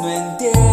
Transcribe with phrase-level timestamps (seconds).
[0.00, 0.65] no entiendo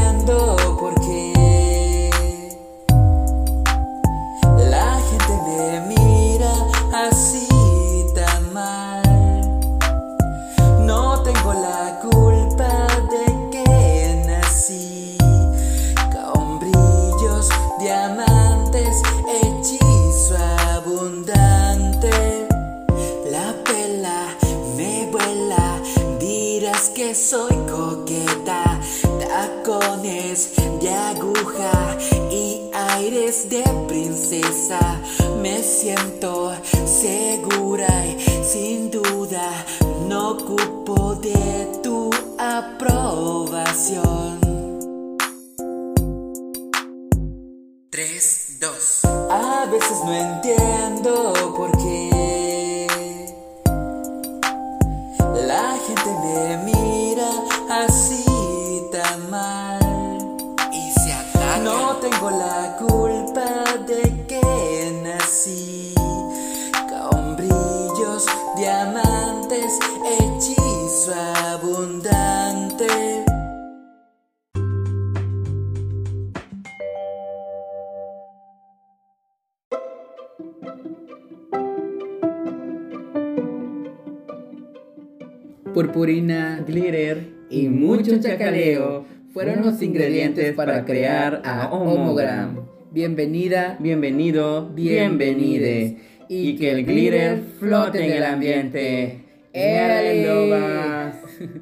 [89.93, 92.61] ingredientes para crear a Homogram.
[92.89, 95.99] Bienvenida, bienvenido, bienvenide.
[96.27, 99.23] Y que el glitter flote en el ambiente.
[99.53, 101.17] ¡Éale, lobas!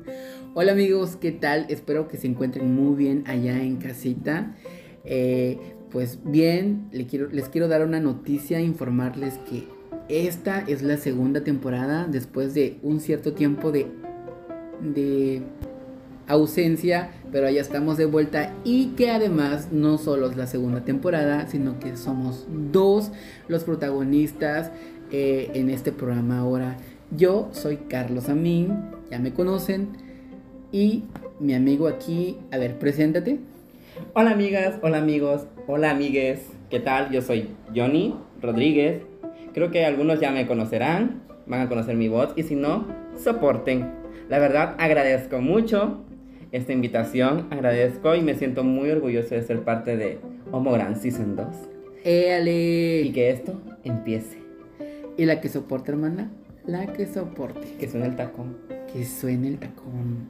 [0.54, 1.66] Hola amigos, ¿qué tal?
[1.68, 4.56] Espero que se encuentren muy bien allá en casita.
[5.04, 5.58] Eh,
[5.92, 9.68] pues bien, les quiero, les quiero dar una noticia, informarles que
[10.08, 13.88] esta es la segunda temporada después de un cierto tiempo de,
[14.82, 15.42] de
[16.32, 21.48] ausencia, pero ya estamos de vuelta y que además no solo es la segunda temporada,
[21.48, 23.12] sino que somos dos
[23.48, 24.72] los protagonistas
[25.12, 26.78] eh, en este programa ahora.
[27.16, 29.90] Yo soy Carlos Amín, ya me conocen,
[30.72, 31.04] y
[31.40, 33.40] mi amigo aquí, a ver, preséntate.
[34.14, 37.12] Hola amigas, hola amigos, hola amigues, ¿qué tal?
[37.12, 39.02] Yo soy Johnny Rodríguez.
[39.54, 42.88] Creo que algunos ya me conocerán, van a conocer mi voz y si no,
[43.18, 43.92] soporten.
[44.30, 46.06] La verdad agradezco mucho
[46.52, 50.20] esta invitación, agradezco y me siento muy orgulloso de ser parte de
[50.52, 51.48] Homo Grand Season 2
[52.04, 53.02] ¡Éale!
[53.04, 54.38] y que esto empiece,
[55.18, 56.32] ¿Y la que soporta, hermana?
[56.66, 57.76] La que soporte.
[57.80, 58.58] que suene el tacón.
[58.92, 60.30] Que suene el tacón.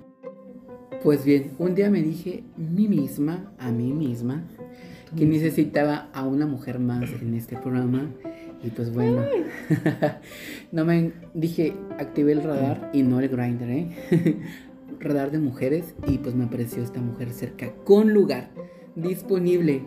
[1.03, 4.43] Pues bien, un día me dije mí misma, a mí misma,
[5.17, 8.09] que necesitaba a una mujer más en este programa.
[8.63, 9.23] Y pues bueno,
[10.71, 13.87] no me dije, activé el radar y no el grinder, ¿eh?
[15.01, 18.51] radar de mujeres y pues me apareció esta mujer cerca, con lugar,
[18.95, 19.83] disponible.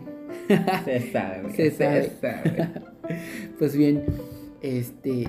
[0.85, 2.11] Se sabe, Se sabe.
[2.21, 2.71] sabe.
[3.59, 4.03] Pues bien,
[4.61, 5.27] este,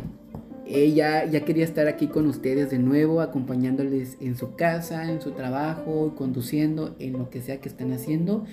[0.66, 5.30] ella ya quería estar aquí con ustedes de nuevo, acompañándoles en su casa, en su
[5.32, 8.44] trabajo, conduciendo, en lo que sea que estén haciendo.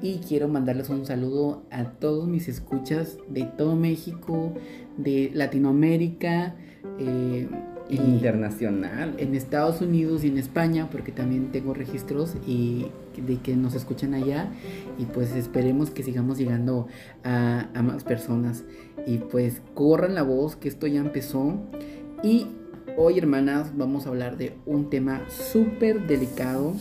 [0.00, 4.52] Y quiero mandarles un saludo a todos mis escuchas de todo México,
[4.96, 6.54] de Latinoamérica,
[6.98, 7.48] eh,
[7.88, 9.14] y Internacional.
[9.18, 12.86] en Estados Unidos y en España, porque también tengo registros y
[13.16, 14.50] de que nos escuchan allá.
[14.98, 16.88] Y pues esperemos que sigamos llegando
[17.24, 18.64] a, a más personas.
[19.06, 21.54] Y pues corran la voz que esto ya empezó.
[22.22, 22.46] Y
[22.96, 26.74] hoy, hermanas, vamos a hablar de un tema súper delicado.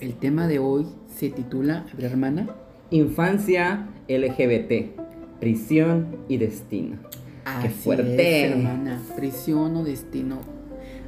[0.00, 2.48] El tema de hoy se titula, a ver, hermana.
[2.90, 6.98] Infancia LGBT, prisión y destino.
[7.44, 8.46] Así fuerte!
[8.46, 9.00] es, hermana.
[9.16, 10.38] Prisión o destino.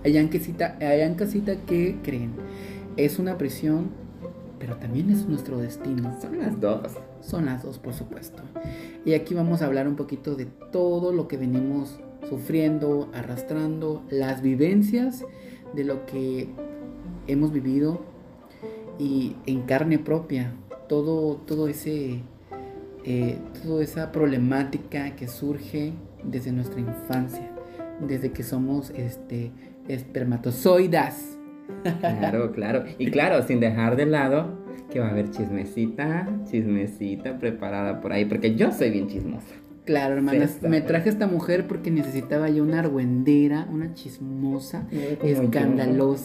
[0.05, 2.33] Allá en, casita, allá en casita, ¿qué creen?
[2.97, 3.91] Es una prisión,
[4.59, 6.15] pero también es nuestro destino.
[6.21, 6.93] Son las dos.
[7.21, 8.42] Son las dos, por supuesto.
[9.04, 14.42] Y aquí vamos a hablar un poquito de todo lo que venimos sufriendo, arrastrando, las
[14.42, 15.25] vivencias
[15.75, 16.48] de lo que
[17.27, 18.01] hemos vivido
[18.98, 20.53] y en carne propia,
[20.89, 22.21] todo, todo ese,
[23.04, 25.92] eh, toda esa problemática que surge
[26.24, 27.50] desde nuestra infancia,
[28.00, 29.53] desde que somos este,
[29.88, 31.38] espermatozoidas.
[32.00, 32.84] Claro, claro.
[32.98, 38.24] Y claro, sin dejar de lado que va a haber chismecita, chismecita preparada por ahí,
[38.24, 39.54] porque yo soy bien chismosa.
[39.84, 46.20] Claro, hermanas, me traje a esta mujer porque necesitaba yo una argüendera, una chismosa, yo.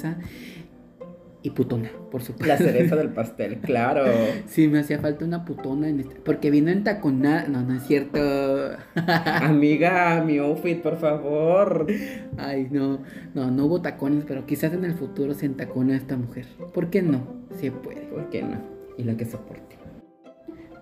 [1.42, 2.48] Y putona, por supuesto.
[2.48, 4.06] La cereza del pastel, claro.
[4.48, 7.84] Sí, me hacía falta una putona en este, porque vino en taconada, no, no es
[7.84, 8.20] cierto.
[9.42, 11.88] Amiga, mi outfit, por favor.
[12.38, 13.00] Ay, no,
[13.34, 16.46] no, no hubo tacones, pero quizás en el futuro se entacona esta mujer.
[16.74, 17.26] ¿Por qué no?
[17.60, 18.02] Se puede.
[18.02, 18.62] ¿Por qué no?
[18.98, 19.78] Y la que soporte.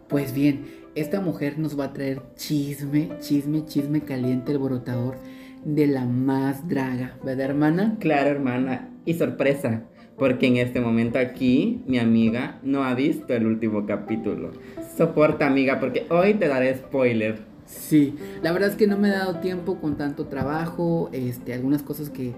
[0.08, 0.66] Pues bien,
[0.96, 5.18] esta mujer nos va a traer chisme, chisme, chisme caliente, alborotador
[5.66, 7.98] de la más draga, ¿verdad, hermana?
[8.00, 8.90] Claro, hermana.
[9.06, 9.84] Y sorpresa,
[10.18, 14.52] porque en este momento aquí mi amiga no ha visto el último capítulo.
[14.98, 17.40] Soporta, amiga, porque hoy te daré spoiler.
[17.66, 21.84] Sí, la verdad es que no me he dado tiempo con tanto trabajo, este, algunas
[21.84, 22.34] cosas que,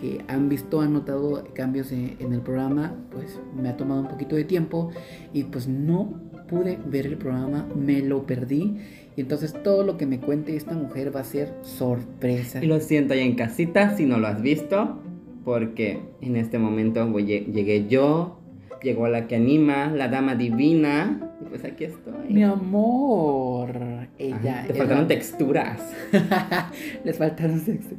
[0.00, 4.08] que han visto, han notado cambios en, en el programa, pues me ha tomado un
[4.08, 4.90] poquito de tiempo
[5.34, 8.78] y pues no pude ver el programa, me lo perdí.
[9.16, 12.64] Y entonces todo lo que me cuente esta mujer va a ser sorpresa.
[12.64, 14.98] Y lo siento ahí en casita si no lo has visto,
[15.44, 18.40] porque en este momento voy- llegué yo,
[18.82, 22.28] llegó la que anima, la dama divina, y pues aquí estoy.
[22.28, 24.64] Mi amor, ella.
[24.66, 25.92] Te faltaron la- texturas.
[27.04, 27.90] Les faltaron sexo.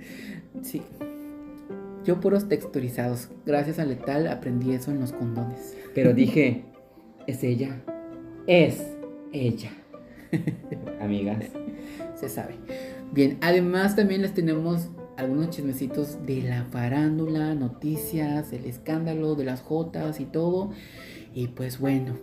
[0.61, 0.81] Sí.
[2.03, 3.29] Yo puros texturizados.
[3.45, 5.77] Gracias a Letal aprendí eso en los condones.
[5.93, 6.63] Pero dije,
[7.27, 7.81] es ella,
[8.47, 8.83] es
[9.33, 9.69] ella.
[11.01, 11.45] Amigas.
[12.15, 12.55] Se sabe.
[13.11, 14.89] Bien, además también les tenemos
[15.21, 20.71] algunos chismecitos de la farándula, noticias, el escándalo de las jotas y todo.
[21.33, 22.17] Y pues bueno.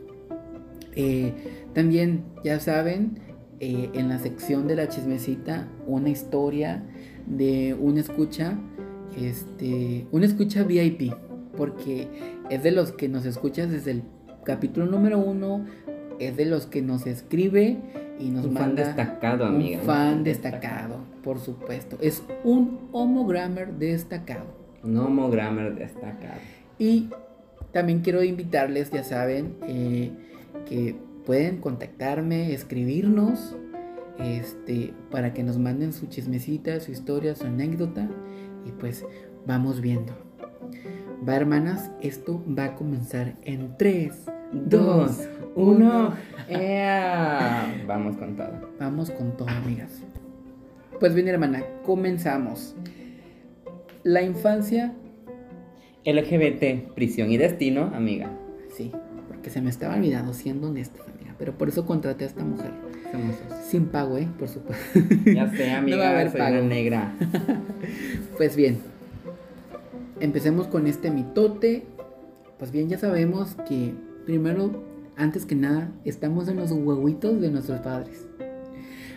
[0.95, 1.33] eh,
[1.75, 3.21] también, ya saben,
[3.61, 6.83] eh, en la sección de la chismecita, una historia
[7.27, 8.59] de una escucha,
[9.17, 11.13] este, una escucha VIP,
[11.57, 12.09] porque
[12.51, 14.03] es de los que nos escuchas desde el
[14.45, 15.65] capítulo número uno,
[16.19, 17.79] es de los que nos escribe
[18.19, 19.81] y nos Un fan destacado, amiga.
[19.81, 21.97] un fan destacado, por supuesto.
[22.01, 24.45] Es un homogrammer destacado.
[24.83, 26.41] Un homo grammar destacado.
[26.79, 27.09] Y
[27.73, 30.13] también quiero invitarles, ya saben, eh,
[30.67, 33.57] que pueden contactarme, escribirnos,
[34.19, 38.09] este, para que nos manden su chismecita, su historia, su anécdota.
[38.65, 39.05] Y pues
[39.47, 40.13] vamos viendo.
[41.29, 44.15] Va, hermanas, esto va a comenzar en 3,
[44.53, 46.15] 2, 1.
[46.49, 47.83] ¡Ea!
[47.87, 48.71] Vamos con todo.
[48.81, 50.03] Vamos con todo, amigas.
[50.99, 52.75] Pues bien, hermana, comenzamos.
[54.05, 54.95] La infancia,
[56.05, 58.31] LGBT, prisión y destino, amiga.
[58.75, 58.91] sí,
[59.29, 61.35] porque se me estaba olvidando, siendo honesta, amiga.
[61.39, 62.71] Pero por eso contraté a esta mujer.
[63.13, 63.59] Somos dos.
[63.67, 64.29] Sin pago, ¿eh?
[64.39, 64.99] Por supuesto.
[65.27, 66.63] Ya sé, amiga, No va a haber soy pago.
[66.63, 67.15] negra.
[68.37, 68.79] Pues bien,
[70.21, 71.85] empecemos con este mitote.
[72.59, 73.95] Pues bien, ya sabemos que
[74.29, 74.85] primero,
[75.17, 78.27] antes que nada, estamos en los huevitos de nuestros padres.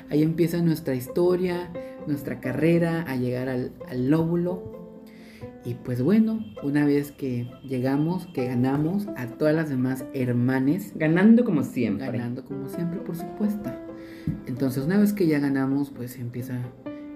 [0.09, 1.69] Ahí empieza nuestra historia,
[2.07, 4.63] nuestra carrera a llegar al, al lóbulo.
[5.65, 11.43] Y pues bueno, una vez que llegamos, que ganamos a todas las demás hermanes, Ganando
[11.43, 12.05] como siempre.
[12.05, 13.69] ganando como siempre, por supuesto.
[14.47, 16.57] Entonces, una vez que ya ganamos, pues empieza,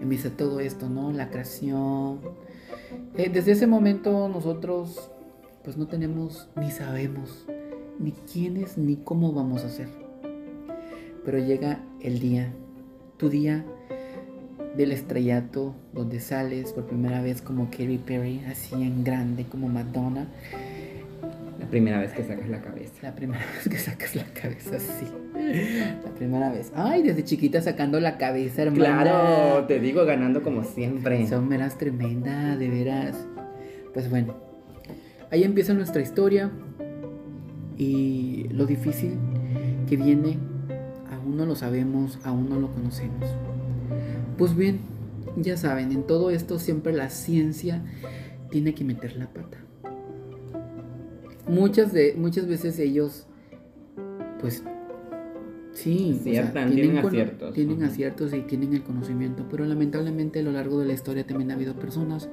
[0.02, 1.14] empieza todo esto, ¿no?
[1.14, 2.20] La creación.
[3.16, 5.12] Eh, desde ese momento nosotros,
[5.64, 7.48] pues no tenemos ni sabemos
[8.00, 9.88] ni quiénes ni cómo vamos a hacer.
[11.24, 12.52] Pero llega el día,
[13.18, 13.66] tu día
[14.78, 20.28] del estrellato, donde sales por primera vez como Katy Perry, así en grande, como Madonna.
[21.60, 22.94] La primera vez que sacas la cabeza.
[23.02, 25.06] La primera vez que sacas la cabeza, sí.
[26.04, 26.72] La primera vez.
[26.76, 29.02] Ay, desde chiquita sacando la cabeza, hermana.
[29.02, 31.26] Claro, te digo, ganando como siempre.
[31.28, 33.26] Son veras tremenda, de veras.
[33.94, 34.36] Pues bueno,
[35.32, 36.52] ahí empieza nuestra historia.
[37.78, 39.18] Y lo difícil
[39.88, 40.38] que viene,
[41.12, 43.30] aún no lo sabemos, aún no lo conocemos.
[44.38, 44.80] Pues bien,
[45.38, 47.84] ya saben, en todo esto siempre la ciencia
[48.50, 49.58] tiene que meter la pata.
[51.48, 53.28] Muchas, de, muchas veces ellos,
[54.40, 54.64] pues,
[55.76, 57.54] sí, o sea, tienen aciertos.
[57.54, 61.52] tienen aciertos y tienen el conocimiento, pero lamentablemente a lo largo de la historia también
[61.52, 62.30] ha habido personas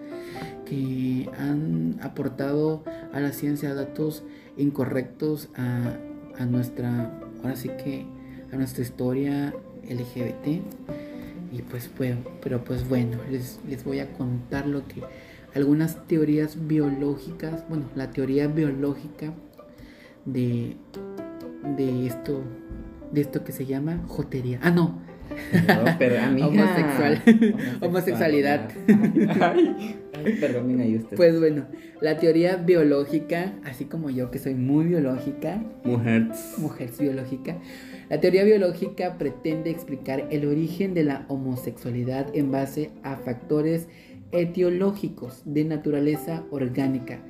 [0.65, 2.83] que han aportado
[3.13, 4.25] a la ciencia datos
[4.57, 5.97] incorrectos a,
[6.39, 8.07] a nuestra, ahora sí que
[8.53, 9.55] a nuestra historia
[9.89, 10.63] LGBT.
[11.53, 15.03] Y pues, pues pero pues bueno, les, les voy a contar lo que
[15.55, 19.35] algunas teorías biológicas, bueno, la teoría biológica
[20.25, 20.77] de,
[21.77, 22.43] de esto,
[23.13, 24.59] de esto que se llama jotería.
[24.63, 25.01] Ah, no,
[25.53, 26.47] No, pero amiga.
[26.49, 27.23] Homosexual.
[27.81, 28.69] Homosexualidad.
[28.89, 28.95] Ay,
[29.41, 31.17] ay, ay, perdón, ahí usted.
[31.17, 31.67] pues bueno,
[32.01, 36.29] la teoría biológica, así como yo que soy muy biológica, Mujer.
[36.59, 37.57] mujer biológica,
[38.11, 43.89] la teoría biológica pretende explicar el origen de la homosexualidad en base a factores
[44.33, 47.21] etiológicos de naturaleza orgánica,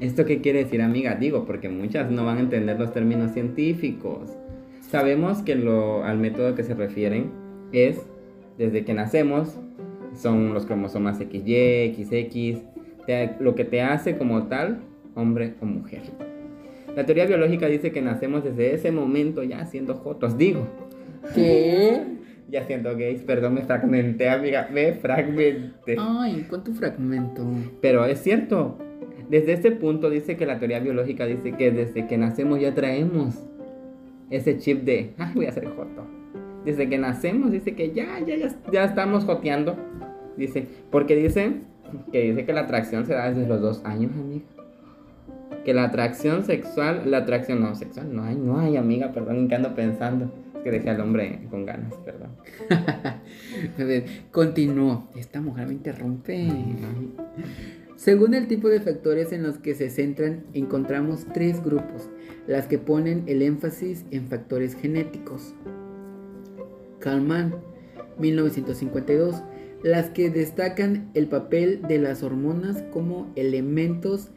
[0.00, 1.14] ¿Esto qué quiere decir, amiga?
[1.14, 4.30] Digo, porque muchas no van a entender los términos científicos.
[4.94, 7.32] Sabemos que lo, al método que se refieren
[7.72, 8.00] es
[8.58, 9.58] desde que nacemos,
[10.14, 12.62] son los cromosomas XY, XX,
[13.04, 14.78] te- lo que te hace como tal,
[15.16, 16.02] hombre o mujer.
[16.94, 20.64] La teoría biológica dice que nacemos desde ese momento ya siendo jotos, digo,
[21.34, 22.00] ¿Qué?
[22.48, 25.96] ya siendo gays, perdón, me fragmenté, amiga, me fragmenté.
[25.98, 27.44] Ay, ¿cuánto fragmento?
[27.80, 28.78] Pero es cierto,
[29.28, 33.34] desde este punto dice que la teoría biológica dice que desde que nacemos ya traemos
[34.30, 36.06] ese chip de, ay, voy a ser joto.
[36.64, 39.76] Desde que nacemos dice que ya, ya, ya, ya estamos joteando.
[40.36, 41.60] Dice, porque dice
[42.10, 44.44] que dice que la atracción se da desde los dos años, amiga.
[45.64, 49.48] Que la atracción sexual, la atracción no sexual, no hay, no hay, amiga, perdón, ¿en
[49.48, 50.32] qué ando pensando?
[50.56, 52.30] Es que dejé al hombre con ganas, perdón.
[54.30, 55.08] Continúo.
[55.16, 56.48] Esta mujer me interrumpe.
[57.96, 62.10] Según el tipo de factores en los que se centran, encontramos tres grupos,
[62.46, 65.54] las que ponen el énfasis en factores genéticos.
[66.98, 67.54] Kalman,
[68.18, 69.42] 1952,
[69.82, 74.30] las que destacan el papel de las hormonas como elementos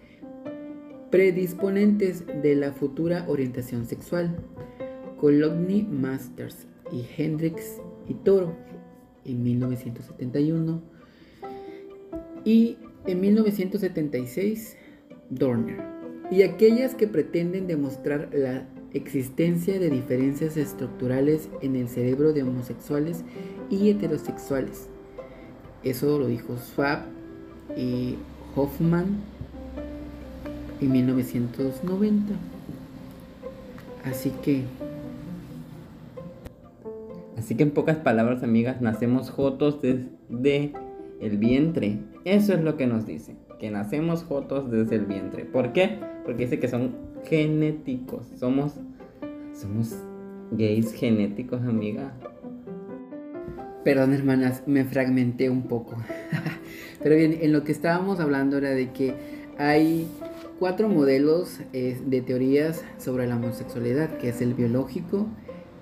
[1.09, 4.35] predisponentes de la futura orientación sexual.
[5.19, 8.55] Cologny Masters y Hendrix y Toro
[9.25, 10.81] en 1971
[12.45, 14.77] y en 1976
[15.29, 15.96] Dorner
[16.31, 23.23] y aquellas que pretenden demostrar la existencia de diferencias estructurales en el cerebro de homosexuales
[23.69, 24.87] y heterosexuales.
[25.83, 27.03] Eso lo dijo Schwab
[27.75, 28.15] y
[28.55, 29.17] Hoffman
[30.81, 32.33] en 1990.
[34.03, 34.63] Así que
[37.37, 40.73] Así que en pocas palabras, amigas, nacemos jotos desde
[41.21, 41.99] el vientre.
[42.25, 45.45] Eso es lo que nos dice, que nacemos jotos desde el vientre.
[45.45, 45.99] ¿Por qué?
[46.25, 46.95] Porque dice que son
[47.25, 48.27] genéticos.
[48.35, 48.73] Somos
[49.53, 49.95] somos
[50.51, 52.13] gays genéticos, amiga.
[53.83, 55.95] Perdón, hermanas, me fragmenté un poco.
[57.01, 59.15] Pero bien, en lo que estábamos hablando era de que
[59.57, 60.07] hay
[60.59, 65.27] cuatro modelos eh, de teorías sobre la homosexualidad, que es el biológico,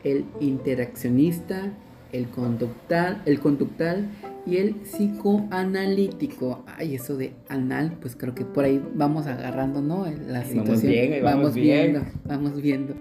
[0.03, 1.73] el interaccionista,
[2.11, 4.07] el conductal, el conductal
[4.45, 6.63] y el psicoanalítico.
[6.77, 10.05] Ay, eso de anal, pues creo que por ahí vamos agarrando, ¿no?
[10.27, 10.91] La Vamos situación.
[10.91, 11.91] bien, vamos bien.
[11.93, 12.93] viendo, vamos viendo.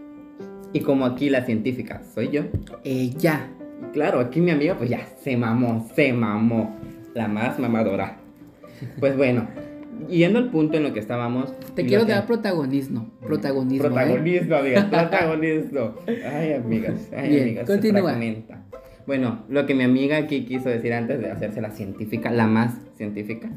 [0.73, 2.43] Y como aquí la científica soy yo.
[2.85, 3.49] Eh, ya.
[3.83, 6.75] y Claro, aquí mi amiga pues ya se mamó, se mamó.
[7.15, 8.17] La más mamadora.
[8.99, 9.47] Pues bueno,
[10.11, 11.53] yendo al punto en lo que estábamos.
[11.77, 13.09] Te quiero lo que- dar protagonismo.
[13.25, 13.87] Protagonismo.
[13.87, 13.91] ¿eh?
[13.91, 15.95] Protagonismo, amigas, protagonismo.
[16.09, 17.67] Ay, amigas, ay, Bien, amigas.
[17.69, 18.11] se continúa.
[18.11, 18.64] fragmenta.
[19.07, 22.75] Bueno, lo que mi amiga aquí quiso decir antes de hacerse la científica, la más
[22.97, 23.51] científica,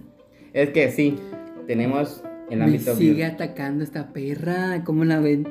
[0.53, 1.15] es que sí,
[1.67, 4.83] tenemos el Me ámbito sigue bio- atacando esta perra.
[4.83, 5.47] ¿Cómo la ven?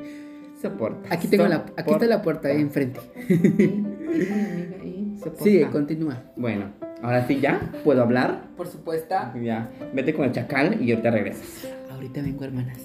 [0.61, 1.13] Soporta.
[1.13, 2.99] Aquí tengo la, aquí está la puerta ahí enfrente.
[3.27, 6.23] Sigue, Sigue, continúa.
[6.35, 8.47] Bueno, ahora sí ya, ¿puedo hablar?
[8.55, 9.15] Por supuesto.
[9.41, 11.67] Ya, vete con el chacal y ahorita regresas.
[11.91, 12.79] Ahorita vengo, hermanas.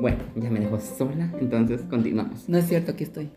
[0.00, 2.48] Bueno, ya me dejó sola, entonces continuamos.
[2.48, 3.30] No es cierto, aquí estoy.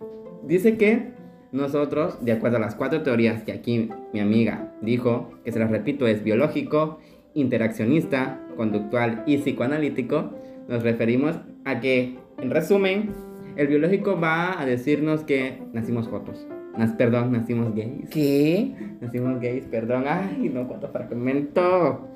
[0.43, 1.11] Dice que
[1.51, 5.71] nosotros, de acuerdo a las cuatro teorías que aquí mi amiga dijo, que se las
[5.71, 6.99] repito, es biológico,
[7.33, 10.31] interaccionista, conductual y psicoanalítico,
[10.67, 13.09] nos referimos a que, en resumen,
[13.55, 16.47] el biológico va a decirnos que nacimos jotos.
[16.77, 18.09] Nas- perdón, nacimos gays.
[18.09, 18.71] ¿Qué?
[19.01, 20.03] Nacimos gays, perdón.
[20.07, 22.07] Ay, no, cuánto fragmento.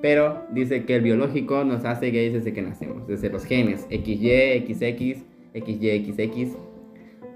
[0.00, 4.64] Pero dice que el biológico nos hace gays desde que nacemos, desde los genes XY,
[4.66, 5.24] XX,
[5.64, 6.56] XY, XX.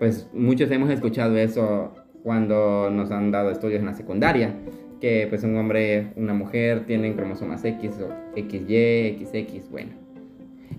[0.01, 1.93] Pues muchos hemos escuchado eso
[2.23, 4.55] cuando nos han dado estudios en la secundaria,
[4.99, 9.91] que pues un hombre, una mujer tienen cromosomas X o XY, XX, bueno.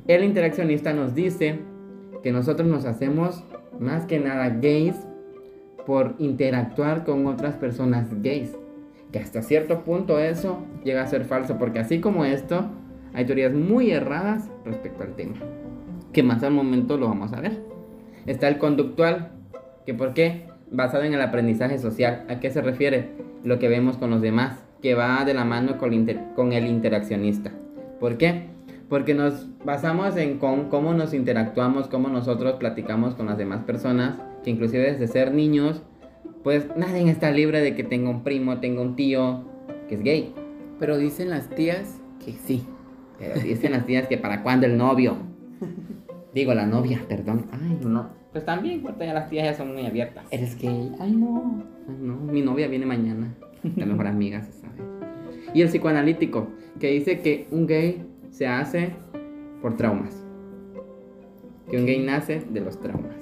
[0.07, 1.59] El interaccionista nos dice
[2.23, 3.43] que nosotros nos hacemos
[3.79, 4.95] más que nada gays
[5.85, 8.57] por interactuar con otras personas gays.
[9.11, 12.71] Que hasta cierto punto eso llega a ser falso, porque así como esto,
[13.13, 15.35] hay teorías muy erradas respecto al tema.
[16.11, 17.70] Que más al momento lo vamos a ver.
[18.25, 19.31] Está el conductual,
[19.85, 20.47] que por qué?
[20.69, 22.25] Basado en el aprendizaje social.
[22.29, 23.09] ¿A qué se refiere?
[23.43, 26.53] Lo que vemos con los demás, que va de la mano con el, inter- con
[26.53, 27.51] el interaccionista.
[27.99, 28.49] ¿Por qué?
[28.89, 34.17] Porque nos basamos en con cómo nos interactuamos, cómo nosotros platicamos con las demás personas,
[34.43, 35.81] que inclusive desde ser niños,
[36.43, 39.45] pues nadie está libre de que tenga un primo, tenga un tío
[39.87, 40.33] que es gay.
[40.79, 42.65] Pero dicen las tías que sí.
[43.19, 45.17] Pero dicen las tías que para cuándo el novio.
[46.33, 47.47] Digo, la novia, perdón.
[47.51, 48.09] Ay, no.
[48.31, 50.25] Pues también, porque ya las tías ya son muy abiertas.
[50.31, 50.91] ¿Eres gay?
[50.99, 51.63] Ay, no.
[51.89, 53.33] Ay, no, mi novia viene mañana.
[53.75, 54.75] La mejor amiga, se sabe.
[55.53, 56.47] Y el psicoanalítico,
[56.79, 58.91] que dice que un gay se hace
[59.61, 60.15] por traumas.
[61.69, 63.15] Que un gay nace de los traumas.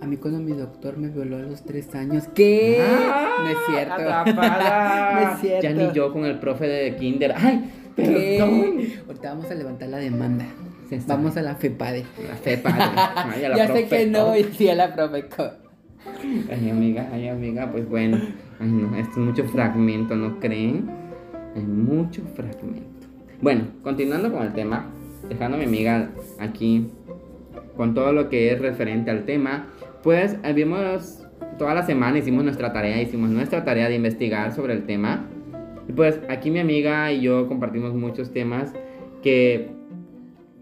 [0.00, 2.26] A mí cuando mi doctor me violó a los tres años.
[2.34, 2.78] ¿Qué?
[2.80, 4.00] Ah, no es cierto.
[4.40, 5.62] No es cierto.
[5.62, 7.34] Ya ni yo con el profe de kinder.
[7.36, 8.38] Ay, ¿Qué?
[8.38, 8.78] perdón.
[9.06, 10.46] Ahorita vamos a levantar la demanda.
[10.98, 11.18] Sabe.
[11.22, 12.04] Vamos a la FEPADE.
[12.28, 12.82] La fe, padre.
[13.34, 15.26] Ay, a la ya sé que no, y sí a la profe.
[15.28, 15.50] co-
[16.50, 18.18] Ay, amiga, ay, amiga, pues bueno.
[18.58, 20.90] Ay, no, esto es mucho fragmento, ¿no creen?
[21.54, 23.06] Hay mucho fragmento.
[23.42, 24.86] Bueno, continuando con el tema,
[25.28, 26.88] dejando a mi amiga aquí
[27.76, 29.66] con todo lo que es referente al tema,
[30.02, 31.26] pues habíamos,
[31.58, 35.26] toda la semana hicimos nuestra tarea, hicimos nuestra tarea de investigar sobre el tema.
[35.88, 38.72] Y pues aquí mi amiga y yo compartimos muchos temas
[39.22, 39.70] que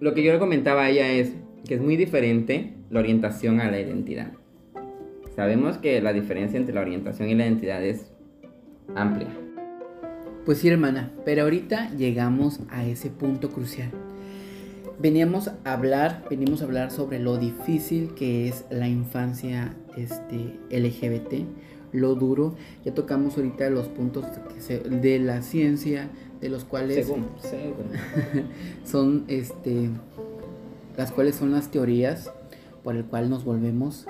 [0.01, 1.33] lo que yo le comentaba a ella es
[1.67, 4.33] que es muy diferente la orientación a la identidad.
[5.35, 8.11] Sabemos que la diferencia entre la orientación y la identidad es
[8.95, 9.29] amplia.
[10.45, 13.91] Pues sí, hermana, pero ahorita llegamos a ese punto crucial.
[14.99, 21.45] Veníamos a hablar, venimos a hablar sobre lo difícil que es la infancia este, LGBT,
[21.93, 22.57] lo duro.
[22.85, 24.25] Ya tocamos ahorita los puntos
[24.69, 26.09] de la ciencia,
[26.41, 27.87] de los cuales Según, según.
[28.85, 29.91] son este
[30.97, 32.33] las cuales son las teorías
[32.83, 34.07] por el cual nos volvemos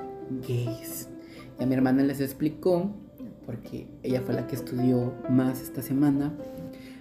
[0.46, 1.08] gays.
[1.58, 2.90] Ya mi hermana les explicó
[3.44, 6.32] porque ella fue la que estudió más esta semana.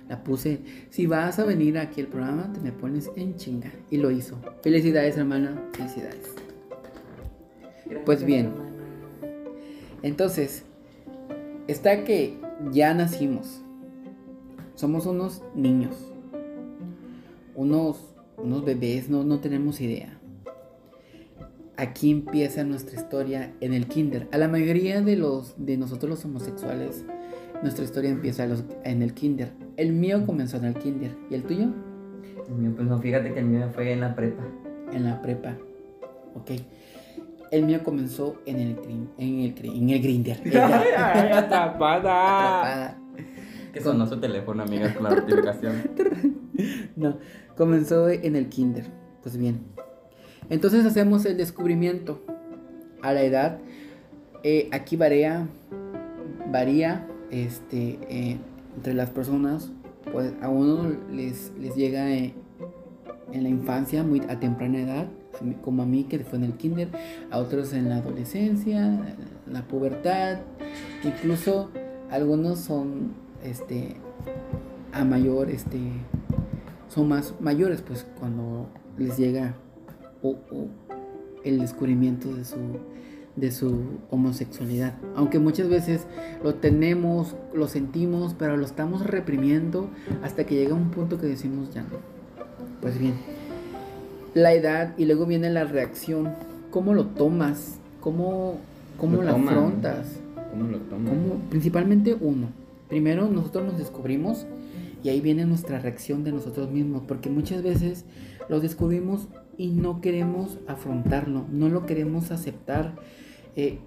[0.09, 3.71] La puse, si vas a venir aquí al programa, te me pones en chinga.
[3.89, 4.37] Y lo hizo.
[4.61, 5.61] Felicidades, hermana.
[5.73, 6.33] Felicidades.
[8.05, 8.51] Pues bien.
[10.03, 10.63] Entonces,
[11.67, 12.39] está que
[12.71, 13.61] ya nacimos.
[14.77, 15.95] Somos unos niños.
[17.55, 17.97] Unos,
[18.37, 20.19] unos bebés, no, no tenemos idea.
[21.77, 24.27] Aquí empieza nuestra historia en el kinder.
[24.31, 27.03] A la mayoría de los de nosotros los homosexuales,
[27.63, 29.51] nuestra historia empieza los- en el kinder.
[29.77, 31.15] El mío comenzó en el kinder.
[31.31, 31.69] ¿Y el tuyo?
[32.47, 34.43] El mío, pues no, fíjate que el mío fue en la prepa.
[34.93, 35.57] En la prepa.
[36.35, 36.51] Ok.
[37.51, 38.77] El mío comenzó en el
[39.17, 40.39] en el, en el grinder.
[40.45, 42.59] Ay, atrapada.
[42.59, 42.97] Atrapada.
[43.77, 45.75] Que sonó su teléfono, amigas, con la notificación.
[46.95, 47.19] No,
[47.55, 48.85] comenzó en el kinder.
[49.21, 49.59] Pues bien.
[50.49, 52.23] Entonces hacemos el descubrimiento.
[53.03, 53.59] A la edad,
[54.41, 55.47] eh, aquí varía,
[56.51, 58.39] varía este, eh,
[58.75, 59.71] entre las personas.
[60.11, 62.33] Pues a uno les, les llega eh,
[63.31, 65.07] en la infancia, muy a temprana edad,
[65.61, 66.89] como a mí que fue en el kinder,
[67.29, 70.39] a otros en la adolescencia, en la pubertad,
[71.03, 71.69] incluso
[72.09, 73.95] algunos son este
[74.93, 75.79] a mayor este
[76.89, 79.55] son más mayores pues cuando les llega
[80.23, 80.67] o- o
[81.43, 82.57] el descubrimiento de su
[83.35, 84.95] de su homosexualidad.
[85.15, 86.07] Aunque muchas veces
[86.43, 89.89] lo tenemos lo sentimos pero lo estamos reprimiendo
[90.23, 91.89] hasta que llega un punto que decimos ya no
[92.81, 93.13] pues bien
[94.33, 96.29] la edad y luego viene la reacción.
[96.71, 98.57] Cómo lo tomas cómo
[98.97, 99.47] cómo Lo la toman.
[99.49, 100.07] afrontas
[100.51, 102.47] ¿Cómo lo como principalmente uno.
[102.89, 104.45] Primero nosotros nos descubrimos
[105.03, 108.05] y ahí viene nuestra reacción de nosotros mismos, porque muchas veces
[108.49, 112.95] lo descubrimos y no queremos afrontarlo, no lo queremos aceptar,
[113.55, 113.79] eh,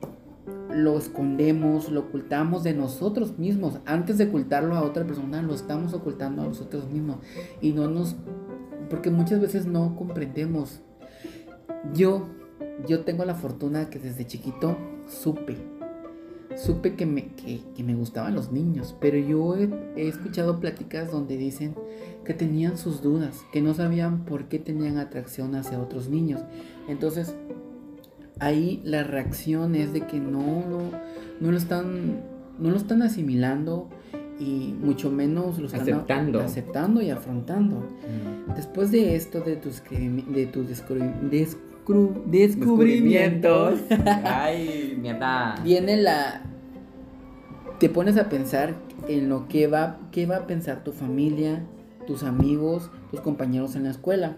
[0.70, 3.78] lo escondemos, lo ocultamos de nosotros mismos.
[3.86, 7.18] Antes de ocultarlo a otra persona, lo estamos ocultando a nosotros mismos
[7.60, 8.16] y no nos,
[8.88, 10.80] porque muchas veces no comprendemos.
[11.94, 12.26] Yo,
[12.86, 14.76] yo tengo la fortuna que desde chiquito
[15.08, 15.69] supe
[16.64, 21.10] supe que me, que, que me gustaban los niños, pero yo he, he escuchado pláticas
[21.10, 21.74] donde dicen
[22.24, 26.40] que tenían sus dudas, que no sabían por qué tenían atracción hacia otros niños.
[26.88, 27.34] Entonces,
[28.38, 30.80] ahí la reacción es de que no lo,
[31.40, 32.20] no lo están,
[32.58, 33.88] no lo están asimilando
[34.38, 36.40] y mucho menos lo están Aceptando.
[36.40, 37.76] aceptando y afrontando.
[37.76, 38.54] Mm.
[38.54, 41.58] Después de esto, de tus, de tus descubri- descru-
[42.26, 43.80] descubrimientos,
[44.24, 45.56] Ay, mierda.
[45.64, 46.42] viene la
[47.78, 48.74] te pones a pensar
[49.08, 51.62] en lo que va qué va a pensar tu familia
[52.06, 54.36] tus amigos tus compañeros en la escuela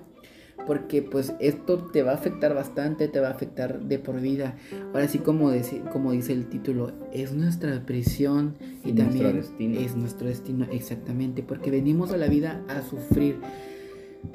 [0.65, 4.55] porque pues esto te va a afectar bastante te va a afectar de por vida
[4.95, 9.81] ahora sí como dice, como dice el título es nuestra prisión y también destino.
[9.81, 13.41] es nuestro destino exactamente porque venimos a la vida a sufrir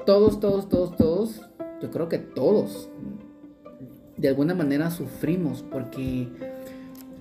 [0.04, 1.47] todos todos todos todos
[1.80, 2.88] yo creo que todos
[4.16, 6.28] de alguna manera sufrimos porque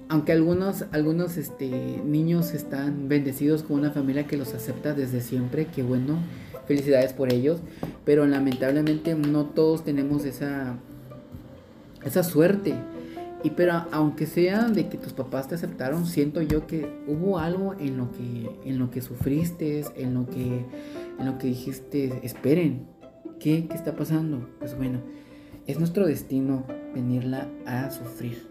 [0.09, 5.67] aunque algunos algunos este niños están bendecidos con una familia que los acepta desde siempre,
[5.67, 6.17] que bueno,
[6.65, 7.59] felicidades por ellos,
[8.05, 10.77] pero lamentablemente no todos tenemos esa
[12.03, 12.73] esa suerte.
[13.43, 17.75] Y pero aunque sea de que tus papás te aceptaron, siento yo que hubo algo
[17.79, 20.65] en lo que en lo que sufriste, en lo que
[21.19, 22.87] en lo que dijiste, esperen,
[23.39, 23.67] ¿Qué?
[23.67, 24.47] ¿Qué está pasando?
[24.59, 24.99] Pues bueno,
[25.67, 28.47] es nuestro destino venirla a sufrir.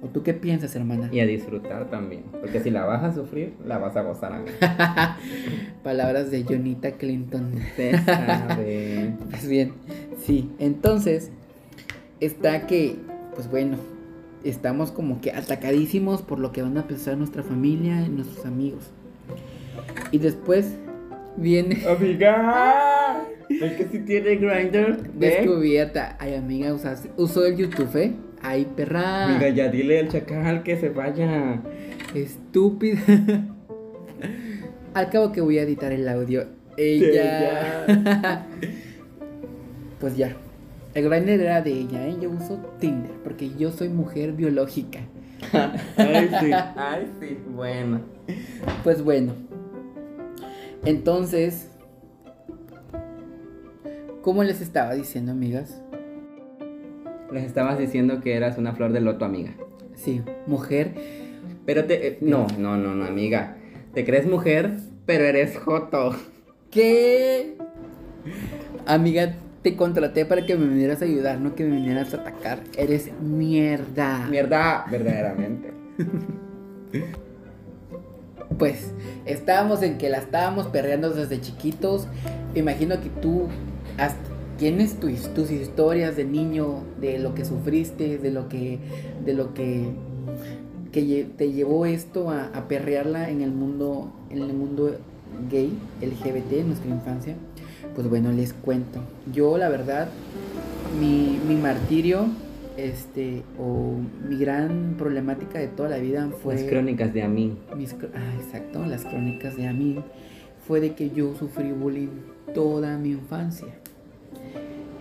[0.00, 1.08] ¿O tú qué piensas, hermana?
[1.10, 2.22] Y a disfrutar también.
[2.40, 5.16] Porque si la vas a sufrir, la vas a gozar a.
[5.82, 7.52] Palabras de Jonita Clinton.
[9.30, 9.72] Pues bien,
[10.24, 10.50] sí.
[10.60, 11.32] Entonces,
[12.20, 12.96] está que,
[13.34, 13.76] pues bueno,
[14.44, 18.90] estamos como que atacadísimos por lo que van a pensar nuestra familia y nuestros amigos.
[20.12, 20.76] Y después
[21.36, 22.87] viene Amiga.
[23.48, 24.98] Es que si tiene grinder.
[25.14, 26.16] descubierta.
[26.20, 28.12] Ay, amiga, usas- usó el YouTube, ¿eh?
[28.42, 29.24] Ay, perra.
[29.26, 31.60] Amiga, ya dile al chacal que se vaya.
[32.14, 33.00] Estúpida.
[34.94, 36.44] Al cabo que voy a editar el audio.
[36.76, 37.86] Ella.
[40.00, 40.34] pues ya.
[40.94, 42.16] El grinder era de ella, ¿eh?
[42.20, 45.00] Yo uso Tinder porque yo soy mujer biológica.
[45.96, 46.50] Ay, sí.
[46.76, 47.38] Ay, sí.
[47.54, 48.00] Bueno.
[48.84, 49.32] Pues bueno.
[50.84, 51.68] Entonces.
[54.28, 55.80] ¿Cómo les estaba diciendo, amigas?
[57.32, 59.54] Les estabas diciendo que eras una flor de loto, amiga.
[59.94, 60.92] Sí, mujer.
[61.64, 62.06] Pero te.
[62.06, 63.56] eh, no, no, no, no, amiga.
[63.94, 66.14] Te crees mujer, pero eres joto.
[66.70, 67.56] ¿Qué?
[68.84, 72.60] Amiga, te contraté para que me vinieras a ayudar, no que me vinieras a atacar.
[72.76, 74.26] Eres mierda.
[74.28, 75.72] Mierda, verdaderamente.
[78.58, 78.92] Pues
[79.24, 82.08] estábamos en que la estábamos perreando desde chiquitos.
[82.56, 83.46] Imagino que tú
[83.98, 84.16] has-
[84.58, 88.78] tienes tus, tus historias de niño, de lo que sufriste, de lo que,
[89.24, 89.84] de lo que,
[90.92, 94.96] que te llevó esto a, a perrearla en el mundo, en el mundo
[95.50, 97.34] gay, LGBT, en nuestra infancia.
[97.94, 99.00] Pues bueno, les cuento.
[99.32, 100.08] Yo la verdad,
[101.00, 102.26] mi, mi martirio,
[102.76, 103.94] este, o
[104.28, 107.56] mi gran problemática de toda la vida fue Las crónicas de a mí.
[107.76, 110.02] mis ah, exacto, las crónicas de Amin,
[110.66, 112.08] fue de que yo sufrí bullying
[112.54, 113.68] toda mi infancia.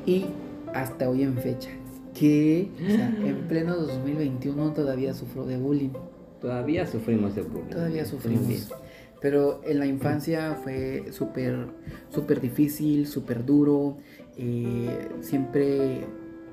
[0.07, 0.25] Y
[0.73, 1.69] hasta hoy en fecha.
[2.15, 5.91] Que, o sea, en pleno 2021 todavía sufro de bullying.
[6.41, 7.69] Todavía sufrimos de bullying.
[7.69, 8.71] Todavía sufrimos.
[9.21, 11.67] Pero en la infancia fue súper,
[12.09, 13.97] súper difícil, súper duro.
[14.37, 16.05] eh, siempre,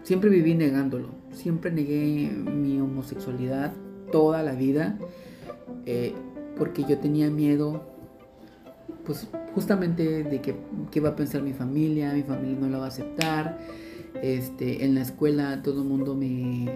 [0.02, 1.08] siempre viví negándolo.
[1.32, 3.72] Siempre negué mi homosexualidad
[4.12, 4.98] toda la vida.
[5.86, 6.12] eh,
[6.56, 7.82] porque yo tenía miedo,
[9.04, 10.56] pues justamente de que
[10.90, 13.58] qué va a pensar mi familia, mi familia no la va a aceptar.
[14.22, 16.70] Este, en la escuela todo el mundo me,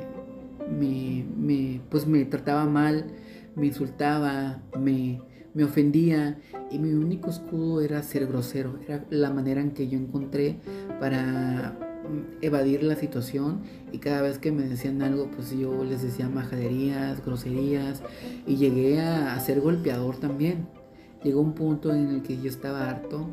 [0.69, 3.07] me, me, pues me trataba mal,
[3.55, 5.21] me insultaba, me,
[5.55, 6.39] me ofendía
[6.71, 10.59] y mi único escudo era ser grosero, era la manera en que yo encontré
[11.01, 11.77] para
[12.09, 13.63] mm, evadir la situación
[13.93, 18.03] y cada vez que me decían algo pues yo les decía majaderías, groserías
[18.47, 20.78] y llegué a, a ser golpeador también.
[21.25, 23.29] Llegó un punto en el que yo estaba harto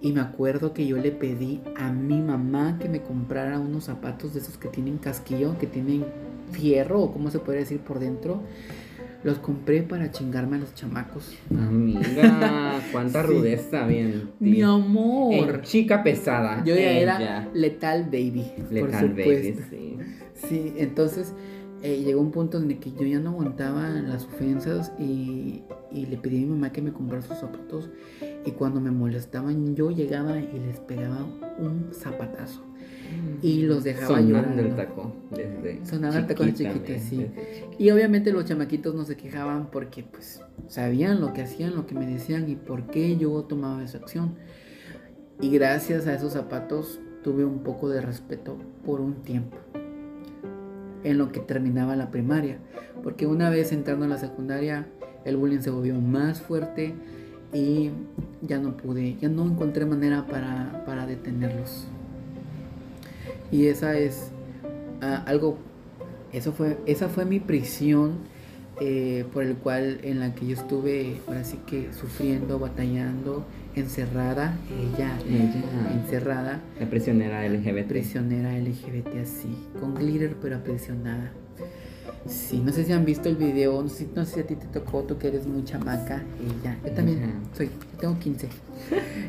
[0.00, 4.32] y me acuerdo que yo le pedí a mi mamá que me comprara unos zapatos
[4.34, 6.04] de esos que tienen casquillo, que tienen
[6.52, 8.42] fierro o como se puede decir por dentro.
[9.24, 11.34] Los compré para chingarme a los chamacos.
[11.50, 13.28] Amiga, cuánta Sí.
[13.28, 14.30] rudeza, bien.
[14.38, 15.62] Mi En amor.
[15.62, 16.62] chica pesada.
[16.64, 18.44] Yo ya era letal baby.
[18.58, 19.96] por Letal baby, sí.
[20.34, 21.34] Sí, entonces
[21.82, 25.62] eh, llegó un punto en el que yo ya no aguantaba las ofensas y,
[25.92, 27.90] y le pedí a mi mamá que me comprara sus zapatos
[28.44, 31.24] y cuando me molestaban yo llegaba y les pegaba
[31.58, 32.68] un zapatazo
[33.42, 35.12] y los dejaba Sonando el taco.
[35.30, 37.26] Desde Sonaba el taco de chiquita, sí.
[37.78, 41.94] Y obviamente los chamaquitos no se quejaban porque pues sabían lo que hacían, lo que
[41.94, 44.34] me decían y por qué yo tomaba esa acción.
[45.40, 49.56] Y gracias a esos zapatos tuve un poco de respeto por un tiempo.
[51.08, 52.58] En lo que terminaba la primaria.
[53.02, 54.86] Porque una vez entrando a la secundaria,
[55.24, 56.94] el bullying se volvió más fuerte
[57.52, 57.90] y
[58.42, 61.86] ya no pude, ya no encontré manera para, para detenerlos.
[63.50, 64.30] Y esa es
[65.00, 65.56] ah, algo
[66.32, 68.18] eso fue, esa fue mi prisión
[68.80, 73.44] eh, por el cual en la que yo estuve ahora sí que sufriendo, batallando,
[73.78, 75.92] encerrada, ella Ella.
[75.92, 77.86] encerrada, La prisionera LGBT.
[77.88, 81.32] prisionera LGBT así, con glitter pero aprisionada.
[82.26, 84.54] Sí, no sé si han visto el video, no sé, no sé si a ti
[84.56, 86.22] te tocó, tú que eres muy chamaca,
[86.60, 87.32] ella, yo también Ella.
[87.56, 88.48] soy, yo tengo 15.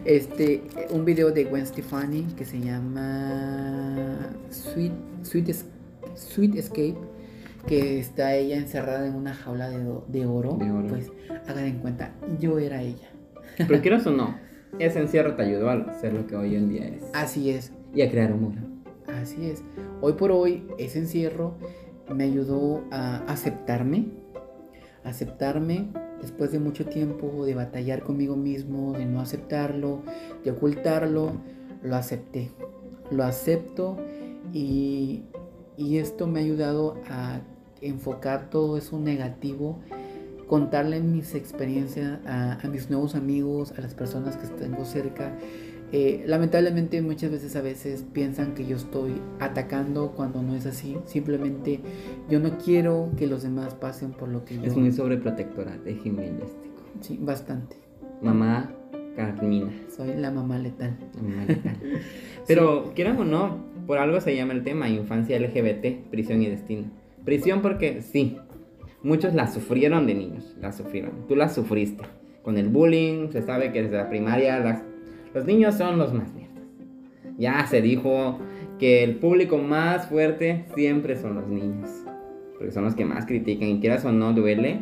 [0.05, 4.17] Este, un video de Gwen Stefani que se llama
[4.49, 4.91] Sweet,
[5.23, 5.55] Sweet,
[6.15, 6.95] Sweet Escape,
[7.67, 10.05] que está ella encerrada en una jaula de oro.
[10.07, 10.57] De oro.
[10.87, 11.11] Pues
[11.47, 13.08] hagan en cuenta, yo era ella.
[13.67, 14.37] Pero quieras o no,
[14.79, 17.03] ese encierro te ayudó a ser lo que hoy en día eres.
[17.13, 18.53] Así es, Y a crear humor.
[19.07, 19.63] Así es.
[20.01, 21.55] Hoy por hoy ese encierro
[22.13, 24.07] me ayudó a aceptarme,
[25.03, 25.89] aceptarme
[26.21, 30.03] después de mucho tiempo de batallar conmigo mismo, de no aceptarlo,
[30.43, 31.33] de ocultarlo.
[31.83, 32.51] lo acepté.
[33.11, 33.97] Lo acepto
[34.53, 35.23] y,
[35.77, 37.41] y esto me ha ayudado a
[37.81, 39.79] enfocar todo eso negativo,
[40.49, 45.31] contarle mis experiencias a, a mis nuevos amigos, a las personas que tengo cerca.
[45.91, 50.97] Eh, lamentablemente muchas veces a veces piensan que yo estoy atacando cuando no es así.
[51.05, 51.79] Simplemente
[52.29, 54.63] yo no quiero que los demás pasen por lo que yo...
[54.63, 56.75] Es muy sobreprotectora, déjeme investigo.
[57.01, 57.75] Sí, bastante.
[58.21, 58.71] Mamá
[59.15, 59.71] Carmina.
[59.95, 60.97] Soy la mamá letal.
[61.15, 61.77] La mamá letal.
[62.47, 66.87] Pero, quieran o no, por algo se llama el tema infancia LGBT, prisión y destino.
[67.23, 68.37] Prisión porque sí,
[69.03, 71.27] muchos la sufrieron de niños, la sufrieron.
[71.27, 72.03] Tú la sufriste.
[72.43, 74.83] Con el bullying, se sabe que desde la primaria las-
[75.33, 76.63] los niños son los más mierdas.
[77.37, 78.39] Ya se dijo
[78.79, 81.89] que el público más fuerte siempre son los niños.
[82.57, 84.79] Porque son los que más critican y quieras o no duele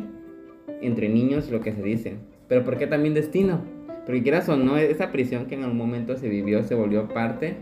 [0.80, 2.14] entre niños lo que se dice.
[2.48, 3.60] Pero ¿por qué también destino?
[4.06, 7.56] Porque quieras o no, esa prisión que en algún momento se vivió se volvió parte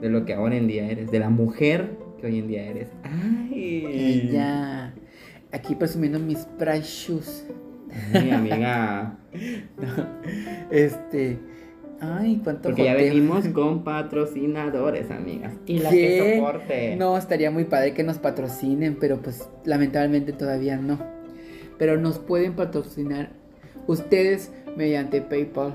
[0.00, 2.88] de lo que ahora en día eres, de la mujer que hoy en día eres.
[3.02, 4.94] Ay, Ella.
[5.52, 7.44] Aquí presumiendo mis price shoes.
[8.12, 9.16] Mi amiga.
[10.70, 11.38] Este.
[12.00, 15.52] Ay, cuánto Porque ya venimos con patrocinadores, amigas.
[15.66, 15.96] Y la ¿Qué?
[15.96, 16.96] que soporte.
[16.96, 20.98] No, estaría muy padre que nos patrocinen, pero pues lamentablemente todavía no.
[21.78, 23.30] Pero nos pueden patrocinar
[23.86, 25.74] ustedes mediante PayPal.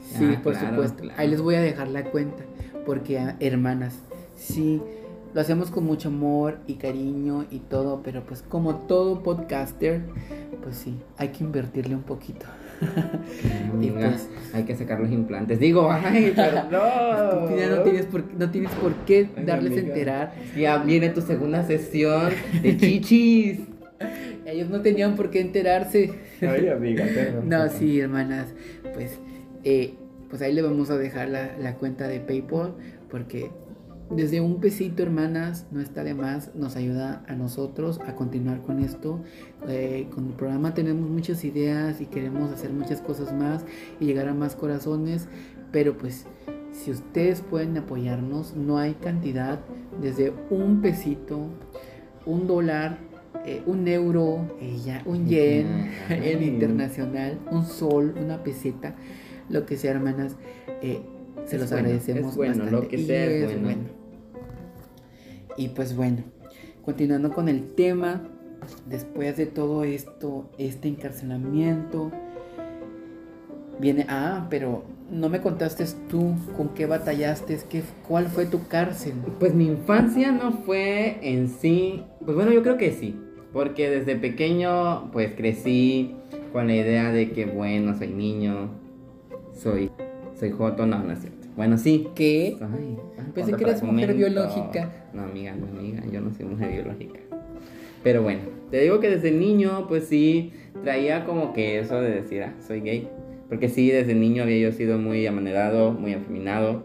[0.00, 1.02] Sí, Ah, por claro, supuesto.
[1.04, 1.18] claro.
[1.18, 2.42] Ahí les voy a dejar la cuenta.
[2.84, 3.94] Porque, ah, hermanas,
[4.36, 4.82] sí,
[5.34, 10.02] lo hacemos con mucho amor y cariño y todo, pero pues como todo podcaster,
[10.62, 12.46] pues sí, hay que invertirle un poquito.
[13.80, 15.58] Y pues- hay que sacar los implantes.
[15.58, 17.42] Digo, ay, perdón.
[17.44, 20.34] Estúpida, no tienes por, no tienes por qué Ay, darles a enterar.
[20.56, 23.60] Ya viene tu segunda sesión de chichis.
[24.44, 26.12] Ellos no tenían por qué enterarse.
[26.40, 27.48] Ay, amiga, perdón.
[27.48, 28.48] No, sí, hermanas,
[28.94, 29.18] pues,
[29.64, 29.94] eh,
[30.28, 32.74] pues ahí le vamos a dejar la, la cuenta de PayPal
[33.10, 33.50] porque
[34.14, 38.80] desde un pesito, hermanas, no está de más, nos ayuda a nosotros a continuar con
[38.80, 39.20] esto.
[39.68, 43.64] Eh, con el programa tenemos muchas ideas y queremos hacer muchas cosas más
[44.00, 45.28] y llegar a más corazones,
[45.70, 46.26] pero pues
[46.72, 49.60] si ustedes pueden apoyarnos, no hay cantidad,
[50.00, 51.46] desde un pesito,
[52.26, 52.98] un dólar,
[53.44, 58.94] eh, un euro, eh, ya, un yen, en internacional, un sol, una peseta,
[59.48, 60.36] lo que sea, hermanas,
[60.82, 61.02] eh,
[61.44, 62.72] se Es los bueno, agradecemos es bueno, bastante.
[62.72, 64.01] lo que sea es bueno.
[65.56, 66.22] Y pues bueno,
[66.84, 68.22] continuando con el tema,
[68.86, 72.10] después de todo esto, este encarcelamiento,
[73.78, 79.14] viene, ah, pero no me contaste tú con qué batallaste, qué, cuál fue tu cárcel.
[79.38, 83.18] Pues mi infancia no fue en sí, pues bueno, yo creo que sí,
[83.52, 86.16] porque desde pequeño pues crecí
[86.52, 88.70] con la idea de que bueno, soy niño,
[89.54, 89.90] soy
[90.42, 91.20] soy joto, no, no es.
[91.56, 92.08] Bueno, sí.
[92.14, 92.56] ¿Qué?
[92.60, 92.96] Ay,
[93.34, 94.90] Pensé que eras mujer biológica.
[95.12, 97.20] No, amiga, no, amiga, yo no soy mujer biológica.
[98.02, 102.42] Pero bueno, te digo que desde niño, pues sí, traía como que eso de decir,
[102.42, 103.08] ah, soy gay.
[103.48, 106.82] Porque sí, desde niño había yo sido muy amanerado, muy afeminado.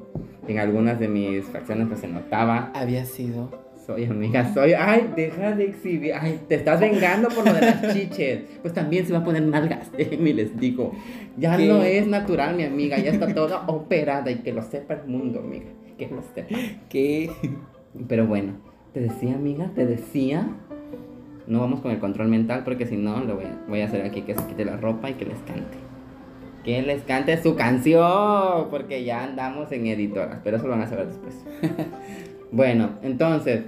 [0.48, 2.72] En algunas de mis facciones pues se notaba.
[2.76, 3.67] Había sido.
[3.88, 4.74] Soy amiga, soy.
[4.74, 6.14] Ay, deja de exhibir.
[6.14, 8.42] Ay, te estás vengando por lo de las chiches.
[8.62, 9.90] Pues también se va a poner nalgas.
[9.94, 10.92] Déjenme les digo.
[11.38, 11.68] Ya ¿Qué?
[11.68, 12.98] no es natural, mi amiga.
[12.98, 14.30] Ya está toda operada.
[14.30, 15.68] Y que lo sepa el mundo, amiga.
[15.98, 16.54] Que lo sepa.
[16.90, 17.32] ¿Qué?
[18.10, 18.58] Pero bueno,
[18.94, 20.50] te decía, amiga, te decía.
[21.48, 24.02] No vamos con el control mental porque si no, lo voy a, voy a hacer
[24.02, 25.78] aquí que se quite la ropa y que les cante.
[26.66, 28.68] Que les cante su canción.
[28.70, 30.42] Porque ya andamos en editoras.
[30.44, 31.46] Pero eso lo van a saber después.
[32.52, 33.64] bueno, entonces.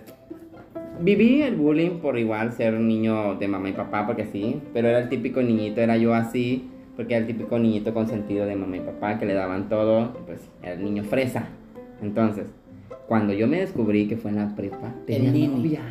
[1.01, 4.89] Viví el bullying por igual ser un niño de mamá y papá, porque sí, pero
[4.89, 8.75] era el típico niñito, era yo así, porque era el típico niñito consentido de mamá
[8.75, 11.47] y papá que le daban todo, pues era el niño fresa.
[12.01, 12.47] Entonces,
[13.07, 15.81] cuando yo me descubrí que fue en la prepa, tenía novia.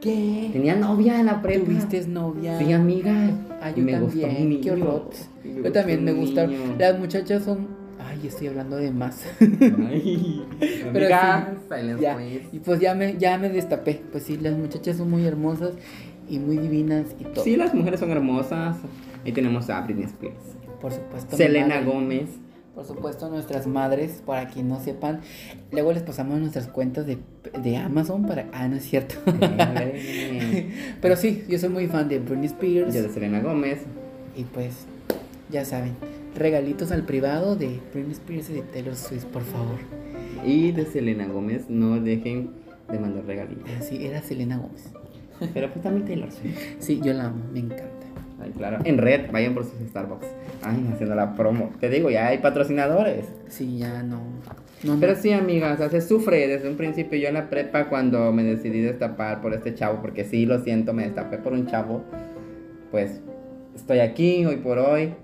[0.00, 0.48] ¿Qué?
[0.52, 1.64] Tenía novia en la prepa.
[1.66, 2.58] ¿Tuviste novia?
[2.58, 3.12] Sí, amiga.
[3.60, 4.60] Ah, Y yo me gustó un niño.
[4.62, 5.10] Qué horror.
[5.44, 6.54] Me Yo también un me gustaron.
[6.78, 7.79] Las muchachas son.
[8.20, 9.24] Ay, estoy hablando de más.
[9.40, 12.18] Ay, Pero amiga, sí, ya.
[12.52, 14.02] Y pues ya me, ya me destapé.
[14.10, 15.72] Pues sí, las muchachas son muy hermosas
[16.28, 17.44] y muy divinas y todo.
[17.44, 18.76] Sí, las mujeres son hermosas.
[19.24, 20.36] Ahí tenemos a Britney Spears.
[20.80, 21.36] Por supuesto.
[21.36, 21.84] Selena madre.
[21.84, 22.30] Gómez.
[22.74, 25.20] Por supuesto, nuestras madres, para quien no sepan.
[25.72, 27.18] Luego les pasamos nuestras cuentas de,
[27.62, 28.46] de Amazon para.
[28.52, 29.16] Ah, no es cierto.
[29.40, 32.94] Eh, Pero sí, yo soy muy fan de Britney Spears.
[32.94, 33.80] Yo de Selena Gómez.
[34.36, 34.86] Y pues,
[35.50, 35.94] ya saben.
[36.36, 39.78] Regalitos al privado de Britney Spears y de Taylor Swift, por favor.
[40.44, 42.50] Y de Selena Gómez, no dejen
[42.90, 43.68] de mandar regalitos.
[43.78, 44.92] Así era Selena Gómez.
[45.54, 46.58] Pero pues también Taylor Swift.
[46.78, 48.06] Sí, yo la amo, me encanta.
[48.42, 48.78] Ay, claro.
[48.84, 50.26] En red, vayan por sus Starbucks.
[50.62, 51.70] Ay, haciendo la promo.
[51.78, 53.26] Te digo, ya hay patrocinadores.
[53.48, 54.22] Sí, ya no.
[54.82, 55.00] no, no.
[55.00, 57.18] Pero sí, amigas, o sea, se sufre desde un principio.
[57.18, 60.94] Yo en la prepa, cuando me decidí destapar por este chavo, porque sí, lo siento,
[60.94, 62.02] me destapé por un chavo,
[62.90, 63.20] pues
[63.74, 65.14] estoy aquí hoy por hoy.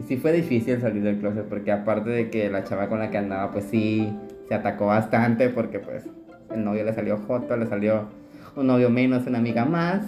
[0.00, 3.10] Y sí fue difícil salir del closet, porque aparte de que la chava con la
[3.10, 4.10] que andaba, pues sí,
[4.48, 6.04] se atacó bastante, porque pues
[6.50, 8.08] el novio le salió joto, le salió
[8.56, 10.02] un novio menos, una amiga más.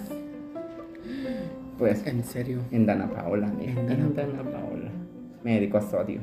[1.77, 2.59] Pues En serio.
[2.71, 3.73] en Dana Paola, amiga.
[3.81, 4.89] En En Dana Paola.
[5.43, 6.21] Me dedicó a sodio.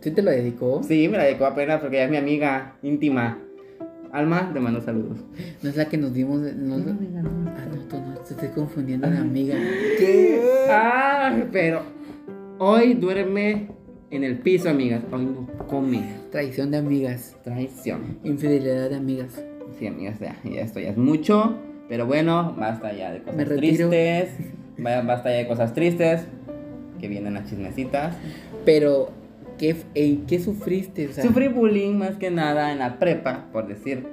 [0.00, 0.82] ¿Sí te lo dedicó?
[0.82, 3.38] Sí, me la dedicó apenas porque ella es mi amiga íntima.
[4.12, 5.18] Alma, te mando saludos.
[5.62, 6.38] ¿No es la que nos dimos?
[6.40, 7.30] no- No, amiga, no.
[7.50, 9.56] Ah, no, tú no, te estoy confundiendo de amiga.
[10.70, 11.80] Ah, pero
[12.64, 13.68] hoy duerme
[14.10, 15.02] en el piso, amigas.
[15.12, 16.02] Hoy no come.
[16.30, 17.36] Traición de amigas.
[17.44, 18.18] Traición.
[18.24, 19.44] Infidelidad de amigas.
[19.78, 21.56] Sí, amigas, ya, ya esto ya es mucho.
[21.88, 23.88] Pero bueno, basta ya de cosas Me retiro.
[23.90, 24.30] tristes.
[24.76, 26.26] Basta ya de cosas tristes.
[27.00, 28.16] Que vienen las chismecitas.
[28.64, 29.10] Pero,
[29.58, 31.08] ¿qué, en qué sufriste?
[31.08, 34.06] O sea, Sufrí bullying más que nada en la prepa por decir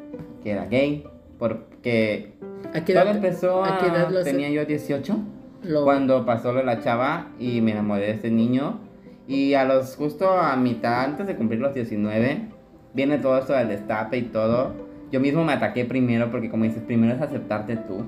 [0.44, 1.04] que era gay.
[1.40, 2.34] Porque
[2.74, 3.80] ¿A qué todo edad, empezó a a...
[3.80, 5.18] qué edad lo tenía yo 18.
[5.64, 8.80] Lo- Cuando pasó lo de la chava y me enamoré de este niño.
[9.28, 12.50] Y a los justo a mitad, antes de cumplir los 19,
[12.94, 14.74] viene todo esto del destape y todo.
[15.12, 18.06] Yo mismo me ataqué primero porque como dices, primero es aceptarte tú.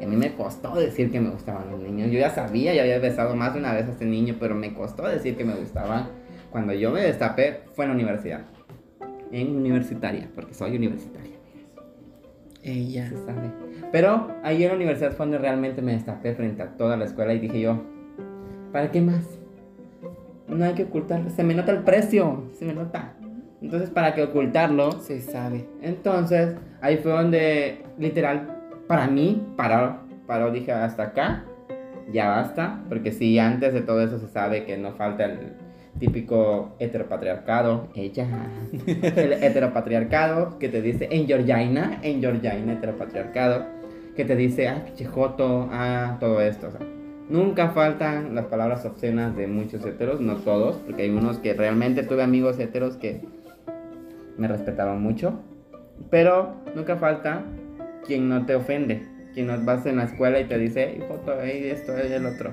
[0.00, 2.10] Y a mí me costó decir que me gustaban los niños.
[2.10, 4.72] Yo ya sabía, ya había besado más de una vez a este niño, pero me
[4.74, 6.08] costó decir que me gustaban.
[6.50, 8.40] Cuando yo me destapé fue en la universidad.
[9.30, 11.36] En universitaria, porque soy universitaria.
[12.62, 13.08] Ella.
[13.08, 13.61] Se sabe.
[13.92, 17.34] Pero ahí en la universidad fue donde realmente me destapé frente a toda la escuela
[17.34, 17.82] y dije yo,
[18.72, 19.38] ¿para qué más?
[20.48, 23.12] No hay que ocultarlo, se me nota el precio, se me nota.
[23.60, 24.92] Entonces, ¿para qué ocultarlo?
[24.92, 25.68] Se sabe.
[25.82, 31.44] Entonces, ahí fue donde, literal, para mí, paró, paró, dije, hasta acá,
[32.12, 35.52] ya basta, porque si antes de todo eso se sabe que no falta el
[35.98, 38.26] típico heteropatriarcado, ella,
[38.86, 43.81] el heteropatriarcado que te dice en Georgina, en Georgina, heteropatriarcado,
[44.16, 46.68] que te dice, ah, pinche joto, ah, todo esto,
[47.28, 52.02] nunca faltan las palabras obscenas de muchos heteros, no todos, porque hay unos que realmente
[52.02, 53.22] tuve amigos heteros que
[54.36, 55.40] me respetaban mucho,
[56.10, 57.44] pero nunca falta
[58.06, 61.40] quien no te ofende, quien no vas en la escuela y te dice, "Ey, joto,
[61.40, 62.50] ey, esto, ey, el otro.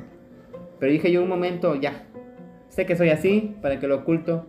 [0.80, 2.06] Pero dije yo un momento, ya,
[2.70, 4.46] sé que soy así, para que lo oculto,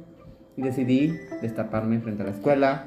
[0.56, 2.86] y decidí destaparme frente a la escuela.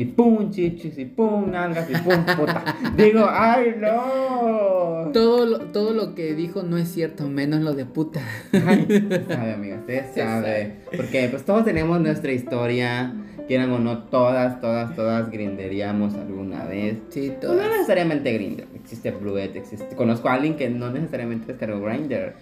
[0.00, 2.64] Y pum, chichis, y pum, nalgas, y pum, puta.
[2.96, 5.10] Digo, ¡ay, no!
[5.12, 8.20] Todo lo, todo lo que dijo no es cierto, menos lo de puta.
[8.52, 8.86] Ay,
[9.28, 10.76] sabe, amiga, Se sabe.
[10.96, 13.12] Porque pues todos tenemos nuestra historia,
[13.46, 16.96] quieran o no, todas, todas, todas grinderíamos alguna vez.
[17.10, 17.70] Sí, Pues no todas.
[17.70, 19.94] necesariamente Grindr, existe Bluet, existe.
[19.96, 22.34] Conozco a alguien que no necesariamente descargó Grindr,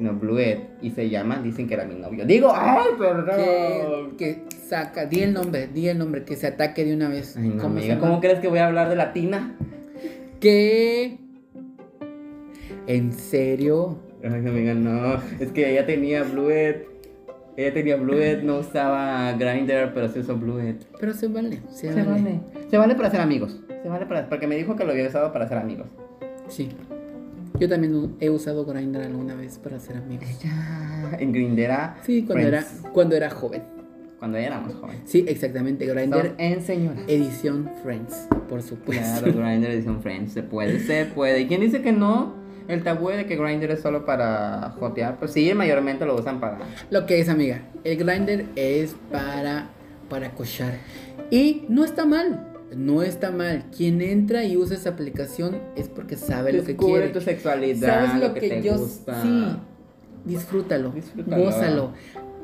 [0.00, 2.24] sino Bluet y se llama, dicen que era mi novio.
[2.24, 4.16] Digo, ay, perdón.
[4.16, 7.36] que saca, di el nombre, di el nombre, que se ataque de una vez.
[7.36, 7.98] Ay, no, ¿Cómo amiga?
[7.98, 9.54] ¿cómo crees que voy a hablar de latina?
[10.40, 11.18] Que.
[12.86, 13.98] ¿En serio?
[14.24, 16.88] Ay, amiga, no, es que ella tenía Bluet.
[17.58, 20.82] Ella tenía Bluet, no usaba Grindr, pero sí usó Bluet.
[20.98, 22.22] Pero se vale, se, Se vale.
[22.22, 22.40] vale.
[22.70, 23.60] Se vale para ser amigos.
[23.82, 24.30] Se vale para.
[24.30, 25.88] Porque me dijo que lo había usado para ser amigos.
[26.48, 26.70] Sí.
[27.60, 30.26] Yo también he usado Grindr alguna vez para ser amigos.
[30.42, 31.16] Ya.
[31.20, 31.98] En Grindera.
[32.04, 33.62] Sí, cuando era, cuando era joven.
[34.18, 35.02] Cuando éramos jóvenes.
[35.04, 35.86] Sí, exactamente.
[35.86, 37.02] Grindr en señora.
[37.06, 39.22] edición Friends, por supuesto.
[39.22, 40.32] Claro, Grindr edición Friends.
[40.32, 41.40] Se puede, se puede.
[41.40, 42.34] ¿Y quién dice que no?
[42.66, 45.18] El tabú de que Grindr es solo para jotear.
[45.18, 46.60] Pues sí, mayormente lo usan para.
[46.90, 49.68] Lo que es, amiga, el Grindr es para
[50.10, 50.74] para cochar.
[51.30, 52.49] Y no está mal.
[52.76, 53.64] No está mal.
[53.76, 57.08] Quien entra y usa esa aplicación es porque sabe lo que Descubre quiere.
[57.12, 58.06] tu sexualidad.
[58.06, 59.22] ¿Sabes lo, que, te yo gusta.
[59.22, 59.56] sí?
[60.24, 61.44] Disfrútalo, Disfrútalo.
[61.44, 61.92] gózalo.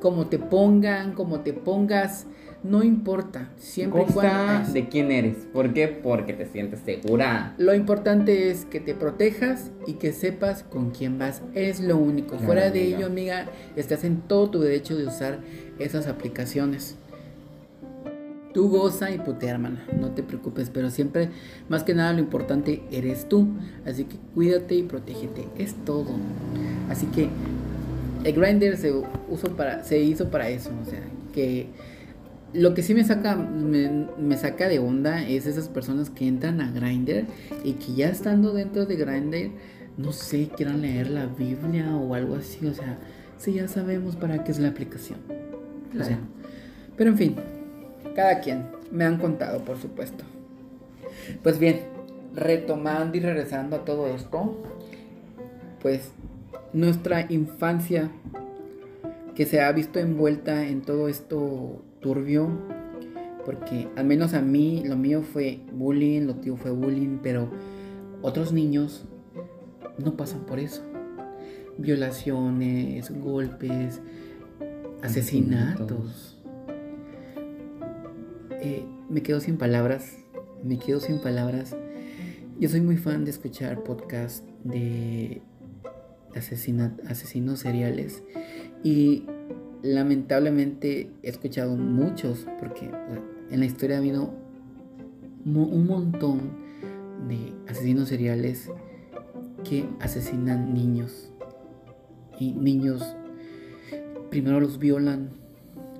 [0.01, 2.27] Como te pongan, como te pongas,
[2.63, 3.51] no importa.
[3.57, 5.37] Siempre y cuando de quién eres.
[5.53, 5.89] ¿Por qué?
[5.89, 7.55] Porque te sientes segura.
[7.59, 11.43] lo importante es que te protejas y que sepas con quién vas.
[11.55, 12.31] Es lo único.
[12.31, 15.39] Claro, Fuera de ello, amiga, estás en todo tu derecho de usar
[15.79, 16.97] esas aplicaciones.
[18.57, 19.85] Tú goza y putea, hermana.
[20.01, 21.29] No te preocupes, pero siempre,
[21.69, 23.49] más que nada, lo importante eres tú.
[23.85, 25.47] Así que cuídate y protégete.
[25.59, 26.07] Es todo.
[26.89, 27.29] Así que
[28.25, 28.95] el grinder se,
[29.55, 30.71] para, se hizo para eso.
[30.81, 31.03] O sea,
[31.35, 31.67] que
[32.55, 36.63] lo que sí me saca, me, me saca de onda es esas personas que entran
[36.63, 37.27] a Grindr
[37.63, 39.51] y que ya estando dentro de Grindr,
[39.99, 42.67] no sé, quieran leer la Biblia o algo así.
[42.67, 42.97] O sea,
[43.37, 45.19] sí, ya sabemos para qué es la aplicación.
[46.01, 46.19] O sea,
[46.97, 47.37] pero en fin,
[48.17, 48.65] cada quien.
[48.91, 50.25] Me han contado, por supuesto.
[51.43, 51.81] Pues bien,
[52.35, 54.57] retomando y regresando a todo esto,
[55.83, 56.11] pues
[56.73, 58.11] nuestra infancia
[59.35, 62.49] que se ha visto envuelta en todo esto turbio,
[63.45, 67.51] porque al menos a mí lo mío fue bullying, lo tío fue bullying, pero
[68.23, 69.05] otros niños
[69.99, 70.83] no pasan por eso.
[71.77, 74.01] Violaciones, golpes,
[75.03, 76.26] asesinatos.
[79.09, 80.17] Me quedo sin palabras,
[80.65, 81.77] me quedo sin palabras.
[82.59, 85.43] Yo soy muy fan de escuchar podcasts de
[86.35, 88.23] asesinos seriales
[88.83, 89.25] y
[89.83, 92.91] lamentablemente he escuchado muchos porque
[93.51, 94.35] en la historia ha habido
[95.45, 96.41] un montón
[97.29, 98.71] de asesinos seriales
[99.65, 101.31] que asesinan niños
[102.39, 103.17] y niños
[104.31, 105.31] primero los violan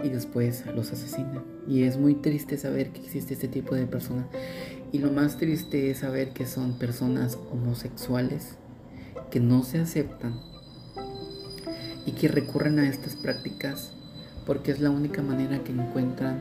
[0.03, 4.27] y después los asesinan y es muy triste saber que existe este tipo de personas
[4.93, 8.57] y lo más triste es saber que son personas homosexuales
[9.31, 10.41] que no se aceptan
[12.07, 13.93] y que recurren a estas prácticas
[14.47, 16.41] porque es la única manera que encuentran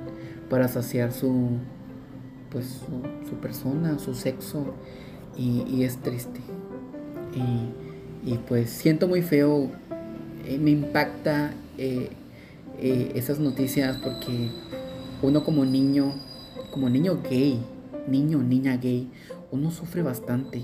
[0.49, 1.57] para saciar su
[2.51, 2.67] pues
[3.28, 4.73] su, persona, su sexo
[5.38, 6.39] y, es triste.
[8.23, 9.69] Y, pues siento muy feo
[10.45, 12.09] eh, me impacta eh,
[12.80, 14.49] eh, esas noticias porque
[15.26, 16.13] uno como niño
[16.71, 17.59] como niño gay
[18.07, 19.09] niño niña gay
[19.51, 20.61] uno sufre bastante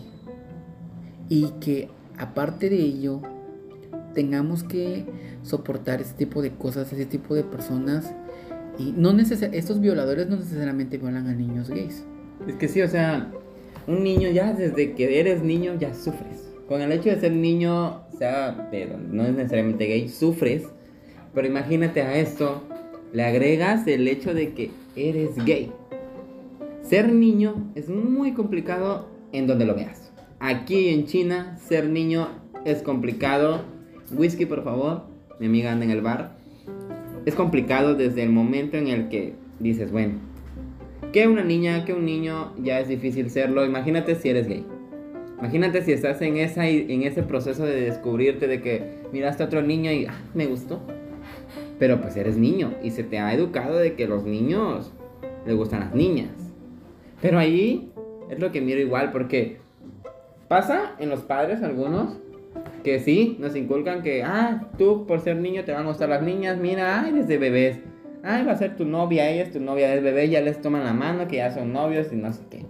[1.32, 1.88] y que
[2.18, 3.22] aparte de ello,
[4.14, 5.06] tengamos que
[5.44, 8.14] soportar ese tipo de cosas, ese tipo de personas.
[8.78, 12.04] Y no estos violadores no necesariamente violan a niños gays.
[12.48, 13.32] Es que sí, o sea,
[13.88, 16.52] un niño ya desde que eres niño ya sufres.
[16.68, 20.64] Con el hecho de ser niño, o sea, pero no es necesariamente gay, sufres.
[21.34, 22.64] Pero imagínate a esto,
[23.14, 25.72] le agregas el hecho de que eres gay.
[26.82, 30.12] Ser niño es muy complicado en donde lo veas.
[30.40, 32.28] Aquí en China, ser niño
[32.66, 33.64] es complicado.
[34.12, 35.04] Whisky, por favor.
[35.40, 36.38] Mi amiga anda en el bar.
[37.26, 40.16] Es complicado desde el momento en el que dices, bueno,
[41.14, 43.66] que una niña, que un niño, ya es difícil serlo.
[43.66, 44.66] Imagínate si eres gay.
[45.40, 49.62] Imagínate si estás en, esa, en ese proceso de descubrirte de que miraste a otro
[49.62, 50.82] niño y ah, me gustó.
[51.82, 54.94] Pero pues eres niño y se te ha educado de que los niños
[55.46, 56.30] les gustan las niñas.
[57.22, 57.92] Pero ahí
[58.30, 59.58] es lo que miro igual porque
[60.52, 62.18] Pasa en los padres algunos
[62.84, 66.24] que sí, nos inculcan que, ah, tú por ser niño te van a gustar las
[66.24, 67.80] niñas, mira, ay, desde bebés.
[68.22, 70.84] Ay, va a ser tu novia, ella es tu novia es bebé, ya les toman
[70.84, 72.66] la mano, que ya son novios y no sé qué.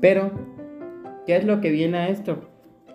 [0.00, 0.30] Pero,
[1.26, 2.38] ¿qué es lo que viene a esto?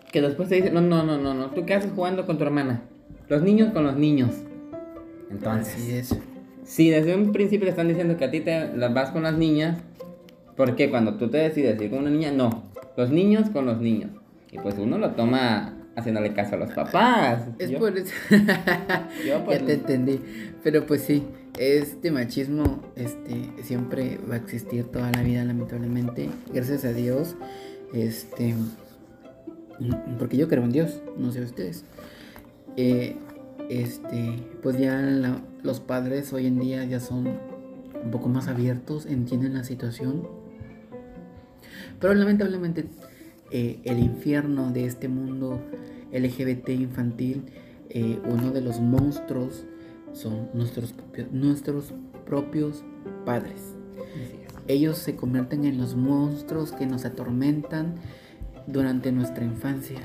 [0.10, 2.46] Que después te dicen, no, no, no, no, no, tú qué haces jugando con tu
[2.46, 2.84] hermana.
[3.28, 4.42] Los niños con los niños.
[5.32, 6.16] Entonces, Así es.
[6.64, 9.38] si desde un principio te están diciendo que a ti te las vas con las
[9.38, 9.80] niñas,
[10.56, 12.32] ¿por qué cuando tú te decides ir con una niña?
[12.32, 12.64] No,
[12.98, 14.12] los niños con los niños.
[14.52, 17.48] Y pues uno lo toma haciéndole caso a los papás.
[17.58, 18.14] Es por eso.
[19.26, 20.20] yo pues, ya te entendí.
[20.64, 21.24] Pero pues sí,
[21.58, 26.30] este machismo este, siempre va a existir toda la vida, lamentablemente.
[26.54, 27.36] Gracias a Dios.
[27.94, 28.56] Este.
[30.20, 31.86] Porque yo creo en Dios, no sé ustedes.
[32.78, 33.16] Eh,
[33.72, 35.02] este, pues ya
[35.64, 37.28] los padres hoy en día ya son
[38.04, 40.42] un poco más abiertos, entienden la situación
[42.02, 42.86] pero lamentablemente
[43.52, 45.62] eh, el infierno de este mundo
[46.12, 47.44] LGBT infantil,
[47.90, 49.66] eh, uno de los monstruos
[50.12, 50.96] son nuestros,
[51.32, 51.94] nuestros
[52.26, 52.84] propios
[53.24, 53.76] padres.
[54.68, 57.96] Ellos se convierten en los monstruos que nos atormentan
[58.68, 60.00] durante nuestra infancia.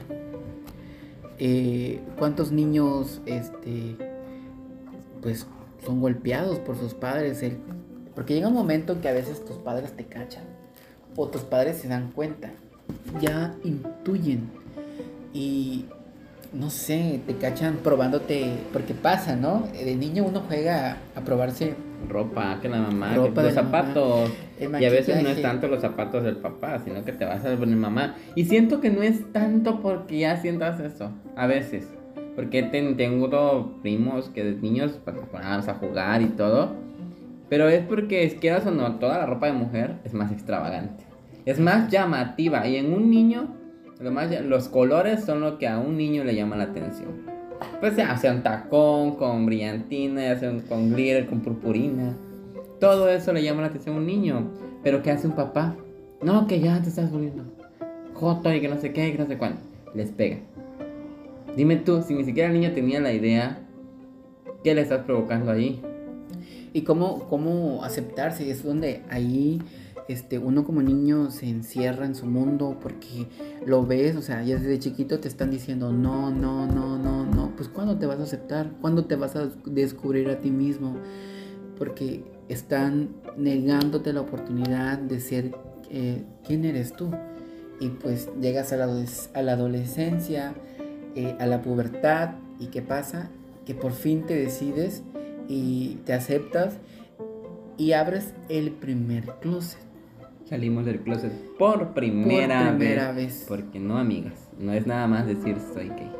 [1.39, 3.97] Eh, ¿Cuántos niños este,
[5.22, 5.47] pues,
[5.84, 7.45] son golpeados por sus padres?
[8.14, 10.45] porque llega un momento en que a veces tus padres te cachan
[11.16, 12.51] o tus padres se dan cuenta,
[13.20, 14.51] ya intuyen
[15.34, 15.84] y
[16.59, 19.69] no sé, te cachan probándote, porque pasa, ¿no?
[19.73, 21.75] De niño uno juega a probarse
[22.09, 24.31] ropa, que la mamá, que los zapatos.
[24.61, 27.57] y a veces no es tanto los zapatos del papá, sino que te vas a
[27.57, 28.17] poner mamá.
[28.35, 31.89] Y siento que no es tanto porque ya sientas eso, a veces.
[32.35, 34.99] Porque tengo primos que de niños
[35.33, 36.75] vamos a jugar y todo.
[37.49, 41.07] Pero es porque, quieras o no, toda la ropa de mujer es más extravagante
[41.47, 42.67] es más llamativa.
[42.67, 43.47] Y en un niño,
[44.01, 47.11] lo más, los colores son lo que a un niño le llama la atención.
[47.80, 52.14] Pues sea, sea un tacón con brillantina, ya sea con glitter, con purpurina.
[52.80, 54.51] Todo eso le llama la atención a un niño.
[54.82, 55.74] Pero ¿qué hace un papá?
[56.22, 57.44] No, que ya te estás volviendo
[58.16, 59.61] joto y que no sé qué, que no sé cuándo.
[59.94, 60.38] Les pega.
[61.57, 63.61] Dime tú, si ni siquiera el niño tenía la idea,
[64.64, 65.80] ¿qué le estás provocando ahí?
[66.72, 68.51] ¿Y cómo, cómo aceptarse?
[68.51, 69.62] Es donde ahí
[70.09, 73.27] este, uno como niño se encierra en su mundo porque
[73.65, 77.53] lo ves, o sea, ya desde chiquito te están diciendo no, no, no, no, no.
[77.57, 78.71] Pues ¿cuándo te vas a aceptar?
[78.81, 80.97] ¿Cuándo te vas a descubrir a ti mismo?
[81.77, 85.57] Porque están negándote la oportunidad de ser
[85.91, 87.11] eh, quién eres tú.
[87.81, 90.55] Y pues llegas a la, adolescencia,
[91.15, 93.31] eh, a la pubertad, y ¿qué pasa?
[93.67, 95.03] Que por fin te decides
[95.49, 96.79] y te aceptas
[97.77, 99.86] y abres el primer closet.
[100.49, 103.26] Salimos del closet por primera, Por primera vez.
[103.40, 103.44] vez.
[103.49, 104.49] Porque no, amigas.
[104.59, 106.12] No es nada más decir soy gay.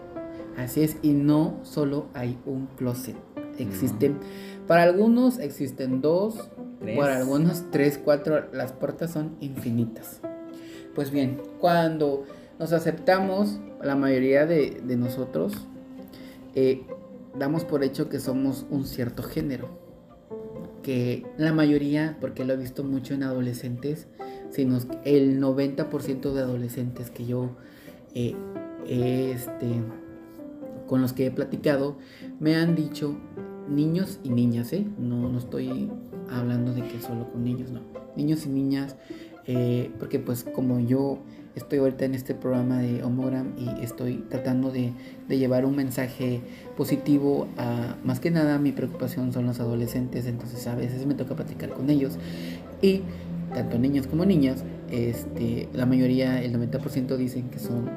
[0.57, 3.17] Así es, y no solo hay un closet.
[3.59, 4.19] Existen,
[4.67, 6.51] para algunos existen dos,
[6.81, 6.99] Tres.
[6.99, 10.21] para algunos tres, cuatro, las puertas son infinitas.
[10.95, 12.25] Pues bien, cuando
[12.59, 15.67] nos aceptamos, la mayoría de, de nosotros
[16.55, 16.83] eh,
[17.39, 19.69] damos por hecho que somos un cierto género.
[20.87, 24.07] Que la mayoría, porque lo he visto mucho en adolescentes,
[24.51, 27.57] sino el 90% de adolescentes que yo
[28.15, 28.37] eh,
[28.87, 29.67] este,
[30.87, 31.97] con los que he platicado
[32.39, 33.19] me han dicho
[33.69, 34.87] niños y niñas, ¿eh?
[34.97, 35.91] No, no estoy
[36.31, 37.81] hablando de que solo con niños, no.
[38.15, 38.95] Niños y niñas,
[39.47, 41.19] eh, porque pues como yo
[41.57, 44.93] estoy ahorita en este programa de Homogram y estoy tratando de,
[45.27, 46.43] de llevar un mensaje
[46.77, 51.35] positivo a, más que nada mi preocupación son los adolescentes, entonces a veces me toca
[51.35, 52.19] platicar con ellos
[52.83, 53.01] y
[53.55, 57.89] tanto niños como niñas, este, la mayoría, el 90% dicen que son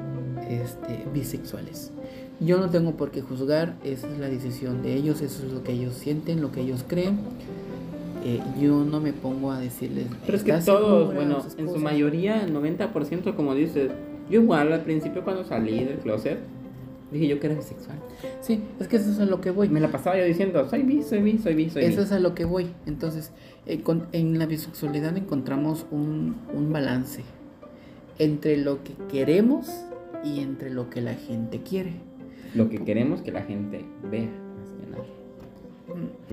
[0.48, 1.92] este, bisexuales.
[2.40, 5.62] Yo no tengo por qué juzgar, esa es la decisión de ellos, eso es lo
[5.62, 7.18] que ellos sienten, lo que ellos creen.
[8.24, 10.06] Eh, yo no me pongo a decirles.
[10.26, 13.90] Pero es que "¿Estás todos, segura?", bueno, en su mayoría, el 90%, como dices,
[14.30, 16.38] yo igual al principio cuando salí del closet,
[17.10, 17.96] dije yo que era bisexual.
[18.40, 19.68] Sí, es que eso es a lo que voy.
[19.70, 22.02] Me la pasaba yo diciendo, soy bi, soy bi, soy bi, soy Eso bi.
[22.04, 22.66] es a lo que voy.
[22.86, 23.32] Entonces,
[23.66, 27.22] eh, con- en la bisexualidad encontramos un, un balance
[28.18, 29.66] entre lo que queremos
[30.22, 31.94] y entre lo que la gente quiere.
[32.54, 35.04] Lo que queremos que la gente vea, más que nada.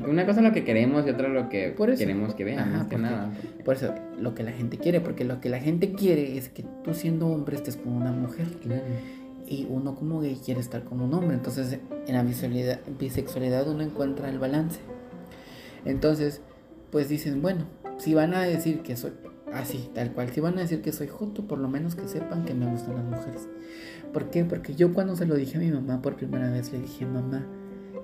[0.08, 2.00] Una cosa es lo que queremos y otra es lo que Por eso.
[2.00, 3.32] queremos que vean, Ajá, más que porque- nada.
[3.66, 6.64] Por eso, lo que la gente quiere, porque lo que la gente quiere es que
[6.84, 8.48] tú siendo hombre estés con una mujer.
[8.62, 8.84] Claro.
[9.50, 11.34] y uno como gay quiere estar con un hombre.
[11.34, 14.82] Entonces, en la bisexualidad, bisexualidad uno encuentra el balance.
[15.86, 16.42] Entonces,
[16.92, 17.64] pues dicen, bueno,
[17.98, 19.12] si van a decir que soy
[19.54, 22.44] así, tal cual, si van a decir que soy joto, por lo menos que sepan
[22.44, 23.48] que me gustan las mujeres.
[24.12, 24.44] ¿Por qué?
[24.44, 27.46] Porque yo cuando se lo dije a mi mamá por primera vez, le dije, mamá,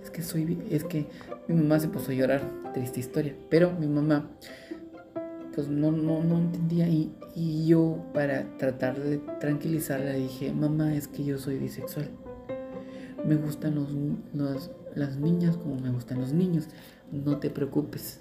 [0.03, 0.61] es que soy, bi-".
[0.69, 1.07] es que
[1.47, 2.41] mi mamá se puso a llorar,
[2.73, 4.29] triste historia, pero mi mamá
[5.55, 11.07] pues no, no, no entendía y, y yo para tratar de tranquilizarla dije, mamá, es
[11.07, 12.09] que yo soy bisexual.
[13.23, 13.89] Me gustan los,
[14.33, 16.67] los- las niñas como me gustan los niños.
[17.11, 18.19] No te preocupes.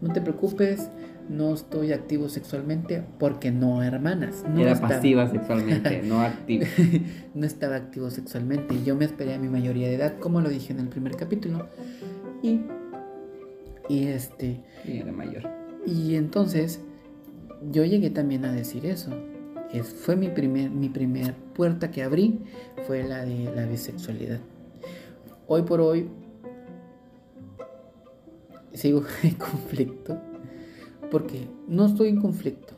[0.00, 0.88] No te preocupes,
[1.30, 4.44] no estoy activo sexualmente porque no, hermanas.
[4.52, 6.66] No Era estaba- pasiva sexualmente, no activa.
[7.34, 8.74] no estaba activo sexualmente.
[8.84, 11.68] Yo me esperé a mi mayoría de edad, como lo dije en el primer capítulo.
[12.42, 12.60] Y,
[13.88, 15.48] y este, Sí, era mayor.
[15.86, 16.80] y entonces
[17.70, 19.10] yo llegué también a decir eso.
[19.72, 22.40] Es, fue mi primer, mi primer puerta que abrí,
[22.88, 24.40] fue la de la bisexualidad.
[25.46, 26.08] Hoy por hoy
[28.72, 30.18] sigo en conflicto,
[31.10, 32.74] porque no estoy en conflicto.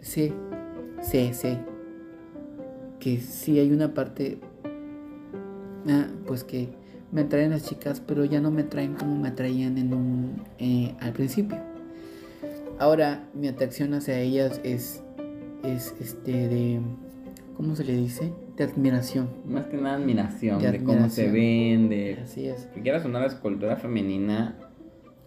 [0.00, 0.32] Sé,
[1.00, 1.58] sé, sé
[2.98, 4.38] que sí hay una parte,
[5.88, 6.68] ah, pues que
[7.12, 10.94] me atraen las chicas, pero ya no me atraen como me atraían en un, eh,
[11.00, 11.58] al principio.
[12.78, 15.02] Ahora mi atracción hacia ellas es,
[15.62, 16.80] es este de,
[17.56, 18.32] ¿cómo se le dice?
[18.56, 19.28] De admiración.
[19.46, 22.18] Más que nada admiración De de, cómo se ven, de...
[22.22, 22.66] Así es.
[22.74, 24.56] Que quieras sonar la escultura femenina.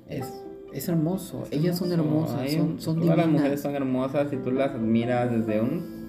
[0.07, 0.43] Es,
[0.73, 1.43] es hermoso.
[1.51, 2.33] ellas son hermoso.
[2.33, 3.41] hermosas, Ay, son, son Todas las divinas.
[3.41, 5.99] mujeres son hermosas y tú las admiras desde un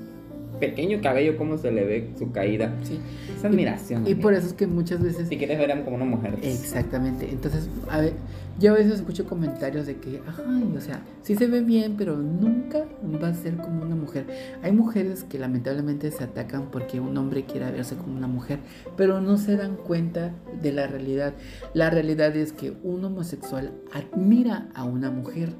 [0.60, 2.74] pequeño cabello, cómo se le ve su caída.
[2.82, 2.98] Sí.
[3.34, 4.02] Es admiración.
[4.06, 4.22] Y amiga.
[4.22, 6.38] por eso es que muchas veces Si quieres ver como una mujer.
[6.42, 7.28] Exactamente.
[7.30, 8.12] Entonces, a ver,
[8.58, 12.16] yo a veces escucho comentarios de que, ay, o sea, sí se ve bien, pero
[12.16, 12.84] nunca
[13.22, 14.26] va a ser como una mujer.
[14.62, 18.58] Hay mujeres que lamentablemente se atacan porque un hombre quiera verse como una mujer,
[18.96, 21.34] pero no se dan cuenta de la realidad.
[21.74, 25.54] La realidad es que un homosexual admira a una mujer.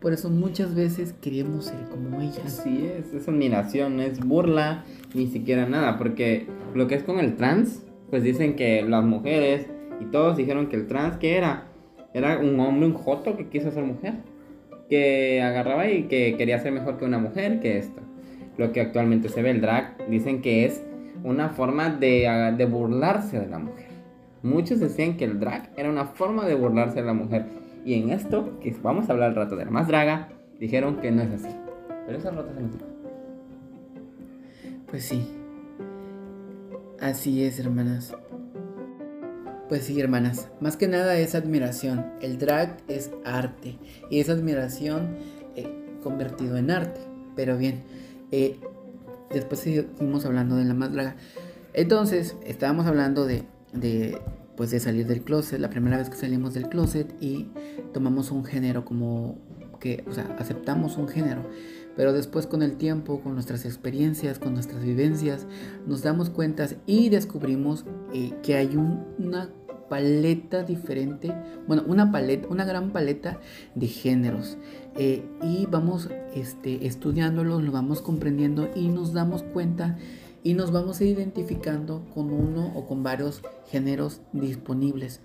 [0.00, 2.60] Por eso muchas veces queremos ser como ellas.
[2.60, 7.34] Así es, es admiración, es burla, ni siquiera nada, porque lo que es con el
[7.34, 9.66] trans, pues dicen que las mujeres
[10.00, 11.66] y todos dijeron que el trans, que era?
[12.14, 14.14] Era un hombre, un joto que quiso ser mujer,
[14.88, 18.00] que agarraba y que quería ser mejor que una mujer, que esto.
[18.56, 20.82] Lo que actualmente se ve el drag, dicen que es
[21.22, 23.86] una forma de, ah, de burlarse de la mujer.
[24.42, 27.46] Muchos decían que el drag era una forma de burlarse de la mujer.
[27.84, 30.28] Y en esto, que vamos a hablar al rato de la más draga,
[30.58, 31.54] dijeron que no es así.
[32.06, 32.62] Pero esas rotas se
[34.90, 35.34] Pues sí.
[37.00, 38.14] Así es, hermanas.
[39.68, 40.48] Pues sí, hermanas.
[40.60, 42.06] Más que nada es admiración.
[42.22, 43.78] El drag es arte.
[44.10, 45.16] Y es admiración
[45.56, 45.68] eh,
[46.02, 47.00] convertido en arte.
[47.36, 47.82] Pero bien,
[48.32, 48.58] eh,
[49.30, 51.16] después seguimos hablando de la más draga.
[51.74, 53.44] Entonces, estábamos hablando de,
[53.74, 54.18] de,
[54.56, 57.48] pues de salir del closet, la primera vez que salimos del closet y
[57.92, 59.36] tomamos un género como
[59.80, 61.42] que, o sea, aceptamos un género.
[61.94, 65.46] Pero después con el tiempo, con nuestras experiencias, con nuestras vivencias,
[65.86, 69.50] nos damos cuenta y descubrimos eh, que hay una
[69.88, 71.34] paleta diferente,
[71.66, 73.40] bueno, una paleta, una gran paleta
[73.74, 74.58] de géneros.
[74.96, 79.96] Eh, y vamos este, estudiándolos, lo vamos comprendiendo y nos damos cuenta
[80.42, 85.20] y nos vamos identificando con uno o con varios géneros disponibles.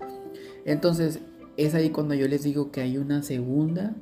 [0.64, 1.20] Entonces,
[1.56, 3.94] es ahí cuando yo les digo que hay una segunda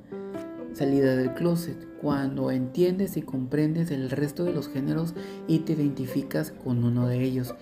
[0.75, 5.15] salida del closet, cuando entiendes y comprendes el resto de los géneros
[5.47, 7.55] y te identificas con uno de ellos.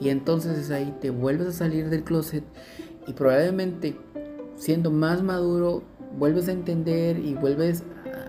[0.00, 2.44] Y entonces es ahí te vuelves a salir del closet
[3.06, 3.96] y probablemente
[4.56, 5.82] siendo más maduro
[6.18, 7.82] vuelves a entender y vuelves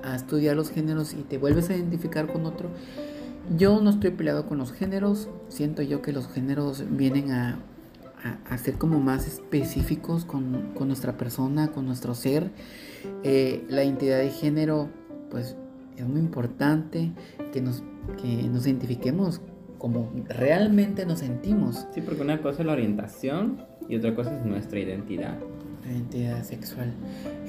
[0.04, 2.70] a estudiar los géneros y te vuelves a identificar con otro.
[3.58, 7.60] Yo no estoy peleado con los géneros, siento yo que los géneros vienen a,
[8.50, 12.52] a, ser como más específicos con, con, nuestra persona, con nuestro ser.
[13.24, 14.90] Eh, la identidad de género,
[15.30, 15.56] pues
[15.98, 17.12] es muy importante
[17.52, 17.84] que nos,
[18.22, 19.42] que nos identifiquemos
[19.78, 21.86] como realmente nos sentimos.
[21.94, 25.38] Sí, porque una cosa es la orientación y otra cosa es nuestra identidad.
[25.86, 26.94] La identidad sexual.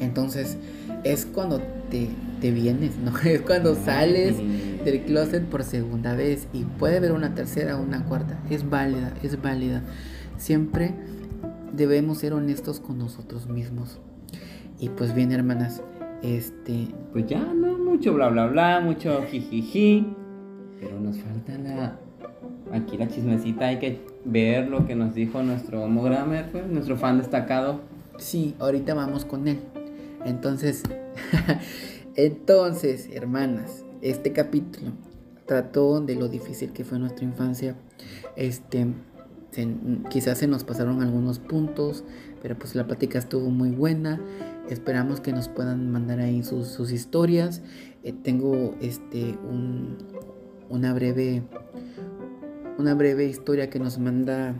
[0.00, 0.56] Entonces,
[1.04, 2.08] es cuando te,
[2.40, 3.16] te vienes, ¿no?
[3.24, 4.36] Es cuando sales
[4.84, 8.36] del closet por segunda vez y puede haber una tercera o una cuarta.
[8.50, 9.82] Es válida, es válida.
[10.36, 10.92] Siempre
[11.72, 14.00] debemos ser honestos con nosotros mismos.
[14.78, 15.82] Y pues bien, hermanas,
[16.22, 16.88] este...
[17.12, 20.06] Pues ya, no mucho bla bla bla, mucho jijiji.
[20.80, 21.98] Pero nos falta la...
[22.72, 27.18] Aquí la chismecita, hay que ver lo que nos dijo nuestro homogrammer, pues, nuestro fan
[27.18, 27.80] destacado.
[28.16, 29.60] Sí, ahorita vamos con él.
[30.24, 30.82] Entonces,
[32.16, 34.92] entonces, hermanas, este capítulo
[35.46, 37.76] trató de lo difícil que fue nuestra infancia.
[38.36, 38.86] Este,
[40.10, 42.04] quizás se nos pasaron algunos puntos,
[42.42, 44.20] pero pues la plática estuvo muy buena.
[44.68, 47.62] Esperamos que nos puedan mandar ahí sus, historias.
[48.02, 49.98] Eh, tengo este un,
[50.68, 51.42] una breve
[52.78, 54.54] una breve historia que nos manda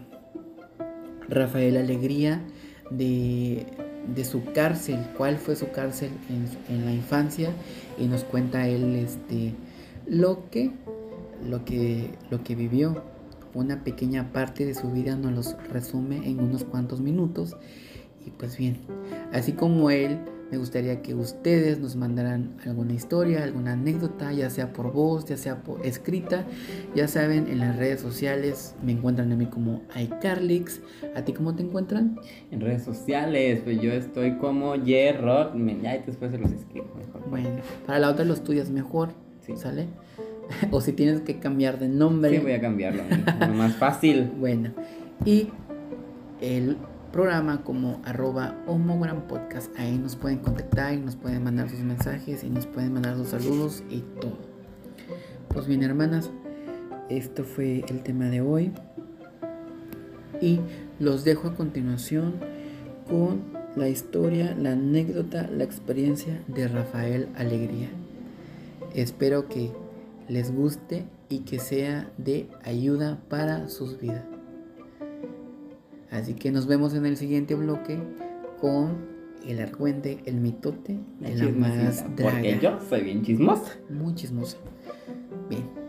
[1.28, 2.44] Rafael Alegría
[2.90, 3.66] de,
[4.14, 7.50] de su cárcel, cuál fue su cárcel en, en, la infancia
[7.98, 9.54] y nos cuenta él este
[10.06, 10.70] lo que
[11.44, 13.02] lo que lo que vivió
[13.54, 17.56] una pequeña parte de su vida nos los resume en unos cuantos minutos.
[18.26, 18.78] Y pues bien,
[19.32, 20.18] así como él,
[20.50, 25.36] me gustaría que ustedes nos mandaran alguna historia, alguna anécdota, ya sea por voz, ya
[25.36, 26.44] sea por escrita.
[26.94, 30.80] Ya saben, en las redes sociales me encuentran a mí como iCarlix.
[31.16, 32.20] ¿A ti cómo te encuentran?
[32.50, 35.54] En redes sociales, pues yo estoy como Yerrock.
[35.82, 37.28] Ya después se los escribo mejor.
[37.28, 37.48] Bueno,
[37.86, 39.10] para la otra lo estudias mejor.
[39.40, 39.56] Sí.
[39.56, 39.88] ¿Sale?
[40.70, 42.30] o si tienes que cambiar de nombre.
[42.30, 43.02] Sí, voy a cambiarlo,
[43.40, 44.30] lo más fácil.
[44.38, 44.70] Bueno,
[45.24, 45.48] y
[46.40, 46.76] el
[47.14, 52.42] programa como arroba homogram podcast, ahí nos pueden contactar y nos pueden mandar sus mensajes
[52.42, 54.36] y nos pueden mandar sus saludos y todo.
[55.46, 56.28] Pues bien, hermanas,
[57.08, 58.72] esto fue el tema de hoy.
[60.40, 60.58] Y
[60.98, 62.34] los dejo a continuación
[63.08, 63.44] con
[63.76, 67.90] la historia, la anécdota, la experiencia de Rafael Alegría.
[68.92, 69.70] Espero que
[70.28, 74.33] les guste y que sea de ayuda para sus vidas.
[76.14, 77.98] Así que nos vemos en el siguiente bloque
[78.60, 79.04] con
[79.44, 82.36] el argüente, el mitote, la, la más draga.
[82.36, 83.72] Porque yo soy bien chismosa.
[83.90, 84.56] Muy chismosa.
[85.50, 85.84] Bien.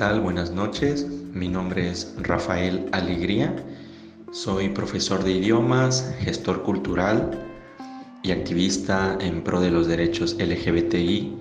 [0.00, 0.22] tal?
[0.22, 1.06] Buenas noches.
[1.34, 3.54] Mi nombre es Rafael Alegría.
[4.32, 7.48] Soy profesor de idiomas, gestor cultural
[8.22, 11.34] y activista en pro de los derechos LGBTI.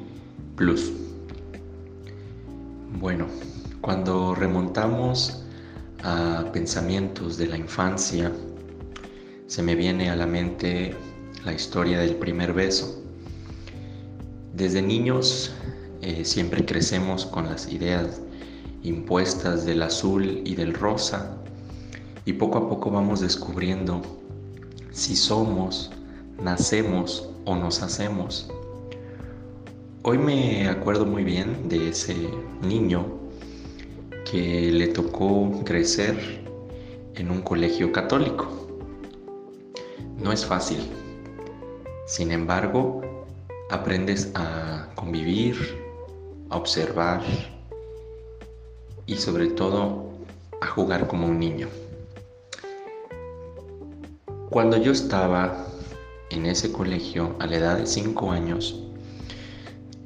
[2.99, 3.27] Bueno,
[3.79, 5.43] cuando remontamos
[6.01, 8.31] a pensamientos de la infancia,
[9.45, 10.95] se me viene a la mente
[11.45, 13.03] la historia del primer beso.
[14.55, 15.51] Desde niños
[16.01, 18.19] eh, siempre crecemos con las ideas
[18.81, 21.38] impuestas del azul y del rosa
[22.29, 24.03] y poco a poco vamos descubriendo
[24.91, 25.89] si somos,
[26.39, 28.51] nacemos o nos hacemos.
[30.03, 32.15] Hoy me acuerdo muy bien de ese
[32.61, 33.03] niño
[34.29, 36.45] que le tocó crecer
[37.15, 38.47] en un colegio católico.
[40.21, 40.87] No es fácil.
[42.05, 43.01] Sin embargo,
[43.71, 45.55] aprendes a convivir,
[46.51, 47.23] a observar
[49.07, 50.11] y sobre todo
[50.61, 51.69] a jugar como un niño.
[54.49, 55.67] Cuando yo estaba
[56.31, 58.83] en ese colegio a la edad de 5 años,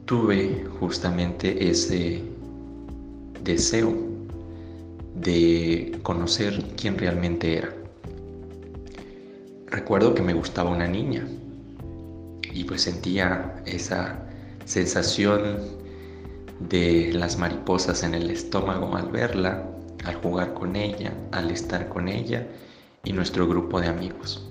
[0.04, 2.22] tuve justamente ese
[3.42, 3.96] deseo
[5.16, 7.74] de conocer quién realmente era.
[9.68, 11.26] Recuerdo que me gustaba una niña
[12.52, 14.28] y pues sentía esa
[14.66, 15.58] sensación
[16.60, 19.64] de las mariposas en el estómago al verla,
[20.04, 22.46] al jugar con ella, al estar con ella
[23.06, 24.48] y nuestro grupo de amigos.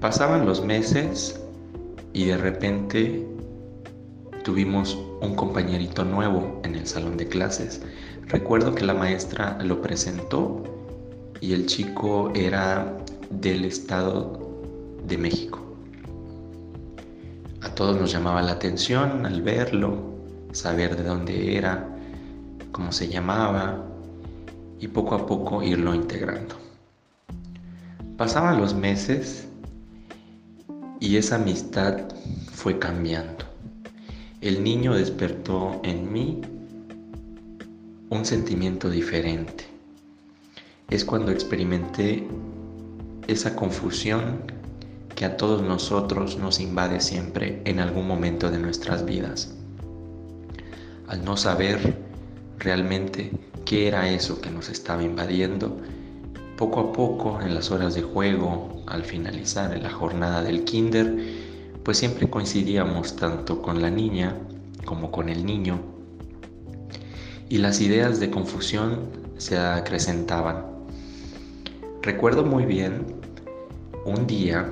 [0.00, 1.38] Pasaban los meses
[2.14, 3.26] y de repente
[4.44, 7.82] tuvimos un compañerito nuevo en el salón de clases.
[8.28, 10.62] Recuerdo que la maestra lo presentó
[11.42, 12.96] y el chico era
[13.28, 14.40] del estado
[15.06, 15.60] de México.
[17.60, 19.98] A todos nos llamaba la atención al verlo,
[20.52, 21.94] saber de dónde era,
[22.72, 23.84] cómo se llamaba
[24.80, 26.67] y poco a poco irlo integrando.
[28.18, 29.46] Pasaban los meses
[30.98, 32.00] y esa amistad
[32.50, 33.44] fue cambiando.
[34.40, 36.40] El niño despertó en mí
[38.10, 39.66] un sentimiento diferente.
[40.90, 42.26] Es cuando experimenté
[43.28, 44.38] esa confusión
[45.14, 49.54] que a todos nosotros nos invade siempre en algún momento de nuestras vidas.
[51.06, 51.96] Al no saber
[52.58, 53.30] realmente
[53.64, 55.80] qué era eso que nos estaba invadiendo,
[56.58, 61.16] poco a poco, en las horas de juego, al finalizar la jornada del kinder,
[61.84, 64.36] pues siempre coincidíamos tanto con la niña
[64.84, 65.78] como con el niño
[67.48, 70.66] y las ideas de confusión se acrecentaban.
[72.02, 73.06] Recuerdo muy bien
[74.04, 74.68] un día,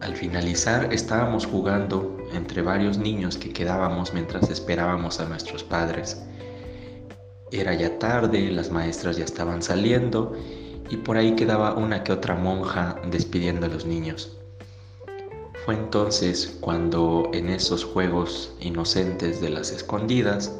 [0.00, 6.22] al finalizar, estábamos jugando entre varios niños que quedábamos mientras esperábamos a nuestros padres.
[7.50, 10.36] Era ya tarde, las maestras ya estaban saliendo
[10.90, 14.36] y por ahí quedaba una que otra monja despidiendo a los niños.
[15.64, 20.52] Fue entonces cuando en esos juegos inocentes de las escondidas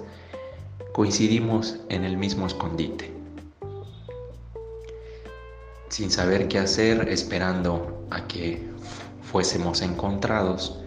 [0.92, 3.10] coincidimos en el mismo escondite.
[5.88, 8.68] Sin saber qué hacer, esperando a que
[9.22, 10.78] fuésemos encontrados,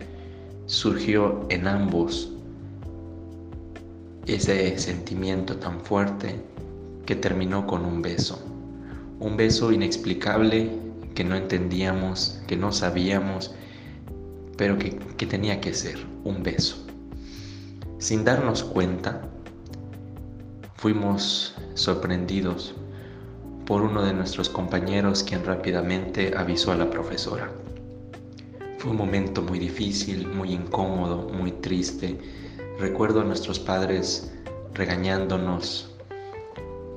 [0.68, 2.30] surgió en ambos
[4.28, 6.40] ese sentimiento tan fuerte
[7.08, 8.51] que terminó con un beso
[9.22, 10.68] un beso inexplicable
[11.14, 13.54] que no entendíamos, que no sabíamos,
[14.58, 14.92] pero que,
[15.28, 16.76] tenía que ser un beso.
[18.00, 19.22] Sin darnos cuenta,
[20.74, 22.74] fuimos sorprendidos
[23.68, 27.52] por uno de nuestros compañeros quien rápidamente avisó a la profesora.
[28.80, 32.20] Fue un momento muy difícil, muy incómodo, muy triste.
[32.80, 34.34] Recuerdo a nuestros padres
[34.74, 35.92] regañándonos,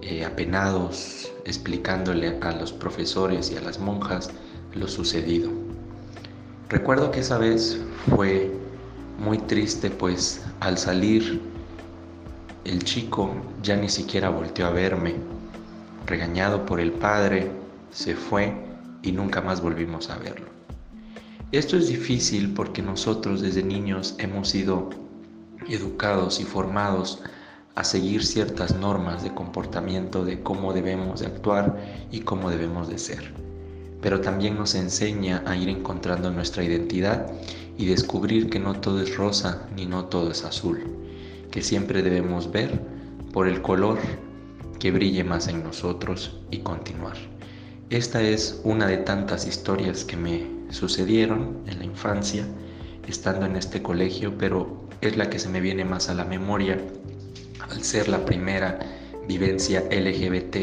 [0.01, 4.31] eh, apenados, explicándole a los profesores y a las monjas
[4.75, 5.51] lo sucedido.
[6.69, 7.81] Recuerdo que esa vez
[8.15, 8.51] fue
[9.19, 11.41] muy triste pues al salir
[12.65, 13.31] el chico
[13.63, 15.15] ya ni siquiera volteó a verme.
[16.07, 17.51] Regañado por el padre,
[17.91, 18.55] se fue
[19.03, 20.47] y nunca más volvimos a verlo.
[21.53, 24.91] Esto es difícil porque nosotros desde niños hemos sido
[25.69, 27.23] educados y formados
[27.75, 31.77] a seguir ciertas normas de comportamiento de cómo debemos de actuar
[32.13, 33.33] y cómo debemos de ser.
[34.01, 37.33] Pero también nos enseña a ir encontrando nuestra identidad
[37.77, 40.85] y descubrir que no todo es rosa ni no todo es azul,
[41.51, 42.81] que siempre debemos ver
[43.33, 43.99] por el color
[44.79, 47.17] que brille más en nosotros y continuar.
[47.91, 52.47] Esta es una de tantas historias que me sucedieron en la infancia
[53.07, 56.79] estando en este colegio, pero es la que se me viene más a la memoria
[57.71, 58.79] al ser la primera
[59.27, 60.57] vivencia LGBT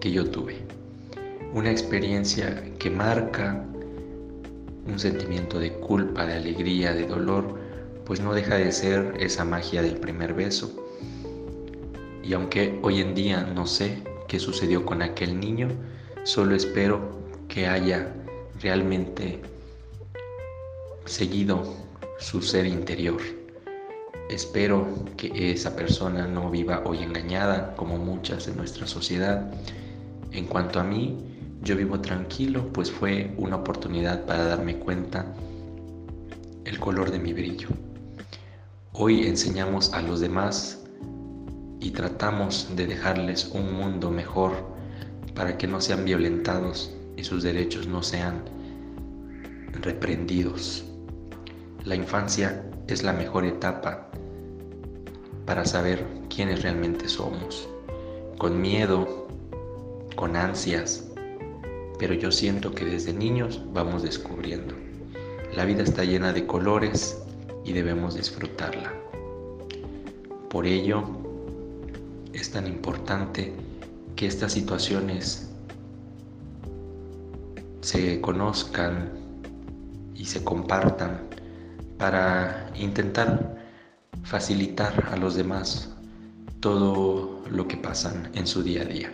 [0.00, 0.56] que yo tuve.
[1.52, 3.64] Una experiencia que marca
[4.86, 7.58] un sentimiento de culpa, de alegría, de dolor,
[8.04, 10.72] pues no deja de ser esa magia del primer beso.
[12.22, 15.68] Y aunque hoy en día no sé qué sucedió con aquel niño,
[16.24, 18.12] solo espero que haya
[18.60, 19.40] realmente
[21.04, 21.76] seguido
[22.18, 23.41] su ser interior.
[24.32, 24.86] Espero
[25.18, 29.52] que esa persona no viva hoy engañada como muchas en nuestra sociedad.
[30.30, 31.18] En cuanto a mí,
[31.62, 35.26] yo vivo tranquilo, pues fue una oportunidad para darme cuenta
[36.64, 37.68] el color de mi brillo.
[38.92, 40.82] Hoy enseñamos a los demás
[41.78, 44.52] y tratamos de dejarles un mundo mejor
[45.34, 48.42] para que no sean violentados y sus derechos no sean
[49.82, 50.86] reprendidos.
[51.84, 54.08] La infancia es la mejor etapa
[55.46, 57.68] para saber quiénes realmente somos,
[58.38, 59.26] con miedo,
[60.16, 61.04] con ansias,
[61.98, 64.74] pero yo siento que desde niños vamos descubriendo.
[65.54, 67.22] La vida está llena de colores
[67.64, 68.92] y debemos disfrutarla.
[70.48, 71.04] Por ello,
[72.32, 73.52] es tan importante
[74.16, 75.50] que estas situaciones
[77.80, 79.10] se conozcan
[80.14, 81.20] y se compartan
[81.98, 83.61] para intentar
[84.22, 85.90] facilitar a los demás
[86.60, 89.10] todo lo que pasan en su día a día.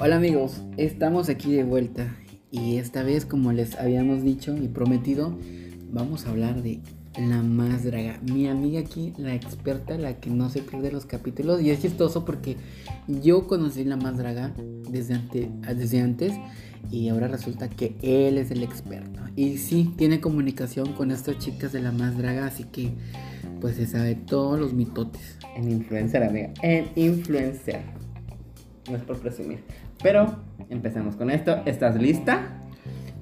[0.00, 2.16] Hola amigos, estamos aquí de vuelta
[2.50, 5.36] y esta vez como les habíamos dicho y prometido
[5.90, 6.80] vamos a hablar de
[7.16, 8.18] la más draga.
[8.22, 12.24] Mi amiga aquí, la experta, la que no se pierde los capítulos y es chistoso
[12.24, 12.56] porque
[13.08, 14.52] yo conocí la más draga
[14.90, 16.34] desde, ante- desde antes
[16.90, 19.20] y ahora resulta que él es el experto.
[19.36, 22.92] Y sí, tiene comunicación con estas chicas de la más draga, así que
[23.60, 25.38] pues se sabe todos los mitotes.
[25.56, 26.50] En influencer, amiga.
[26.62, 27.80] En influencer.
[28.88, 29.58] No es por presumir.
[30.02, 30.36] Pero
[30.70, 31.56] empecemos con esto.
[31.66, 32.62] ¿Estás lista?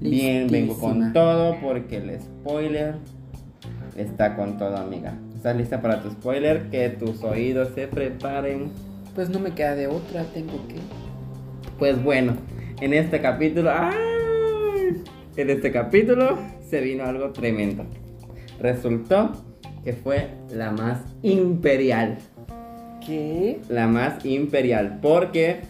[0.01, 2.97] Bien, vengo con todo porque el spoiler
[3.97, 5.14] está con todo, amiga.
[5.34, 6.70] ¿Estás lista para tu spoiler?
[6.70, 8.70] Que tus oídos se preparen.
[9.14, 10.76] Pues no me queda de otra, tengo que...
[11.78, 12.36] Pues bueno,
[12.80, 13.70] en este capítulo.
[13.72, 15.03] ¡ay!
[15.36, 16.38] En este capítulo
[16.68, 17.84] se vino algo tremendo.
[18.61, 19.32] Resultó
[19.84, 22.18] que fue la más imperial.
[23.05, 23.61] ¿Qué?
[23.68, 24.99] La más imperial.
[25.01, 25.61] Porque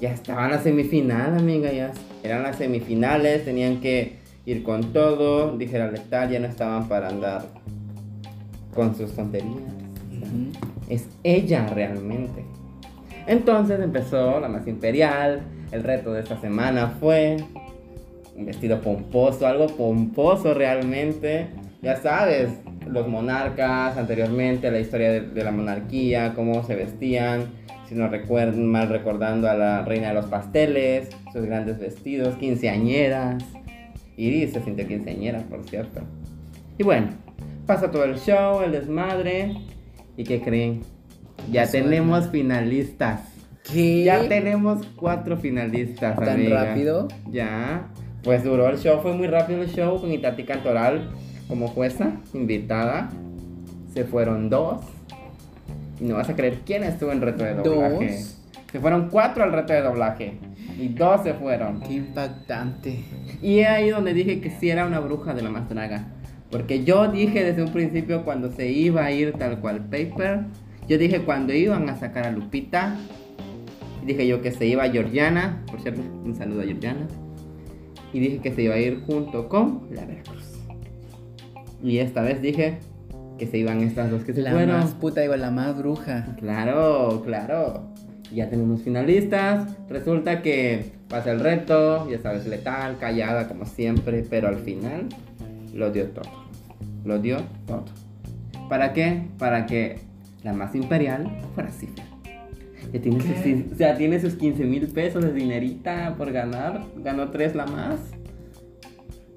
[0.00, 1.70] ya estaba en la semifinal, amiga.
[1.70, 1.92] Ya
[2.22, 3.44] eran las semifinales.
[3.44, 5.56] Tenían que ir con todo.
[5.56, 6.30] Dijera letal.
[6.30, 7.42] Ya no estaban para andar
[8.74, 9.72] con sus tonterías.
[10.88, 12.44] Es ella realmente.
[13.26, 15.42] Entonces empezó la más imperial.
[15.70, 17.36] El reto de esta semana fue
[18.36, 21.48] un vestido pomposo, algo pomposo realmente.
[21.82, 22.50] Ya sabes,
[22.86, 27.46] los monarcas anteriormente, la historia de, de la monarquía, cómo se vestían.
[27.88, 33.44] Si no recuerdan, mal recordando a la reina de los pasteles, sus grandes vestidos, quinceañeras.
[34.16, 36.00] Iris se sintió quinceañera, por cierto.
[36.78, 37.08] Y bueno,
[37.66, 39.56] pasa todo el show, el desmadre.
[40.16, 40.82] ¿Y qué creen?
[41.50, 43.20] Ya tenemos finalistas.
[43.64, 44.04] ¿Qué?
[44.04, 46.16] Ya tenemos cuatro finalistas.
[46.16, 46.64] ¿Tan amiga.
[46.64, 47.08] rápido?
[47.30, 47.88] Ya.
[48.22, 51.10] Pues duró el show, fue muy rápido el show con Itati Cantoral
[51.48, 53.10] como jueza, invitada.
[53.92, 54.82] Se fueron dos.
[56.00, 58.12] Y no vas a creer quién estuvo en reto de doblaje.
[58.12, 58.41] Dos.
[58.72, 60.38] Se fueron cuatro al reto de doblaje.
[60.78, 61.80] Y dos se fueron.
[61.80, 63.04] Qué impactante.
[63.42, 66.06] Y es ahí donde dije que sí era una bruja de la más draga.
[66.50, 70.40] Porque yo dije desde un principio cuando se iba a ir tal cual Paper.
[70.88, 72.96] Yo dije cuando iban a sacar a Lupita.
[74.06, 75.62] Dije yo que se iba Georgiana.
[75.70, 77.06] Por cierto, un saludo a Georgiana.
[78.12, 80.58] Y dije que se iba a ir junto con la Veracruz.
[81.82, 82.78] Y esta vez dije
[83.38, 84.78] que se iban estas dos que se La fueron.
[84.78, 86.34] más puta, digo, la más bruja.
[86.38, 87.91] Claro, claro.
[88.34, 89.76] Ya tenemos finalistas.
[89.88, 95.08] Resulta que pasa el reto, ya sabes, letal, callada como siempre, pero al final
[95.74, 96.30] lo dio todo.
[97.04, 97.84] Lo dio todo.
[98.68, 99.24] ¿Para qué?
[99.38, 99.98] Para que
[100.42, 102.04] la más imperial fuera Cifra.
[102.92, 106.84] Ya tiene, sus, ya tiene sus 15 mil pesos de dinerita por ganar.
[106.96, 108.00] Ganó tres la más.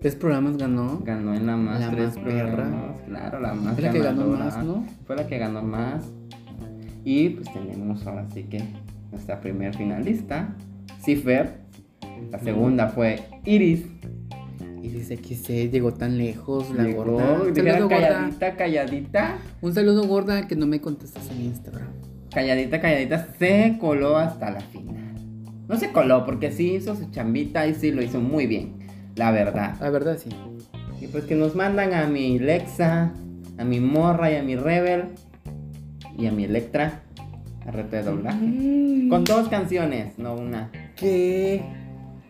[0.02, 1.00] Tres programas ganó.
[1.04, 2.54] Ganó en la más La tres más perra.
[2.54, 3.02] programas.
[3.08, 4.86] Claro, la más Fue la que ganó más, ¿no?
[5.06, 6.06] Fue la que ganó más.
[7.04, 8.64] Y pues tenemos ahora sí que
[9.16, 10.54] nuestra primer finalista,
[11.02, 11.62] Cifer.
[12.32, 13.86] La segunda fue Iris.
[15.08, 17.42] Que se llegó tan lejos, la Llegó, gorda.
[17.42, 18.08] Un dijera saludo, gorda.
[18.08, 19.38] calladita, calladita.
[19.62, 21.88] Un saludo, gorda, que no me contestas en Instagram.
[22.34, 23.28] Calladita, calladita.
[23.40, 25.16] Se coló hasta la final.
[25.68, 28.74] No se coló porque sí hizo su chambita y sí lo hizo muy bien.
[29.16, 29.76] La verdad.
[29.80, 30.30] La verdad, sí.
[31.02, 33.12] Y pues que nos mandan a mi Lexa,
[33.58, 35.06] a mi Morra y a mi Rebel
[36.18, 37.02] y a mi Electra
[37.74, 39.08] reto de doblaje.
[39.10, 40.70] Con dos canciones, no una.
[40.96, 41.64] ¿Qué?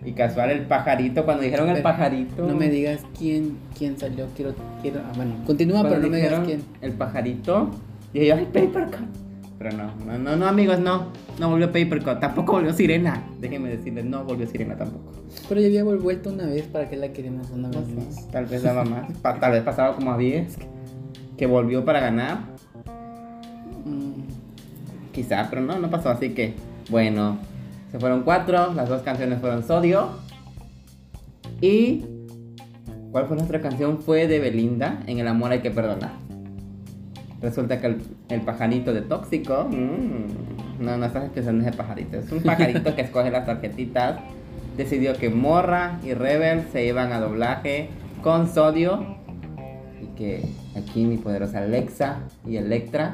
[0.04, 2.46] Y casual el pajarito, cuando dijeron el pajarito.
[2.48, 4.28] No me digas quién, quién salió.
[4.36, 5.02] Quiero, quiero.
[5.04, 6.62] Ah, bueno, continúa, cuando pero no me digas quién.
[6.82, 7.72] El pajarito.
[8.14, 9.08] Dije yo, ay, Papercut.
[9.58, 11.08] Pero no, no, no, no, amigos, no.
[11.40, 12.20] No volvió Papercut.
[12.20, 13.24] Tampoco volvió Sirena.
[13.40, 15.12] Déjenme decirles, no volvió Sirena tampoco.
[15.50, 18.28] Pero ya había vuelto una vez, ¿para qué la queremos una vez más?
[18.32, 19.12] Tal vez daba más.
[19.24, 20.56] Pa- tal vez pasaba como a 10.
[20.58, 20.68] Que,
[21.38, 22.40] que volvió para ganar.
[25.16, 26.53] Quizá, pero no, no pasó, así que,
[26.89, 27.39] bueno,
[27.91, 30.09] se fueron cuatro, las dos canciones fueron Sodio.
[31.61, 32.03] Y,
[33.11, 34.01] ¿cuál fue nuestra canción?
[34.01, 36.11] Fue de Belinda, En el amor hay que perdonar.
[37.41, 42.32] Resulta que el, el pajarito de tóxico, mm, no, no estás escuchando ese pajarito, es
[42.32, 44.20] un pajarito que escoge las tarjetitas.
[44.76, 47.89] Decidió que Morra y Rebel se iban a doblaje
[48.22, 49.16] con Sodio
[50.01, 50.43] y que
[50.76, 53.13] aquí mi poderosa Alexa y Electra,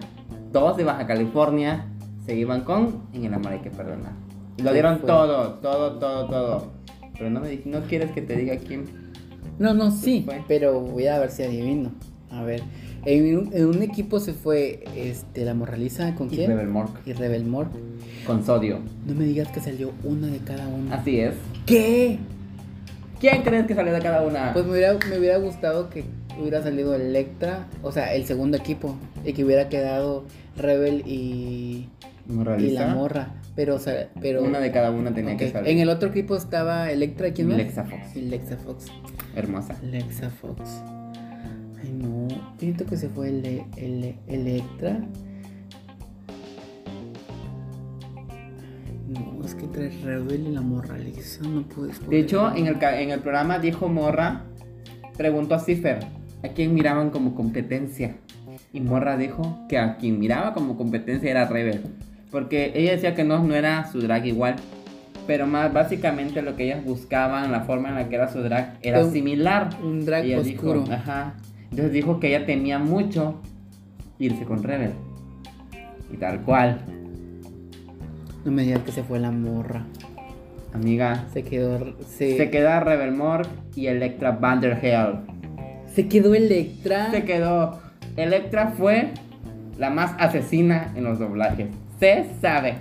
[0.52, 1.86] todos de Baja California,
[2.26, 4.14] se iban con En el amor hay que perdonar.
[4.58, 5.08] Y lo dieron fue.
[5.08, 6.72] todo, todo, todo, todo.
[7.14, 8.86] Pero no me no quieres que te diga quién.
[9.60, 10.44] No, no, sí, fue.
[10.48, 11.92] pero voy a ver si adivino.
[12.32, 12.64] A ver,
[13.06, 16.52] en un, en un equipo se fue este, la Morraliza con Y quién?
[16.52, 17.68] Rebel Mork Y Rebel Mor.
[18.26, 18.80] con Sodio.
[19.06, 20.96] No me digas que salió una de cada una.
[20.96, 21.34] Así es.
[21.66, 22.20] ¿Qué?
[23.20, 24.54] ¿Quién crees que salió de cada una?
[24.54, 26.04] Pues me hubiera, me hubiera gustado que
[26.40, 30.24] hubiera salido Electra, o sea, el segundo equipo, y que hubiera quedado
[30.58, 31.88] Rebel y,
[32.60, 33.34] y la Morra.
[33.56, 34.44] Pero, o sea, pero.
[34.44, 35.70] Una de cada una tenía que salir.
[35.70, 37.58] En el otro equipo estaba Electra quién más?
[37.58, 38.16] Lexa Fox.
[38.16, 38.86] Y Lexa Fox.
[39.36, 39.76] Hermosa.
[39.84, 40.82] Lexa Fox.
[41.82, 42.28] Ay, no.
[42.58, 45.00] Siento que se fue el, el, Electra.
[49.10, 52.08] No, es que entre Rebel y la Morraliza no puedes.
[52.08, 54.46] De hecho, en el, en el programa dijo Morra,
[55.18, 56.00] preguntó a Cipher
[56.44, 58.16] a quién miraban como competencia.
[58.74, 61.82] Y Morra dijo que a quien miraba como competencia era Rebel.
[62.32, 64.56] Porque ella decía que no, no era su drag igual.
[65.28, 68.78] Pero más básicamente lo que ellas buscaban, la forma en la que era su drag,
[68.82, 69.70] era Un- similar.
[69.84, 70.82] un drag Ella oscuro.
[70.82, 71.34] Dijo, ajá.
[71.70, 73.40] Entonces dijo que ella temía mucho
[74.20, 74.92] irse con Rebel.
[76.12, 76.82] Y tal cual.
[78.44, 79.84] No me digas que se fue la morra.
[80.74, 81.80] Amiga, Se quedó.
[82.08, 85.20] Se, se queda Rebel Morg y Electra Vanderhell.
[85.94, 87.12] se quedó Electra.
[87.12, 87.80] Se quedó.
[88.16, 89.12] Electra fue
[89.78, 91.68] la más asesina en los doblajes.
[92.02, 92.78] Se sabe.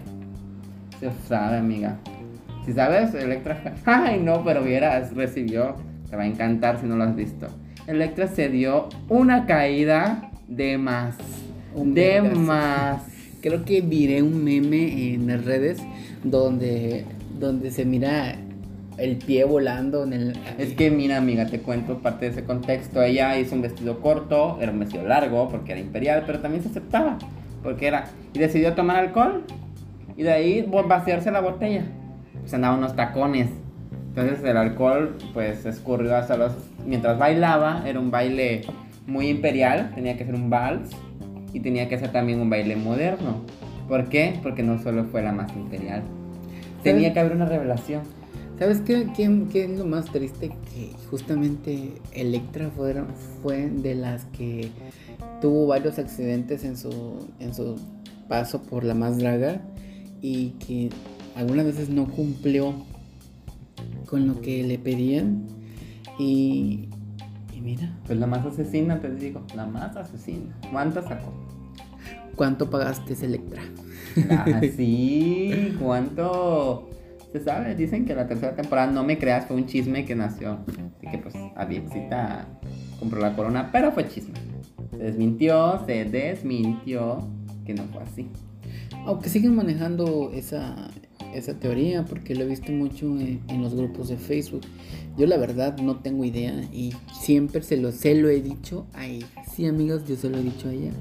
[0.98, 1.98] Se sabe, amiga.
[2.64, 3.74] Si sabes, Electra.
[3.84, 5.76] Ay, no, pero vieras, recibió.
[6.08, 7.46] Te va a encantar si no lo has visto.
[7.86, 11.18] Electra se dio una caída de más.
[11.76, 13.02] De más.
[13.42, 15.82] Creo que miré un meme en las redes
[16.24, 17.04] donde,
[17.38, 18.36] donde se mira
[18.96, 20.38] el pie volando en el.
[20.56, 23.02] Es que mira, amiga, te cuento parte de ese contexto.
[23.02, 26.70] Ella hizo un vestido corto, era un vestido largo porque era imperial, pero también se
[26.70, 27.18] aceptaba.
[27.62, 28.06] Porque era.
[28.32, 29.44] Y decidió tomar alcohol.
[30.16, 31.84] Y de ahí vaciarse la botella.
[32.40, 33.48] Pues andaba unos tacones.
[34.08, 36.52] Entonces el alcohol, pues escurrió hasta los.
[36.86, 38.62] Mientras bailaba, era un baile
[39.06, 39.92] muy imperial.
[39.94, 40.90] Tenía que ser un vals.
[41.52, 43.42] Y tenía que ser también un baile moderno.
[43.88, 44.38] ¿Por qué?
[44.42, 46.02] Porque no solo fue la más imperial.
[46.82, 48.02] Tenía que haber una revelación.
[48.61, 50.48] ¿Sabes qué, qué, qué es lo más triste?
[50.48, 53.06] Que justamente Electra fueron,
[53.42, 54.70] fue de las que
[55.41, 57.76] tuvo varios accidentes en su, en su
[58.28, 59.61] paso por la más draga
[60.20, 60.91] y que
[61.34, 62.74] algunas veces no cumplió
[64.07, 65.47] con lo que le pedían
[66.18, 66.88] y,
[67.55, 70.57] y mira, Pues la más asesina, te digo, la más asesina.
[70.70, 71.32] ¿Cuántas sacó?
[72.41, 73.61] ¿cuánto pagaste Electra?
[74.30, 76.88] Ah, sí, ¿cuánto?
[77.34, 80.61] Se sabe, dicen que la tercera temporada, no me creas, fue un chisme que nació.
[80.97, 82.47] Así que pues Aviexita
[82.99, 84.49] compró la corona, pero fue chisme.
[84.91, 87.18] Se desmintió, se desmintió
[87.64, 88.26] que no fue así.
[89.07, 90.91] Aunque siguen manejando esa,
[91.34, 94.62] esa teoría, porque lo he visto mucho en, los grupos de Facebook.
[95.16, 99.07] Yo la verdad no tengo idea y siempre se lo, se lo he dicho a
[99.07, 99.26] ella.
[99.51, 100.93] Sí, amigos, yo se lo he dicho a ella.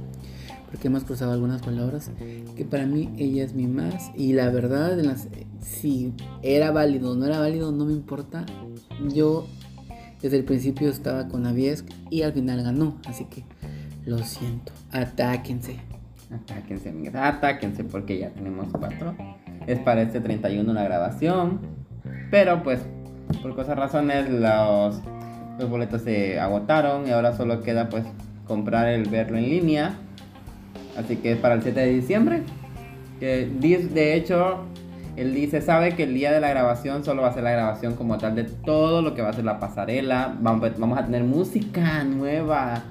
[0.70, 2.12] Porque hemos cruzado algunas palabras.
[2.56, 4.12] Que para mí ella es mi más.
[4.16, 5.28] Y la verdad, las-
[5.62, 6.14] si
[6.44, 8.46] era válido o no era válido, no me importa.
[9.14, 9.48] Yo
[10.22, 12.98] desde el principio estaba con Aviesk y al final ganó.
[13.06, 13.44] Así que
[14.10, 14.72] lo siento.
[14.92, 15.78] Atáquense.
[16.34, 19.16] Atáquense, amigas, atáquense porque ya tenemos cuatro.
[19.68, 21.60] Es para este 31 la grabación.
[22.32, 22.82] Pero pues,
[23.42, 25.02] por cosas razones, los,
[25.70, 28.04] boletos se agotaron y ahora solo queda pues
[28.46, 29.94] comprar el verlo en línea.
[30.98, 32.44] Así que es para el 7 de diciembre.
[33.20, 34.66] Que de hecho,
[35.18, 37.96] él dice, sabe que el día de la grabación solo va a ser la grabación
[37.96, 40.36] como tal de todo lo que va a ser la pasarela.
[40.40, 42.84] Vamos a tener música nueva.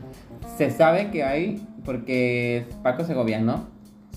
[0.59, 3.69] Se sabe que hay, porque Paco Segoviano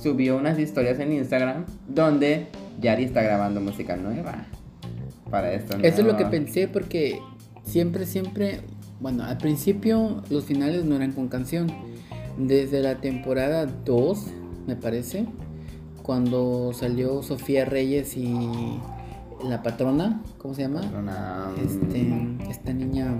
[0.01, 2.47] subió unas historias en Instagram donde
[2.81, 4.45] Yari está grabando música nueva.
[5.29, 5.77] Para esto.
[5.77, 7.21] Eso es lo que pensé porque
[7.63, 8.61] siempre, siempre,
[8.99, 11.71] bueno, al principio los finales no eran con canción.
[12.37, 14.27] Desde la temporada 2,
[14.67, 15.25] me parece,
[16.01, 18.79] cuando salió Sofía Reyes y
[19.47, 20.81] la patrona, ¿cómo se llama?
[20.97, 22.11] Una, Este,
[22.49, 23.13] esta niña,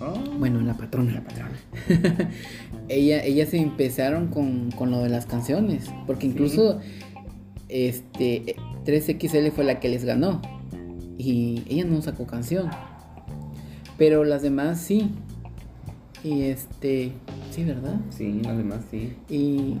[0.00, 1.12] Oh, Bueno, la patrona.
[1.12, 1.50] la patrona.
[2.88, 5.90] ella, ellas se empezaron con, con lo de las canciones.
[6.06, 6.80] Porque incluso
[7.68, 10.40] este 3XL fue la que les ganó.
[11.18, 12.70] Y ella no sacó canción.
[13.98, 15.10] Pero las demás sí.
[16.24, 17.12] Y este.
[17.50, 17.96] Sí, ¿verdad?
[18.10, 19.14] Sí, los demás sí.
[19.28, 19.76] Y,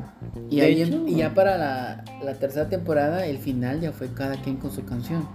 [0.50, 4.36] y, ahí- hecho- y ya para la, la tercera temporada, el final ya fue cada
[4.42, 5.26] quien con su canción.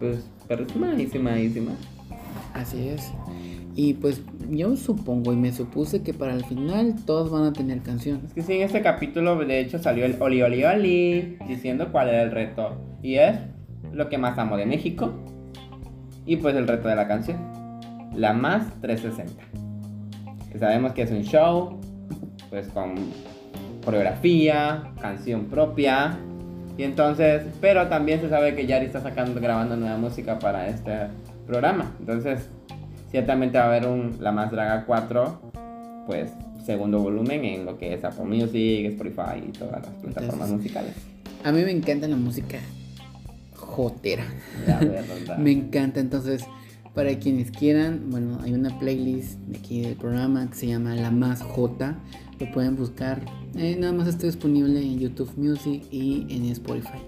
[0.00, 0.70] Pues, pero es.
[2.54, 3.10] Así es.
[3.78, 7.82] Y pues yo supongo y me supuse que para el final todos van a tener
[7.82, 8.22] canción.
[8.24, 12.08] Es que sí, en este capítulo de hecho salió el Oli Oli Oli diciendo cuál
[12.08, 12.74] era el reto.
[13.02, 13.36] Y es
[13.92, 15.12] lo que más amo de México.
[16.24, 17.36] Y pues el reto de la canción.
[18.14, 19.44] La más 360.
[20.50, 21.78] Que sabemos que es un show,
[22.48, 22.94] pues con
[23.84, 26.18] coreografía, canción propia.
[26.78, 31.08] Y entonces, pero también se sabe que Yari está sacando, grabando nueva música para este
[31.46, 31.94] programa.
[32.00, 32.48] Entonces,
[33.10, 35.40] ciertamente va a haber un La Más Draga 4,
[36.06, 36.30] pues
[36.64, 40.92] segundo volumen en lo que es Apple Music, Spotify y todas las plataformas Entonces- musicales.
[41.44, 42.58] A mí me encanta la música
[43.54, 44.24] jotera.
[44.66, 45.38] La verdad.
[45.38, 46.44] Me encanta, entonces,
[46.94, 51.10] para quienes quieran, bueno, hay una playlist de aquí del programa que se llama La
[51.10, 51.94] Más J.
[52.40, 53.20] Lo pueden buscar.
[53.56, 56.98] Eh, nada más está disponible en YouTube Music y en Spotify.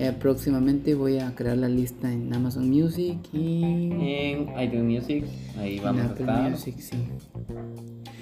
[0.00, 5.24] Eh, próximamente voy a crear la lista en Amazon Music y En iTunes Music,
[5.58, 6.50] ahí en vamos a Apple estar.
[6.50, 6.96] Music, sí.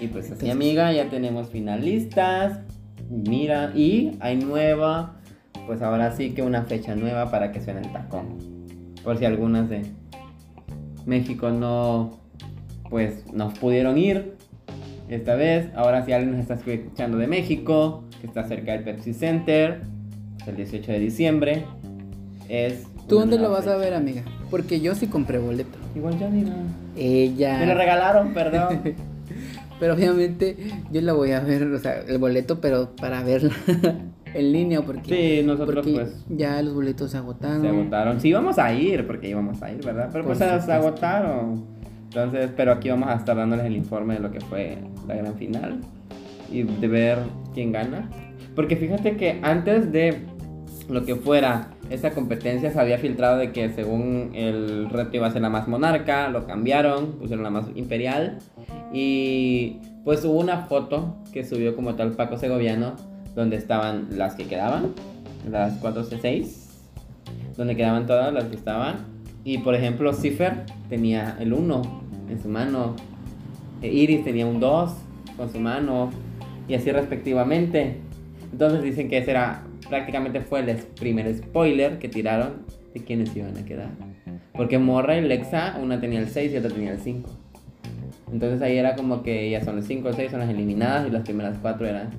[0.01, 2.61] Y pues así amiga, ya tenemos finalistas.
[3.11, 5.21] Mira, y hay nueva,
[5.67, 8.39] pues ahora sí que una fecha nueva para que suene el tacón.
[9.05, 9.83] Por si algunas de
[11.05, 12.21] México no,
[12.89, 14.33] pues nos pudieron ir
[15.11, 15.69] esta vez.
[15.77, 19.83] Ahora si alguien nos está escuchando de México, que está cerca del Pepsi Center,
[20.49, 21.65] el 18 de diciembre,
[22.49, 22.85] es...
[23.09, 24.23] ¿Tú dónde lo vas a ver, amiga?
[24.51, 25.79] Porque yo sí compré boleto.
[25.95, 26.53] Igual ya mira.
[26.97, 27.59] Ella.
[27.59, 28.81] Me lo regalaron, perdón.
[29.79, 30.57] Pero obviamente
[30.91, 33.53] yo la voy a ver, o sea, el boleto, pero para verla
[34.35, 37.61] en línea, porque, Sí, nosotros porque pues ya los boletos se agotaron.
[37.61, 38.19] se agotaron.
[38.19, 40.09] Sí, íbamos a ir, porque íbamos a ir, ¿verdad?
[40.11, 40.73] Pero pues se supuesto.
[40.73, 41.65] agotaron.
[42.07, 45.35] Entonces, pero aquí vamos a estar dándoles el informe de lo que fue la gran
[45.35, 45.81] final
[46.51, 47.19] y de ver
[47.53, 48.09] quién gana.
[48.55, 50.17] Porque fíjate que antes de
[50.89, 55.33] lo que fuera esa competencia se había filtrado de que según el reto iba a
[55.33, 58.39] ser la más monarca, lo cambiaron, pusieron la más imperial
[58.93, 62.95] y pues hubo una foto que subió como tal Paco Segoviano
[63.35, 64.93] donde estaban las que quedaban,
[65.51, 66.47] las 4 C6,
[67.57, 68.97] donde quedaban todas las que estaban
[69.45, 71.83] y por ejemplo Cipher tenía el 1
[72.31, 72.95] en su mano,
[73.83, 74.91] e Iris tenía un 2
[75.37, 76.11] con su mano
[76.69, 77.99] y así respectivamente.
[78.53, 82.65] Entonces dicen que ese era prácticamente fue el primer spoiler que tiraron
[82.95, 83.91] de quiénes iban a quedar.
[84.53, 87.29] Porque Morra y Lexa, una tenía el 6 y otra tenía el 5.
[88.33, 91.11] Entonces ahí era como que ya son las 5 o 6 son las eliminadas y
[91.11, 92.11] las primeras 4 eran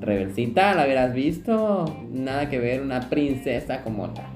[0.00, 4.26] Rebelcita, la hubieras visto, nada que ver, una princesa como tal.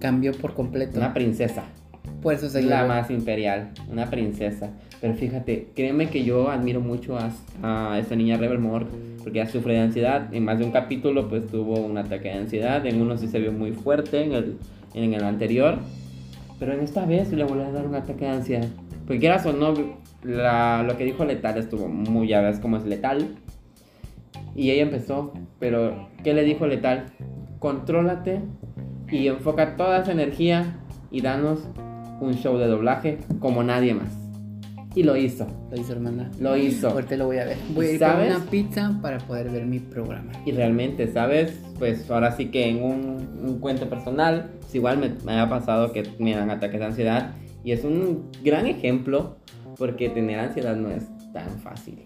[0.00, 0.98] Cambió por completo.
[0.98, 1.64] Una princesa.
[2.22, 2.88] Por eso se la llevó.
[2.88, 4.70] más imperial, una princesa.
[5.00, 7.16] Pero fíjate, créeme que yo admiro mucho
[7.62, 8.86] a, esta niña Rebel Moore
[9.22, 10.32] porque ella sufre de ansiedad.
[10.34, 12.84] En más de un capítulo, pues tuvo un ataque de ansiedad.
[12.86, 14.56] En uno sí se vio muy fuerte, en el,
[14.94, 15.78] en el anterior.
[16.58, 18.66] Pero en esta vez le volvió a dar un ataque de ansiedad.
[19.06, 19.74] Porque quieras o no,
[20.24, 23.36] la- lo que dijo Letal estuvo muy, ya ves cómo es Letal.
[24.56, 27.06] Y ella empezó, pero ¿qué le dijo Letal?
[27.60, 28.40] Contrólate
[29.10, 30.80] y enfoca toda esa energía
[31.12, 31.60] y danos
[32.20, 34.27] un show de doblaje como nadie más.
[34.94, 36.30] Y lo hizo, Lo hizo hermana.
[36.40, 36.88] lo hizo.
[36.88, 37.56] Ahorita lo voy a ver.
[37.74, 38.36] Voy a ir por ¿Sabes?
[38.36, 40.32] una pizza para poder ver mi programa.
[40.44, 41.52] Y realmente, ¿sabes?
[41.78, 45.92] Pues ahora sí que en un, un cuento personal, pues igual me, me ha pasado
[45.92, 47.34] que me dan ataques de ansiedad.
[47.62, 49.36] Y es un gran ejemplo
[49.76, 52.00] porque tener ansiedad no es tan fácil.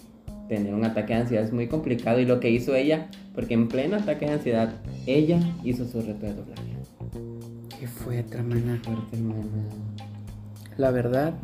[0.49, 2.19] Tener un ataque de ansiedad es muy complicado.
[2.21, 4.75] Y lo que hizo ella, porque en pleno ataque de ansiedad,
[5.07, 6.63] ella hizo su reto de doblaje.
[7.79, 8.79] ¿Qué fue, hermana?
[8.83, 9.41] Fuerte, hermana.
[10.77, 11.35] La verdad,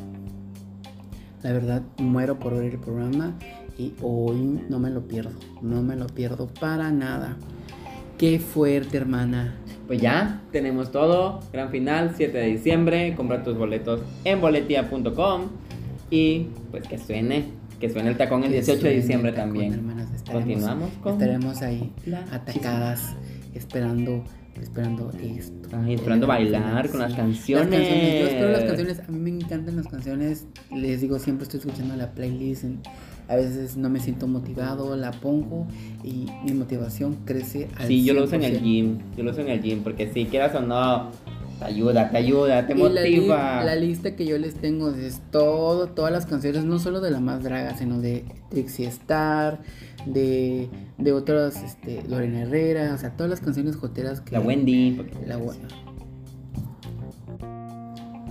[1.42, 3.34] la verdad, muero por ver el programa
[3.78, 5.30] y hoy no me lo pierdo.
[5.62, 7.36] No me lo pierdo para nada.
[8.16, 9.54] Qué fuerte, hermana.
[9.86, 11.40] Pues ya, tenemos todo.
[11.52, 13.14] Gran final, 7 de diciembre.
[13.16, 15.42] Compra tus boletos en boletia.com.
[16.10, 17.44] Y pues que suene,
[17.78, 19.74] que suene el tacón el Que 18 de diciembre tacón, también.
[19.74, 20.08] hermanas.
[20.12, 21.92] Estaremos, Continuamos con estaremos ahí
[22.32, 23.14] atacadas,
[23.54, 24.24] esperando,
[24.62, 25.68] esperando esto.
[25.72, 27.68] Ay, esperando bailar con las canciones.
[27.70, 29.00] Las canciones, Yo espero las canciones.
[29.00, 30.46] A mí me encantan las canciones.
[30.74, 32.64] Les digo, siempre estoy escuchando la playlist.
[33.28, 35.66] a veces no me siento motivado, la pongo
[36.02, 38.62] y mi motivación crece al Sí, yo lo uso en el 100%.
[38.62, 38.98] gym.
[39.18, 41.10] Yo lo uso en el gym porque si quieras o no,
[41.58, 43.64] Te ayuda, te ayuda, te Y la, li- motiva.
[43.64, 47.18] la lista que yo les tengo es todo, todas las canciones, no solo de la
[47.20, 49.58] más draga, sino de Trixie Star,
[50.12, 50.68] de,
[50.98, 54.32] de otras, este, Lorena Herrera, o sea, todas las canciones joteras que...
[54.32, 54.92] La Wendy.
[54.96, 55.68] porque- La buena.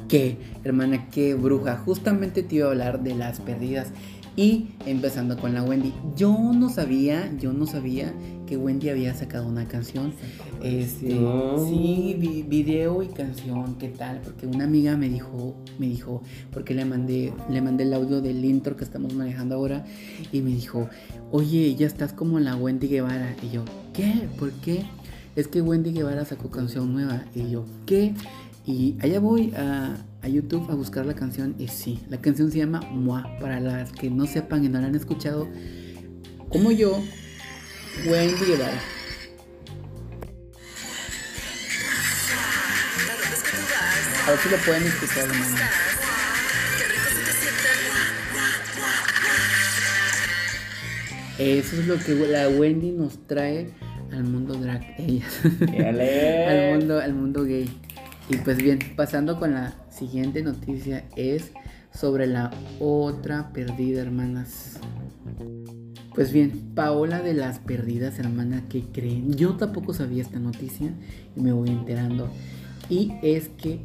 [0.07, 1.75] Qué, hermana, qué bruja.
[1.77, 3.91] Justamente te iba a hablar de las perdidas.
[4.39, 5.91] Y empezando con la Wendy.
[6.15, 8.13] Yo no sabía, yo no sabía
[8.45, 10.13] que Wendy había sacado una canción.
[10.63, 11.57] Este, No.
[11.67, 14.21] sí, vi- video y canción, ¿qué tal?
[14.23, 16.21] Porque una amiga me dijo, me dijo,
[16.53, 19.85] porque le mandé, le mandé el audio del intro que estamos manejando ahora
[20.31, 20.87] y me dijo,
[21.31, 23.35] oye, ya estás como la Wendy Guevara.
[23.41, 24.29] Y yo, ¿qué?
[24.37, 24.83] ¿Por qué?
[25.35, 27.25] Es que Wendy Guevara sacó canción nueva.
[27.33, 28.13] Y yo, ¿qué?
[28.67, 29.97] Y allá voy a,
[30.27, 31.55] a YouTube a buscar la canción.
[31.57, 33.23] Y sí, la canción se llama Moi.
[33.39, 35.47] Para las que no sepan y no la han escuchado,
[36.49, 37.01] como yo,
[38.05, 38.79] Wendy Guevara.
[44.25, 45.55] A ver si lo pueden escuchar, hermano.
[51.39, 53.69] Eso es lo que la Wendy nos trae
[54.11, 54.83] al mundo drag.
[54.97, 55.25] Ella.
[56.49, 57.69] Al mundo, al mundo gay.
[58.29, 61.51] Y pues bien, pasando con la siguiente noticia es
[61.93, 64.79] sobre la otra perdida, hermanas.
[66.13, 69.33] Pues bien, Paola de las perdidas, hermana, ¿qué creen?
[69.35, 70.91] Yo tampoco sabía esta noticia
[71.35, 72.29] y me voy enterando.
[72.89, 73.79] Y es que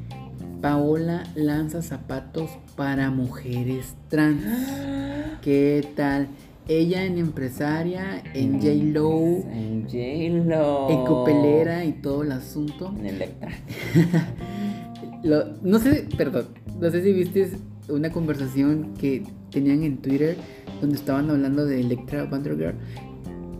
[0.60, 4.42] Paola lanza zapatos para mujeres trans.
[5.40, 6.28] ¿Qué tal?
[6.68, 10.90] Ella en empresaria, en J-Lo, En J-Lo.
[10.90, 12.94] en copelera y todo el asunto.
[12.98, 13.50] En Electra.
[15.24, 16.46] Lo- no sé, perdón,
[16.80, 17.50] no sé si viste
[17.88, 20.36] una conversación que tenían en Twitter
[20.80, 22.74] donde estaban hablando de Electra Girl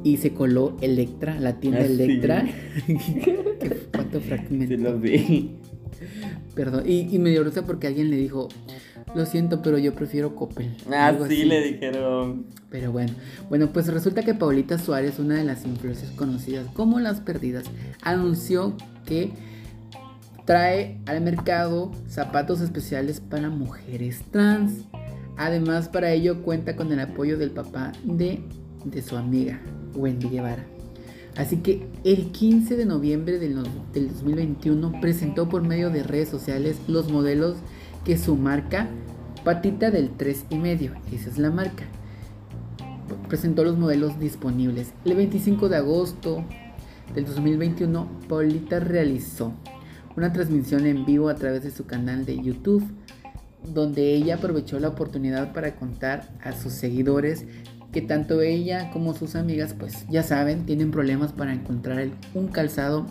[0.05, 1.93] y se coló Electra, la tienda Ah, sí.
[2.03, 2.45] Electra.
[2.87, 4.75] Qué cuánto fragmento.
[4.77, 5.51] Sí, los vi.
[6.57, 8.49] Perdón, y, y me dio risa porque alguien le dijo,
[9.15, 10.77] lo siento, pero yo prefiero Coppel.
[10.91, 11.45] Ah, sí, así.
[11.45, 12.47] le dijeron.
[12.71, 13.13] Pero bueno,
[13.49, 17.65] bueno, pues resulta que Paulita Suárez, una de las influencers conocidas como Las Perdidas,
[18.03, 18.75] anunció
[19.05, 19.33] que
[20.47, 24.85] trae al mercado zapatos especiales para mujeres trans.
[25.37, 28.41] Además, para ello cuenta con el apoyo del papá de,
[28.85, 29.61] de su amiga,
[29.95, 30.65] Wendy Guevara.
[31.37, 33.63] Así que el 15 de noviembre del,
[33.95, 37.57] del 2021 presentó por medio de redes sociales los modelos
[38.05, 38.89] que su marca,
[39.45, 41.85] Patita del 3 y medio, esa es la marca,
[43.29, 44.93] presentó los modelos disponibles.
[45.05, 46.45] El 25 de agosto
[47.15, 49.53] del 2021, Paulita realizó
[50.17, 52.85] una transmisión en vivo a través de su canal de YouTube,
[53.75, 57.47] donde ella aprovechó la oportunidad para contar a sus seguidores
[57.93, 63.07] que tanto ella como sus amigas, pues ya saben, tienen problemas para encontrar un calzado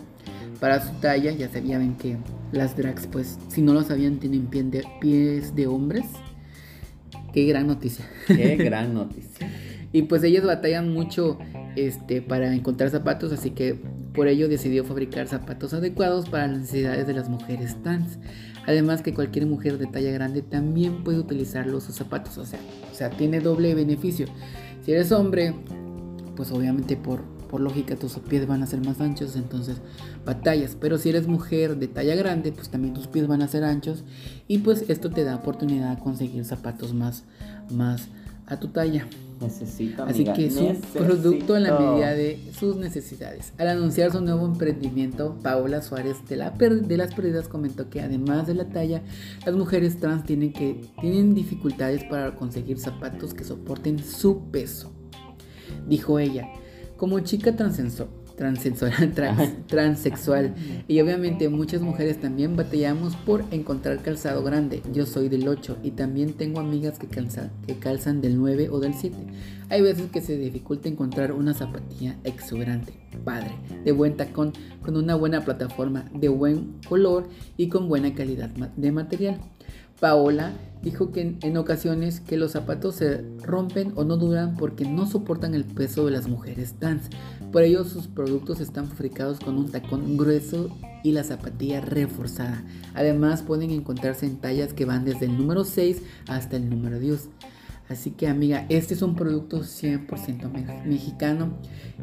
[0.62, 1.32] para su talla.
[1.32, 2.18] Ya sabían que
[2.52, 6.04] las drags, pues si no lo sabían, tienen pie de- pies de hombres.
[7.32, 8.08] Qué gran noticia.
[8.28, 9.50] Qué gran noticia.
[9.92, 11.36] Y pues ellas batallan mucho
[11.74, 13.74] este, para encontrar zapatos, así que
[14.14, 18.18] por ello decidió fabricar zapatos adecuados para las necesidades de las mujeres trans.
[18.64, 22.60] Además que cualquier mujer de talla grande también puede utilizar los sus zapatos, o sea,
[22.90, 24.26] o sea, tiene doble beneficio.
[24.84, 25.54] Si eres hombre,
[26.36, 29.76] pues obviamente por, por lógica tus pies van a ser más anchos, entonces
[30.24, 30.74] batallas.
[30.80, 34.04] Pero si eres mujer de talla grande, pues también tus pies van a ser anchos
[34.48, 37.24] y pues esto te da oportunidad de conseguir zapatos más,
[37.70, 38.08] más
[38.46, 39.06] a tu talla.
[39.38, 41.04] Necesito, Así amiga, que es un necesito.
[41.04, 43.52] producto en la medida de sus necesidades.
[43.58, 48.00] Al anunciar su nuevo emprendimiento, Paola Suárez de, la per- de las Perdidas comentó que
[48.00, 49.02] además de la talla,
[49.44, 54.92] las mujeres trans tienen, que, tienen dificultades para conseguir zapatos que soporten su peso.
[55.88, 56.46] Dijo ella,
[57.02, 58.06] como chica transenso-
[58.36, 60.54] transexual, trans- transexual
[60.86, 64.82] y obviamente muchas mujeres también batallamos por encontrar calzado grande.
[64.92, 68.78] Yo soy del 8 y también tengo amigas que, calza- que calzan del 9 o
[68.78, 69.16] del 7.
[69.68, 72.92] Hay veces que se dificulta encontrar una zapatilla exuberante,
[73.24, 73.50] padre,
[73.84, 78.92] de buen tacón, con una buena plataforma, de buen color y con buena calidad de
[78.92, 79.40] material.
[79.98, 80.52] Paola
[80.82, 85.54] dijo que en, ocasiones que los zapatos se rompen o no duran porque no soportan
[85.54, 87.04] el peso de las mujeres trans.
[87.52, 90.70] Por ello sus productos están fabricados con un tacón grueso
[91.04, 92.64] y la zapatilla reforzada.
[92.94, 97.28] Además pueden encontrarse en tallas que van desde el número 6 hasta el número 10.
[97.88, 101.54] Así que amiga, este es un producto 100% me- mexicano.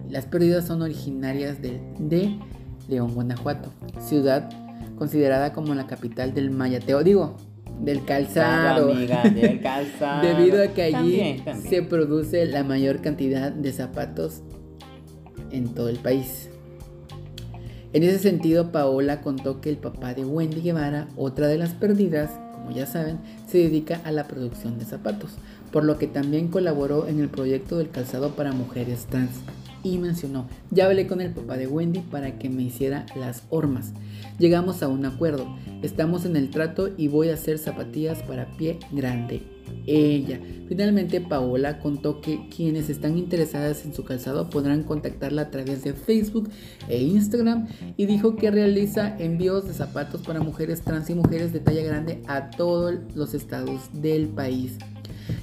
[0.10, 2.38] Las pérdidas son originarias de, de
[2.88, 4.49] León, Guanajuato, ciudad
[4.97, 7.38] considerada como la capital del mayateo, digo,
[7.80, 8.91] del calzado.
[8.91, 10.22] amiga, del calzado.
[10.27, 11.69] Debido a que allí También, también.
[11.69, 14.41] se produce la mayor cantidad de zapatos
[15.51, 16.49] en todo el país.
[17.91, 22.30] En ese sentido, Paola contó que el papá de Wendy Guevara, otra de las perdidas,
[22.53, 25.31] como ya saben, se dedica a la producción de zapatos,
[25.72, 29.31] por lo que también colaboró en el proyecto del calzado para mujeres trans.
[29.84, 33.93] Y mencionó, ya hablé con el papá de Wendy para que me hiciera las hormas.
[34.38, 35.47] Llegamos a un acuerdo,
[35.81, 39.43] estamos en el trato y voy a hacer zapatillas para pie grande
[39.85, 40.39] ella.
[40.68, 45.93] Finalmente, Paola contó que quienes están interesadas en su calzado podrán contactarla a través de
[45.93, 46.49] Facebook
[46.88, 51.60] e Instagram y dijo que realiza envíos de zapatos para mujeres trans y mujeres de
[51.60, 54.77] talla grande a todos los estados del país.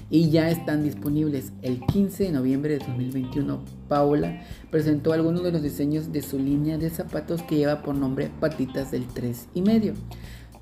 [0.08, 1.52] Y ya están disponibles.
[1.62, 6.78] El 15 de noviembre de 2021, Paola presentó algunos de los diseños de su línea
[6.78, 9.94] de zapatos que lleva por nombre Patitas del 3 y medio.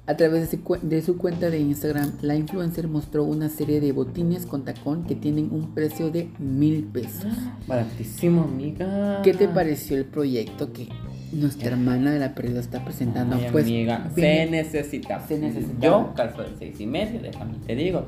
[0.06, 0.50] A través
[0.82, 5.14] de su, cuenta de Instagram, la influencer mostró una serie de botines con tacón que
[5.14, 7.32] tienen un precio de mil pesos.
[7.66, 9.22] Baratísimo, amiga.
[9.22, 10.88] ¿Qué te pareció el proyecto que
[11.32, 13.38] nuestra hermana de la pérdida está presentando?
[13.50, 15.26] pues, amiga, se necesita.
[15.26, 15.80] Se necesita.
[15.80, 18.04] Yo calzo de seis y medio, déjame, te digo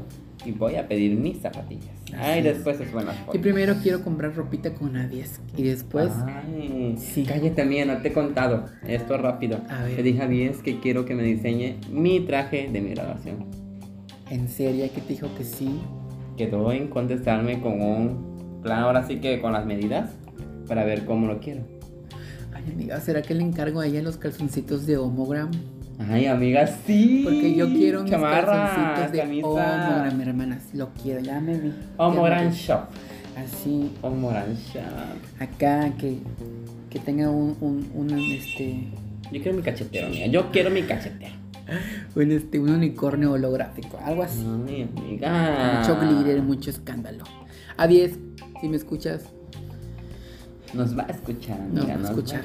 [0.47, 1.91] y voy a pedir mis zapatillas.
[2.17, 6.11] Ay, después es buenas Y primero quiero comprar ropita con 10 y después.
[6.25, 7.25] Ay, sí.
[7.25, 8.67] cállate, mía, no te he contado.
[8.87, 9.61] Esto rápido.
[9.69, 9.97] A ver.
[9.97, 13.47] Le dije a 10 que quiero que me diseñe mi traje de mi graduación.
[14.31, 14.89] ¿En serio?
[14.95, 15.81] que te dijo que sí?
[16.37, 20.11] Quedó en contestarme con un plan, ahora sí que con las medidas,
[20.69, 21.63] para ver cómo lo quiero.
[22.53, 25.51] Ay, amiga, ¿será que le encargo a ella los calzoncitos de homogram?
[25.99, 27.23] Ay, amiga, sí.
[27.25, 30.11] Porque yo quiero mis calzoncitos de camisa.
[30.15, 31.73] mi hermana, lo quiero, ya me vi.
[31.97, 32.89] Omoran Shop.
[33.37, 33.93] Así.
[34.03, 34.83] Omoran Shop.
[35.41, 36.19] Acá, que,
[36.91, 38.89] que tenga un, un, un, este...
[39.33, 40.27] Yo quiero mi cachetero, amiga.
[40.27, 41.35] Yo quiero mi cachetero.
[42.15, 44.45] Un, este, un unicornio holográfico, algo así.
[44.69, 45.81] Ay, amiga.
[45.81, 47.25] Mucho glitter, mucho escándalo.
[47.77, 48.19] A 10,
[48.61, 49.25] si me escuchas.
[50.75, 51.95] Nos va a escuchar, amiga.
[51.95, 52.43] No, nos, Va a escuchar.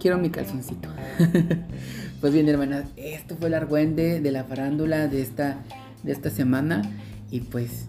[0.00, 0.88] Quiero mi calzoncito.
[2.20, 5.62] Pues bien, hermanas, esto fue el argüende de la farándula de esta,
[6.02, 6.82] de esta semana.
[7.30, 7.86] Y pues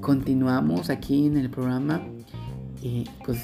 [0.00, 2.00] continuamos aquí en el programa.
[2.80, 3.40] Y pues,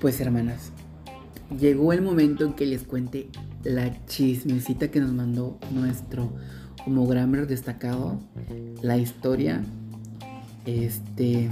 [0.00, 0.72] pues hermanas,
[1.58, 3.28] llegó el momento en que les cuente
[3.62, 6.32] la chismecita que nos mandó nuestro
[6.86, 8.20] homogrammer destacado.
[8.80, 9.60] La historia,
[10.64, 11.50] este,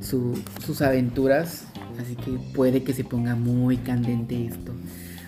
[0.00, 1.66] sus aventuras.
[2.00, 4.72] Así que puede que se ponga muy candente esto.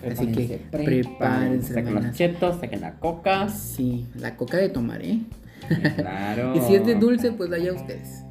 [0.09, 3.49] Así que prepárense, saquen los chetos, saquen la coca.
[3.49, 5.21] Sí, la coca de tomar, ¿eh?
[5.97, 6.55] Claro.
[6.57, 8.25] y si es de dulce, pues vaya ustedes.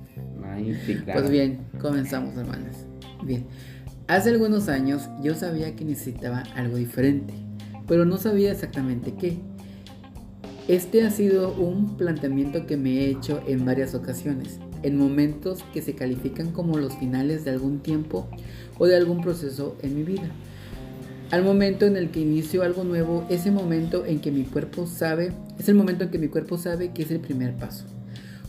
[0.43, 1.19] Ay, sí, claro.
[1.19, 2.85] Pues bien, comenzamos, hermanas.
[3.23, 3.45] Bien.
[4.07, 7.35] Hace algunos años yo sabía que necesitaba algo diferente,
[7.87, 9.37] pero no sabía exactamente qué.
[10.67, 15.81] Este ha sido un planteamiento que me he hecho en varias ocasiones, en momentos que
[15.81, 18.27] se califican como los finales de algún tiempo
[18.79, 20.29] o de algún proceso en mi vida.
[21.31, 25.31] Al momento en el que inicio algo nuevo, ese momento en que mi cuerpo sabe,
[25.59, 27.85] es el momento en que mi cuerpo sabe que es el primer paso.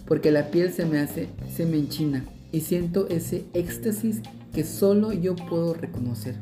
[0.06, 4.22] Porque la piel se me hace, se me enchina y siento ese éxtasis
[4.54, 6.36] que solo yo puedo reconocer.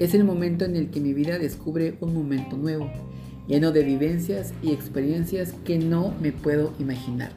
[0.00, 2.90] Es el momento en el que mi vida descubre un momento nuevo,
[3.46, 7.30] lleno de vivencias y experiencias que no me puedo imaginar.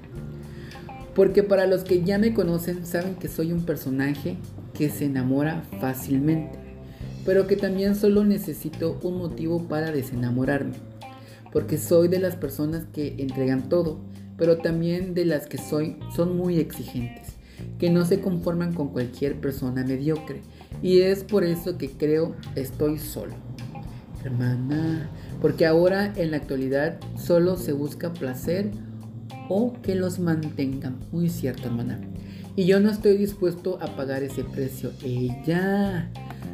[1.14, 4.38] Porque para los que ya me conocen saben que soy un personaje
[4.74, 6.65] que se enamora fácilmente
[7.26, 10.76] pero que también solo necesito un motivo para desenamorarme,
[11.52, 14.00] porque soy de las personas que entregan todo,
[14.38, 17.34] pero también de las que soy son muy exigentes,
[17.80, 20.42] que no se conforman con cualquier persona mediocre,
[20.82, 23.34] y es por eso que creo estoy solo.
[24.24, 25.10] Hermana,
[25.42, 28.72] porque ahora en la actualidad solo se busca placer
[29.50, 30.98] o que los mantengan.
[31.12, 32.00] Muy cierto, hermana.
[32.56, 34.92] Y yo no estoy dispuesto a pagar ese precio.
[35.04, 36.10] Ella.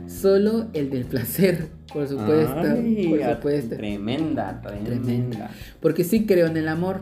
[0.07, 2.61] Solo el del placer, por supuesto.
[3.09, 3.75] por supuesto.
[3.75, 7.01] Tremenda, tremenda, Porque sí creo en el amor.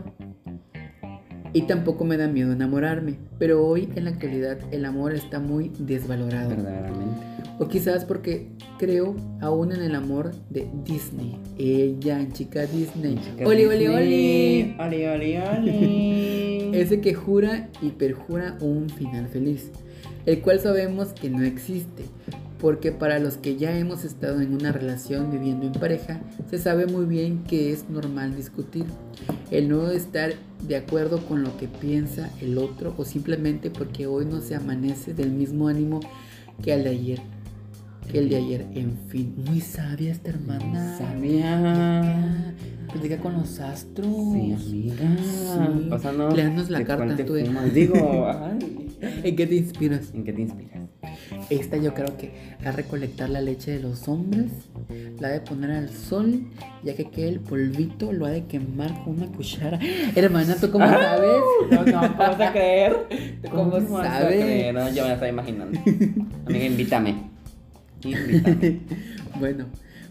[1.52, 3.16] Y tampoco me da miedo enamorarme.
[3.38, 6.50] Pero hoy en la actualidad el amor está muy desvalorado.
[6.50, 7.20] Verdaderamente.
[7.58, 8.48] O quizás porque
[8.78, 11.36] creo aún en el amor de Disney.
[11.58, 13.18] Ella, chica Disney.
[13.44, 14.76] oli, oli, oli.
[14.78, 16.70] Oli, oli, oli.
[16.72, 19.70] Ese que jura y perjura un final feliz.
[20.26, 22.04] El cual sabemos que no existe
[22.60, 26.20] porque para los que ya hemos estado en una relación viviendo en pareja,
[26.50, 28.84] se sabe muy bien que es normal discutir,
[29.50, 30.34] el no estar
[30.66, 35.14] de acuerdo con lo que piensa el otro o simplemente porque hoy no se amanece
[35.14, 36.00] del mismo ánimo
[36.62, 37.39] que el de ayer.
[38.10, 40.98] Que el de ayer, en fin, muy sabia esta hermana.
[40.98, 42.54] Sabia.
[42.92, 44.08] Platica con los astros.
[44.32, 45.16] Sí, amiga.
[45.16, 45.86] Sí.
[45.88, 47.14] Pasando la carta.
[47.72, 48.88] Digo, ay.
[49.22, 50.12] ¿En qué te inspiras?
[50.12, 50.88] ¿En qué te inspiras?
[51.50, 52.32] Esta yo creo que
[52.64, 54.50] a recolectar la leche de los hombres,
[55.20, 56.46] la ha de poner al sol,
[56.82, 59.78] ya que quede el polvito lo ha de quemar con una cuchara.
[60.16, 61.42] Hermana, ¿tú cómo sabes?
[61.70, 62.96] No, no, ¿cómo vas a creer?
[63.50, 64.74] ¿Cómo vas a sabes?
[64.74, 65.78] No, yo me la estaba imaginando.
[66.46, 67.39] Amiga, invítame.
[69.38, 69.66] Bueno,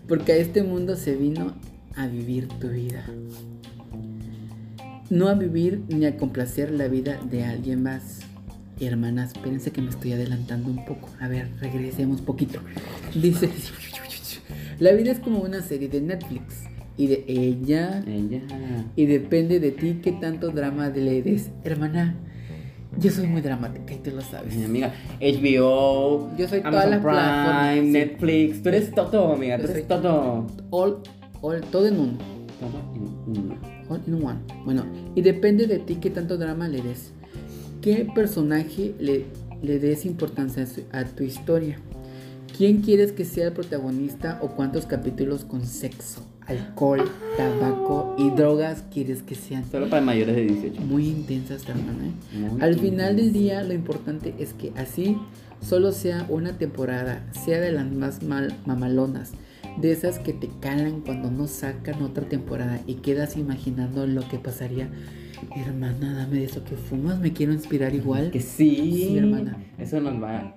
[0.07, 1.53] porque a este mundo se vino
[1.95, 3.05] a vivir tu vida.
[5.09, 8.21] No a vivir ni a complacer la vida de alguien más.
[8.79, 11.09] Y hermanas, espérense que me estoy adelantando un poco.
[11.19, 12.59] A ver, regresemos poquito.
[13.13, 13.49] Dice,
[14.79, 16.63] la vida es como una serie de Netflix.
[16.95, 18.41] Y de ella, Ella.
[18.95, 21.49] y depende de ti qué tanto drama le des.
[21.63, 22.15] Hermana,
[22.97, 24.55] yo soy muy dramática y tú lo sabes.
[24.55, 27.91] Mi amiga, HBO, Yo soy todas Amazon plataformas, Prime, sí.
[27.91, 30.47] Netflix, tú eres todo, amiga, tú Yo eres soy- todo.
[30.71, 30.97] All,
[31.41, 32.13] all, todo en uno.
[32.59, 32.81] Todo
[33.35, 33.55] en uno.
[33.89, 34.39] All in one.
[34.65, 34.85] Bueno,
[35.15, 37.11] y depende de ti qué tanto drama le des.
[37.81, 39.25] ¿Qué personaje le,
[39.61, 41.77] le des importancia a, su- a tu historia?
[42.57, 48.83] ¿Quién quieres que sea el protagonista o cuántos capítulos con sexo, alcohol, tabaco y drogas
[48.93, 49.63] quieres que sean?
[49.71, 50.81] Solo para mayores de 18.
[50.81, 52.07] Muy intensas, hermana.
[52.07, 52.37] ¿eh?
[52.51, 55.17] Muy Al final del día lo importante es que así
[55.61, 59.31] solo sea una temporada, sea de las más mal- mamalonas,
[59.79, 64.39] de esas que te calan cuando no sacan otra temporada y quedas imaginando lo que
[64.39, 64.89] pasaría.
[65.55, 68.31] Hermana, dame de eso que fumas, me quiero inspirar igual.
[68.31, 68.75] Que sí.
[68.75, 69.57] Sí, hermana.
[69.77, 70.55] Eso nos va.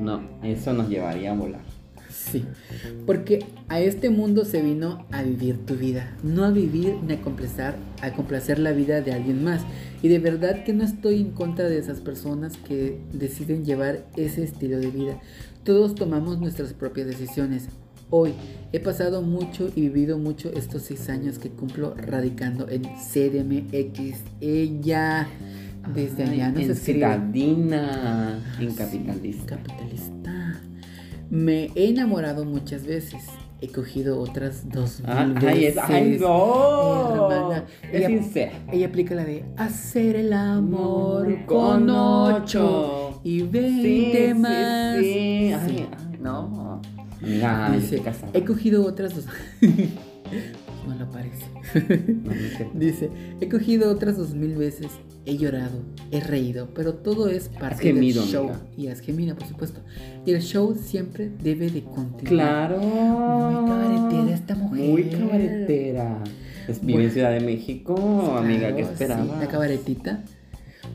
[0.00, 1.62] No, eso nos llevaría a volar.
[2.30, 2.44] Sí,
[3.06, 7.20] porque a este mundo se vino a vivir tu vida, no a vivir ni a
[7.22, 9.62] complacer, a complacer la vida de alguien más.
[10.02, 14.42] Y de verdad que no estoy en contra de esas personas que deciden llevar ese
[14.44, 15.18] estilo de vida.
[15.64, 17.68] Todos tomamos nuestras propias decisiones.
[18.10, 18.32] Hoy
[18.72, 24.18] he pasado mucho y vivido mucho estos seis años que cumplo radicando en CDMX.
[24.40, 25.26] Ella
[25.94, 26.98] desde Ay, allá nos en escribe.
[26.98, 29.58] Citadina, en Sí, capitalista.
[31.30, 33.22] Me he enamorado muchas veces.
[33.62, 35.48] He cogido otras dos mil Ah, veces.
[35.48, 37.14] ay, es, ay, no.
[37.30, 38.52] Hermana, Es ella- sincera.
[38.72, 44.96] Ella aplica la de hacer el amor con ocho y veinte sí, más.
[44.98, 45.52] Sí, Sí.
[45.52, 46.80] Ay, ay, no.
[47.22, 48.02] Amiga, Dice,
[48.32, 49.26] he cogido otras dos.
[50.90, 51.46] no lo parece.
[52.24, 52.78] No, no es cierto.
[52.78, 53.10] Dice,
[53.40, 54.88] he cogido otras dos mil veces,
[55.26, 55.80] he llorado,
[56.10, 58.44] he reído, pero todo es parte gemido, del show.
[58.48, 58.60] amiga.
[58.76, 59.80] Y has gemido, por supuesto.
[60.26, 62.74] Y el show siempre debe de continuar.
[62.74, 62.80] Claro.
[62.80, 64.88] Muy cabaretera esta mujer.
[64.88, 66.24] Muy cabaretera.
[66.68, 67.00] Es, Bueno.
[67.00, 67.96] en Ciudad de México,
[68.36, 69.24] amiga, ¿qué Claro, esperaba?
[69.24, 70.24] sí, la cabaretita.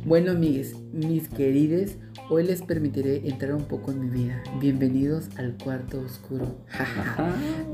[0.05, 1.97] Bueno, amigues, mis querides,
[2.29, 4.41] hoy les permitiré entrar un poco en mi vida.
[4.59, 6.55] Bienvenidos al cuarto oscuro.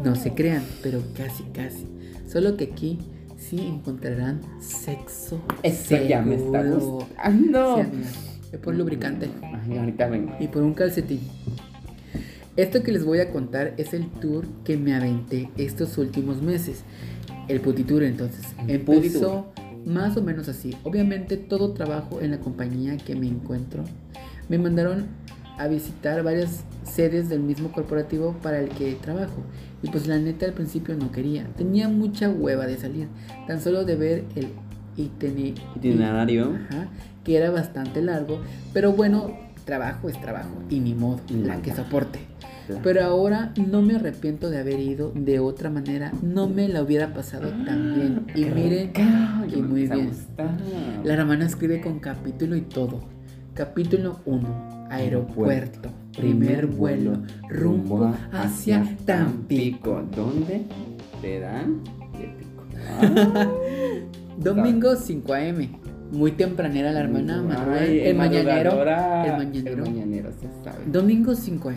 [0.03, 1.87] No se crean, pero casi, casi.
[2.27, 2.99] Solo que aquí
[3.37, 5.41] sí encontrarán sexo.
[5.63, 7.75] Esto ya me está gustando.
[7.75, 8.09] Sí, amiga.
[8.51, 10.35] Es por lubricante Ay, ahorita vengo.
[10.39, 11.21] y por un calcetín.
[12.57, 16.83] Esto que les voy a contar es el tour que me aventé estos últimos meses.
[17.47, 18.45] El putitour entonces.
[18.67, 19.53] El Empezó
[19.85, 20.75] más o menos así.
[20.83, 23.83] Obviamente todo trabajo en la compañía que me encuentro.
[24.49, 25.05] Me mandaron
[25.57, 29.43] a visitar varias sedes del mismo corporativo para el que trabajo.
[29.84, 31.45] Y pues la neta al principio no quería.
[31.57, 33.07] Tenía mucha hueva de salir.
[33.47, 34.47] Tan solo de ver el
[34.97, 36.57] itine- Itinerario.
[36.69, 36.88] Ajá,
[37.23, 38.41] que era bastante largo,
[38.73, 39.31] pero bueno,
[39.65, 42.19] trabajo es trabajo y ni modo, la que soporte.
[42.68, 42.81] Claro.
[42.84, 47.13] Pero ahora no me arrepiento de haber ido de otra manera, no me la hubiera
[47.13, 48.26] pasado tan bien.
[48.35, 50.11] Y miren, me muy bien.
[51.03, 53.01] La hermana escribe con capítulo y todo.
[53.53, 60.01] Capítulo 1, aeropuerto, primer vuelo, rumbo hacia Tampico.
[60.15, 60.61] ¿Dónde
[61.21, 61.83] te dan
[62.17, 62.65] de pico?
[62.83, 63.47] Ah,
[64.37, 65.67] Domingo 5 am,
[66.11, 69.83] muy tempranera la hermana Manuel, el mañanero, el mañanero.
[69.83, 70.85] El mañanero, se sabe.
[70.87, 71.75] Domingo 5 am.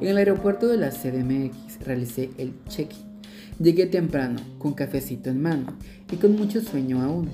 [0.00, 3.08] En el aeropuerto de la CDMX realicé el check-in.
[3.58, 5.66] Llegué temprano, con cafecito en mano
[6.10, 7.28] y con mucho sueño aún.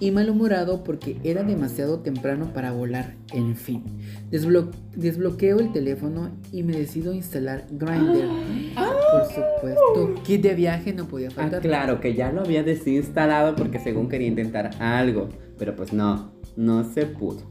[0.00, 3.14] Y malhumorado porque era demasiado temprano para volar.
[3.32, 3.82] En fin,
[4.30, 8.26] Desblo- desbloqueo el teléfono y me decido instalar Grindr.
[8.74, 11.62] Por supuesto, kit de viaje no podía Ah, faltar.
[11.62, 15.28] claro, que ya lo había desinstalado porque según quería intentar algo.
[15.58, 17.42] Pero pues no, no se pudo.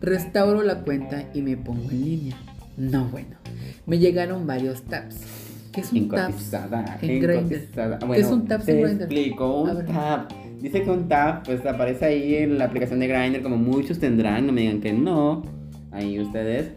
[0.00, 2.36] Restauro la cuenta y me pongo en línea.
[2.76, 3.36] No, bueno.
[3.86, 5.16] Me llegaron varios tabs.
[5.72, 5.98] ¿Qué es un?
[5.98, 7.30] Encotizada, en Grindr.
[7.54, 7.98] encotizada.
[7.98, 10.28] ¿Qué Bueno, es un tabs te explico, un tab.
[10.60, 14.46] Dice que un tab, pues aparece ahí en la aplicación de Grindr, como muchos tendrán,
[14.46, 15.42] no me digan que no.
[15.90, 16.72] Ahí ustedes.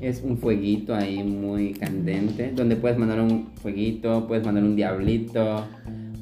[0.00, 5.64] Es un fueguito ahí muy candente, donde puedes mandar un fueguito, puedes mandar un diablito,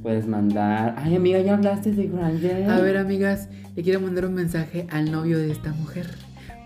[0.03, 0.95] puedes mandar...
[0.99, 2.71] Ay, amiga, ¿ya hablaste de Grindr?
[2.71, 6.07] A ver, amigas, le quiero mandar un mensaje al novio de esta mujer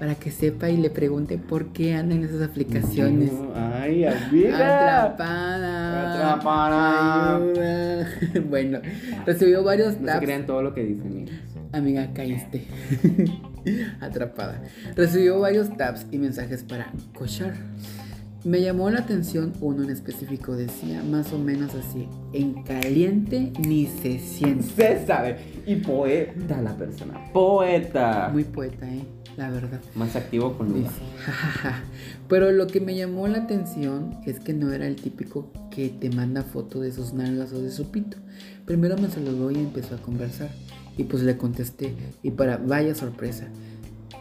[0.02, 3.30] para que sepa y le pregunte por qué anda en esas aplicaciones.
[3.54, 5.06] Ay, amiga.
[5.06, 6.12] Atrapada.
[6.12, 7.36] Atrapada.
[7.36, 8.08] Ayuda.
[8.50, 8.80] bueno,
[9.24, 11.32] recibió varios No se crean todo lo que dicen, amiga.
[11.70, 12.66] Amiga, caíste.
[14.00, 14.64] Atrapada.
[14.96, 17.54] Recibió varios taps y mensajes para cochar.
[18.42, 20.56] Me llamó la atención uno en específico.
[20.56, 24.64] Decía más o menos así: En caliente ni se siente.
[24.64, 25.36] Se sabe.
[25.64, 27.32] Y poeta la persona.
[27.32, 28.30] Poeta.
[28.32, 29.21] Muy poeta, ¿eh?
[29.36, 29.80] La verdad.
[29.94, 31.82] Más activo con jajaja.
[32.28, 36.10] Pero lo que me llamó la atención es que no era el típico que te
[36.10, 38.18] manda foto de sus nalgas o de su pito.
[38.66, 40.50] Primero me saludó y empezó a conversar.
[40.98, 41.94] Y pues le contesté.
[42.22, 43.48] Y para vaya sorpresa.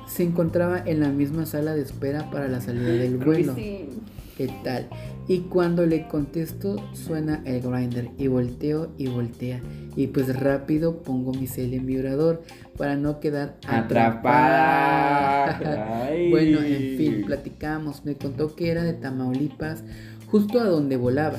[0.08, 3.56] Se encontraba en la misma sala de espera para la salida del vuelo.
[3.56, 4.90] ¿Qué tal?
[5.28, 9.62] Y cuando le contesto suena el grinder y volteo y voltea.
[9.96, 12.44] Y pues rápido pongo mi cel en vibrador
[12.78, 15.58] para no quedar Atrapada.
[16.08, 16.30] Ay.
[16.32, 18.04] bueno, en fin, platicamos.
[18.06, 19.84] Me contó que era de Tamaulipas,
[20.28, 21.38] justo a donde volaba.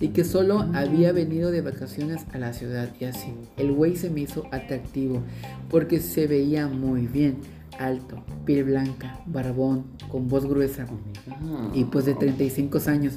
[0.00, 3.34] Y que solo había venido de vacaciones a la ciudad y así.
[3.58, 5.22] El güey se me hizo atractivo
[5.68, 7.36] porque se veía muy bien.
[7.80, 10.86] Alto, piel blanca, barbón, con voz gruesa
[11.74, 13.14] y pues de 35 años.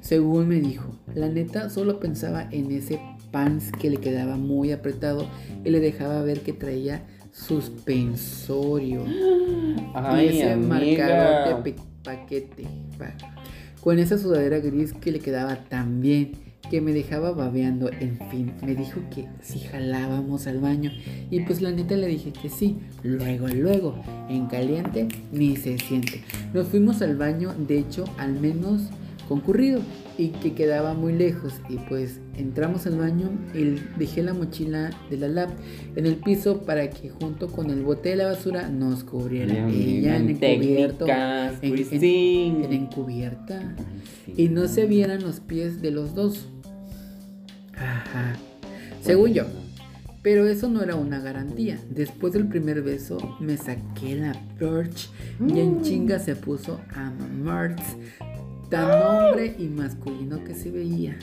[0.00, 3.00] Según me dijo, la neta solo pensaba en ese
[3.30, 5.26] pants que le quedaba muy apretado
[5.64, 9.04] y le dejaba ver que traía suspensorio.
[9.94, 10.68] Ay, y ese amiga.
[10.68, 12.64] marcador de paquete.
[12.98, 13.14] pa-
[13.80, 16.32] Con esa sudadera gris que le quedaba tan bien
[16.70, 17.90] que me dejaba babeando.
[18.00, 20.90] En fin, me dijo que si jalábamos al baño.
[21.30, 22.76] Y pues la neta le dije que sí.
[23.02, 23.94] Luego, luego,
[24.28, 26.22] en caliente ni se siente.
[26.54, 28.82] Nos fuimos al baño, de hecho, al menos
[29.28, 29.80] concurrido
[30.18, 35.16] y que quedaba muy lejos y pues entramos al baño y dejé la mochila de
[35.16, 35.48] la lab
[35.96, 40.16] en el piso para que junto con el bote de la basura nos cubriera ella
[40.16, 42.64] en encubierto en- en- Christine.
[42.66, 43.74] en encubierta
[44.26, 44.34] sí.
[44.36, 46.48] y no se vieran los pies de los dos
[47.76, 48.34] ajá
[49.02, 49.44] según yo
[50.26, 51.78] pero eso no era una garantía.
[51.88, 55.08] Después del primer beso me saqué la perch
[55.38, 57.96] y en chinga se puso a mamarts.
[58.68, 61.16] Tan hombre y masculino que se veía.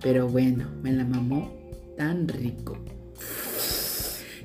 [0.00, 1.52] Pero bueno, me la mamó
[1.98, 2.78] tan rico.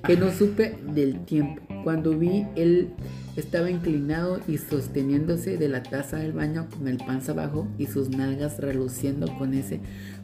[0.05, 1.61] Que no supe del tiempo.
[1.85, 2.89] Cuando vi él
[3.37, 8.09] estaba inclinado y sosteniéndose de la taza del baño con el panza abajo y sus
[8.09, 9.79] nalgas reluciendo con ese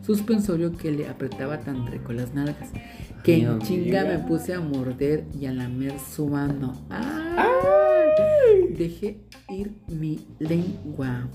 [0.05, 2.71] suspensorio que le apretaba tan rico las nalgas.
[3.23, 6.73] Que en chinga me puse a morder y a lamer su mano.
[6.89, 8.73] ¡Ay!
[8.77, 9.19] Dejé
[9.49, 11.29] ir mi lengua.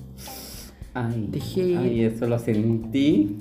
[0.94, 1.78] Ay, Dejé ir.
[1.78, 3.38] ay, eso lo sentí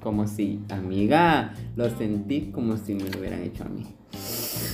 [0.00, 3.84] como si, amiga, lo sentí como si me lo hubieran hecho a mí.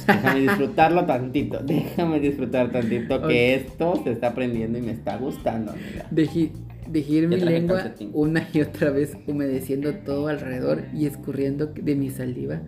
[0.06, 5.72] Déjame disfrutarlo tantito, déjame disfrutar tantito que esto se está aprendiendo y me está gustando,
[5.72, 6.06] amiga.
[6.10, 6.52] Dejé,
[6.88, 8.10] dejé mi lengua calcetín.
[8.12, 12.62] una y otra vez humedeciendo todo alrededor y escurriendo de mi saliva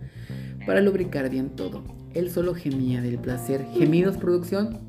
[0.65, 1.83] para lubricar bien todo.
[2.13, 3.65] Él solo gemía del placer.
[3.73, 4.79] ¿Gemidos, producción?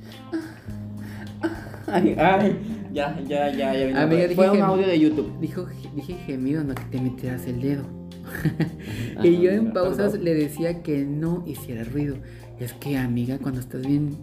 [1.88, 2.58] Ay, ay,
[2.92, 4.02] ya, ya, ya, ya.
[4.02, 5.38] Amiga, Fue un audio de YouTube.
[5.40, 7.95] Dijo, dije gemido, no que te metieras el dedo.
[9.22, 10.24] Y yo en pausas perdón.
[10.24, 12.16] le decía que no hiciera ruido.
[12.60, 14.16] Es que, amiga, cuando estás bien,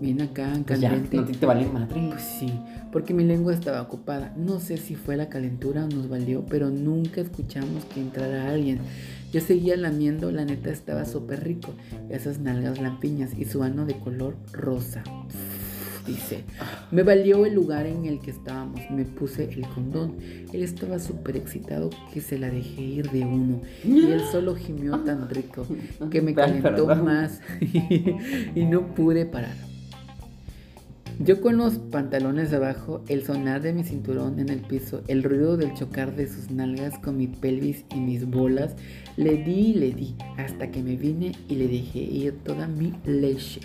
[0.00, 1.16] bien acá, Pues ya, caliente.
[1.16, 2.08] no te, te vale madre.
[2.08, 2.52] Pues sí,
[2.92, 4.34] porque mi lengua estaba ocupada.
[4.36, 8.78] No sé si fue la calentura o nos valió, pero nunca escuchamos que entrara alguien.
[9.32, 11.74] Yo seguía lamiendo, la neta estaba súper rico.
[12.10, 15.02] Esas nalgas lampiñas y su ano de color rosa.
[16.08, 16.42] Dice,
[16.90, 20.16] me valió el lugar en el que estábamos, me puse el condón.
[20.54, 23.60] Él estaba súper excitado que se la dejé ir de uno.
[23.84, 25.66] Y él solo gimió tan rico
[26.10, 29.67] que me calentó más y no pude parar.
[31.20, 35.56] Yo con los pantalones abajo, el sonar de mi cinturón en el piso, el ruido
[35.56, 38.76] del chocar de sus nalgas con mi pelvis y mis bolas,
[39.16, 42.92] le di y le di hasta que me vine y le dejé ir toda mi
[43.04, 43.60] leche.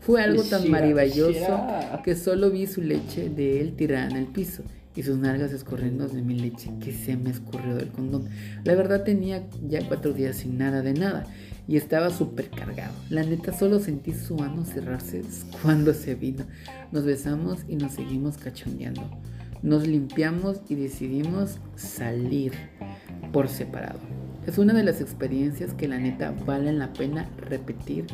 [0.00, 2.02] Fue algo tan shira.
[2.04, 4.62] que solo vi su leche de él tirada en el piso
[4.94, 8.28] y sus nalgas escurriendo de mi leche que se me escurrió del condón.
[8.64, 11.24] La verdad tenía ya cuatro días sin nada de nada
[11.68, 12.94] y estaba súper cargado.
[13.10, 15.22] La neta solo sentí su ano cerrarse
[15.62, 16.44] cuando se vino.
[16.90, 19.08] Nos besamos y nos seguimos cachondeando.
[19.62, 22.52] Nos limpiamos y decidimos salir
[23.32, 23.98] por separado.
[24.46, 28.06] Es una de las experiencias que la neta valen la pena repetir.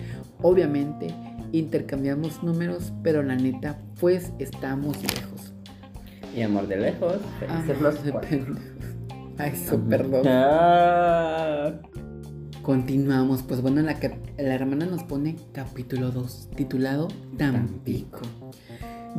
[0.43, 1.15] Obviamente
[1.53, 5.53] intercambiamos números, pero la neta pues estamos lejos.
[6.35, 8.21] Y amor de lejos, felices los cuatro.
[8.29, 8.59] pendejos.
[9.39, 10.23] Ay, eso, perdón.
[10.27, 11.73] Ah.
[12.65, 13.99] Continuamos, pues bueno, la,
[14.39, 18.23] la hermana nos pone capítulo 2, titulado Tampico.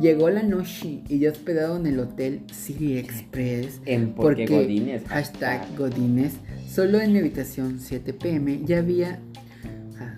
[0.00, 3.80] Llegó la noche y yo hospedado en el hotel City Express.
[3.84, 5.04] En porque Godínez.
[5.06, 6.34] Hashtag Godines.
[6.68, 9.20] Solo en mi habitación 7 pm ya había.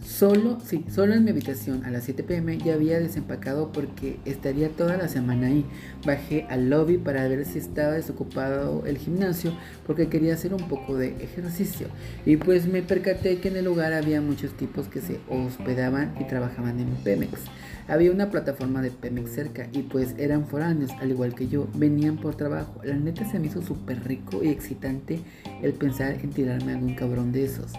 [0.05, 4.69] Solo, sí, solo en mi habitación a las 7 pm ya había desempacado porque estaría
[4.71, 5.65] toda la semana ahí.
[6.05, 9.53] Bajé al lobby para ver si estaba desocupado el gimnasio
[9.87, 11.89] porque quería hacer un poco de ejercicio.
[12.27, 16.25] Y pues me percaté que en el lugar había muchos tipos que se hospedaban y
[16.25, 17.41] trabajaban en Pemex.
[17.89, 22.19] Había una plataforma de Pemex cerca y pues eran foráneos, al igual que yo, venían
[22.19, 22.81] por trabajo.
[22.85, 25.21] La neta se me hizo súper rico y excitante
[25.63, 27.73] el pensar en tirarme a algún cabrón de esos.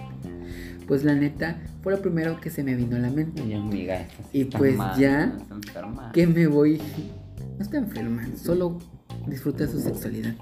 [0.89, 3.43] Pues la neta fue lo primero que se me vino a la mente.
[3.43, 6.11] Ay, amiga, Y pues mal, ya está enferma.
[6.11, 6.81] Que me voy...
[7.57, 8.79] No está enferma, solo
[9.27, 10.33] disfruta su sexualidad.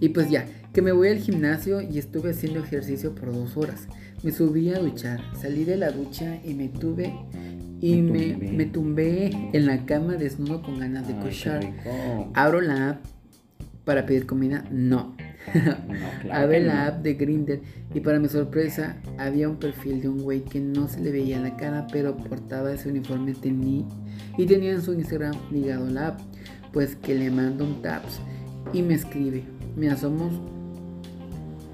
[0.00, 3.86] Y pues ya, que me voy al gimnasio y estuve haciendo ejercicio por dos horas.
[4.24, 7.14] Me subí a duchar, salí de la ducha y me tuve
[7.80, 8.52] y Me me, tumbé.
[8.52, 11.72] me tumbé en la cama desnudo con ganas de Ay, cochar.
[12.34, 13.04] Abro la app
[13.84, 15.14] para pedir comida, no.
[15.54, 16.88] No, claro Abre que la no.
[16.90, 17.60] app de Grindr
[17.94, 21.40] y para mi sorpresa había un perfil de un güey que no se le veía
[21.40, 23.86] la cara, pero portaba ese uniforme tení-
[24.36, 26.20] y tenía en su Instagram ligado a la app.
[26.72, 28.20] Pues que le mando un taps
[28.72, 29.42] y me escribe.
[29.76, 30.30] Me asomo,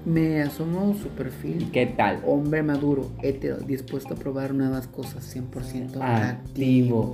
[0.05, 1.69] me asomo su perfil.
[1.71, 2.21] ¿Qué tal?
[2.25, 7.13] Hombre maduro, hetero, dispuesto a probar nuevas cosas, 100% Activo.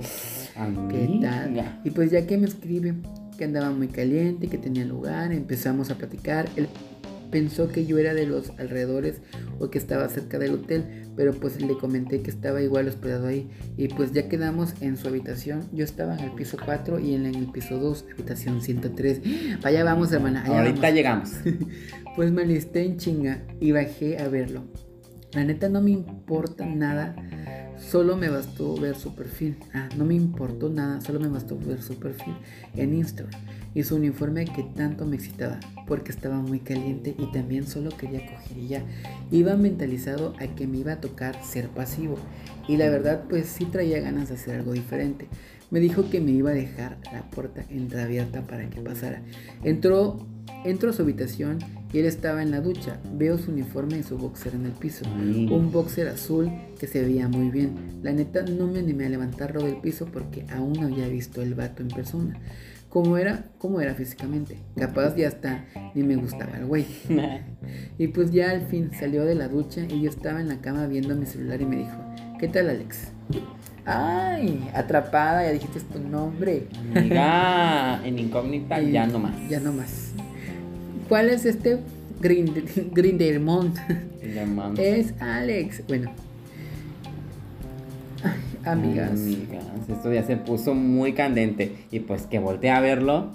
[0.88, 1.80] ¿Qué tal?
[1.84, 2.94] Y pues ya que me escribe
[3.36, 6.48] que andaba muy caliente, que tenía lugar, empezamos a platicar.
[6.56, 6.68] Él
[7.30, 9.20] pensó que yo era de los alrededores
[9.58, 13.48] o que estaba cerca del hotel, pero pues le comenté que estaba igual hospedado ahí.
[13.76, 15.62] Y pues ya quedamos en su habitación.
[15.72, 19.20] Yo estaba en el piso 4 y él en el piso 2, habitación 103.
[19.64, 20.44] Allá vamos, hermana.
[20.44, 20.94] Allá Ahorita vamos.
[20.94, 21.30] llegamos.
[22.14, 24.62] Pues me alisté en chinga y bajé a verlo.
[25.32, 27.16] La neta no me importa nada,
[27.78, 29.56] solo me bastó ver su perfil.
[29.72, 32.34] Ah, no me importó nada, solo me bastó ver su perfil
[32.76, 33.40] en Instagram
[33.74, 38.24] y su uniforme que tanto me excitaba, porque estaba muy caliente y también solo quería
[38.26, 38.84] coger y ya.
[39.30, 42.16] Iba mentalizado a que me iba a tocar ser pasivo
[42.68, 45.26] y la verdad pues sí traía ganas de hacer algo diferente.
[45.70, 49.22] Me dijo que me iba a dejar la puerta entreabierta para que pasara.
[49.64, 50.24] Entró,
[50.64, 51.58] entró a su habitación
[51.92, 52.98] y él estaba en la ducha.
[53.12, 55.04] Veo su uniforme y su boxer en el piso.
[55.16, 55.48] Ay.
[55.50, 58.00] Un boxer azul que se veía muy bien.
[58.02, 61.54] La neta no me animé a levantarlo del piso porque aún no había visto el
[61.54, 62.40] vato en persona.
[62.88, 64.58] Como era, como era físicamente.
[64.76, 65.64] Capaz ya hasta
[65.94, 66.86] ni me gustaba el güey.
[67.98, 70.86] Y pues ya al fin salió de la ducha y yo estaba en la cama
[70.86, 71.96] viendo mi celular y me dijo,
[72.38, 73.12] ¿qué tal Alex?
[73.86, 76.68] Ay, atrapada, ya dijiste tu nombre.
[76.94, 79.48] Amiga, en incógnita Y ya no más.
[79.48, 80.13] Ya no más.
[81.08, 81.78] ¿Cuál es este
[82.20, 83.76] Grind- Grindelmont?
[84.78, 85.82] Es Alex.
[85.86, 86.10] Bueno.
[88.22, 89.10] Ay, amigas.
[89.10, 91.86] Amigas, esto ya se puso muy candente.
[91.90, 93.32] Y pues que volteé a verlo.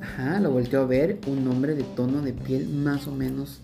[0.00, 1.18] Ajá, lo volteó a ver.
[1.26, 3.60] Un hombre de tono de piel más o menos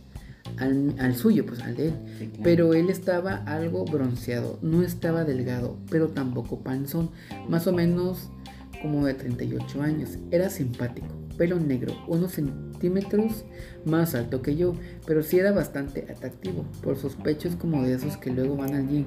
[0.58, 1.94] al, al suyo, pues al de él.
[2.18, 2.42] Sí, claro.
[2.44, 4.58] Pero él estaba algo bronceado.
[4.62, 7.10] No estaba delgado, pero tampoco panzón.
[7.48, 8.28] Más o menos
[8.80, 10.10] como de 38 años.
[10.30, 11.08] Era simpático.
[11.36, 13.44] Pelo negro, unos centímetros
[13.84, 14.74] más alto que yo,
[15.06, 18.88] pero sí era bastante atractivo por sus pechos como de esos que luego van al
[18.88, 19.06] gym,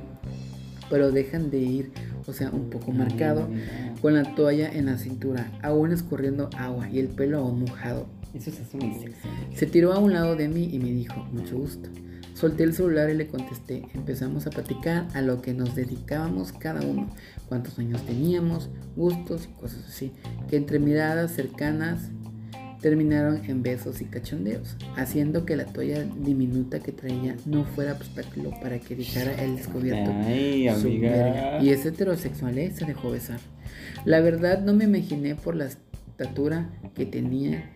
[0.89, 1.91] pero dejan de ir,
[2.27, 6.89] o sea, un poco marcado, Amiga, con la toalla en la cintura, aún escurriendo agua
[6.89, 8.07] y el pelo aún mojado.
[8.34, 9.27] Eso muy sexy.
[9.53, 11.89] Se tiró a un lado de mí y me dijo, mucho gusto.
[12.36, 13.88] Solté el celular y le contesté.
[13.94, 17.10] Empezamos a platicar a lo que nos dedicábamos cada uno,
[17.48, 20.12] cuántos años teníamos, gustos y cosas así,
[20.49, 22.10] que entre miradas cercanas
[22.82, 28.52] terminaron en besos y cachondeos, haciendo que la toalla diminuta que traía no fuera obstáculo
[28.62, 31.64] para que dejara el descubierto Ay, su verga.
[31.64, 32.72] Y es heterosexual, ¿eh?
[32.76, 33.40] se dejó besar.
[34.03, 37.72] La verdad no me imaginé por la estatura que tenía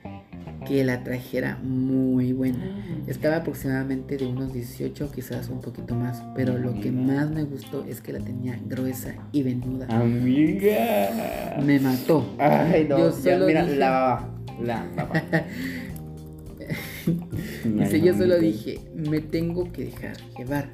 [0.68, 2.64] que la trajera muy buena.
[3.08, 7.86] Estaba aproximadamente de unos 18, quizás un poquito más, pero lo que más me gustó
[7.86, 9.88] es que la tenía gruesa y venuda.
[9.90, 11.58] Amiga.
[11.66, 12.26] Me mató.
[12.38, 12.98] Ay, no.
[12.98, 14.30] Yo ya, solo mira, dije- la baba.
[14.62, 15.24] La baba.
[17.66, 20.70] Dice, yo solo dije, me tengo que dejar llevar.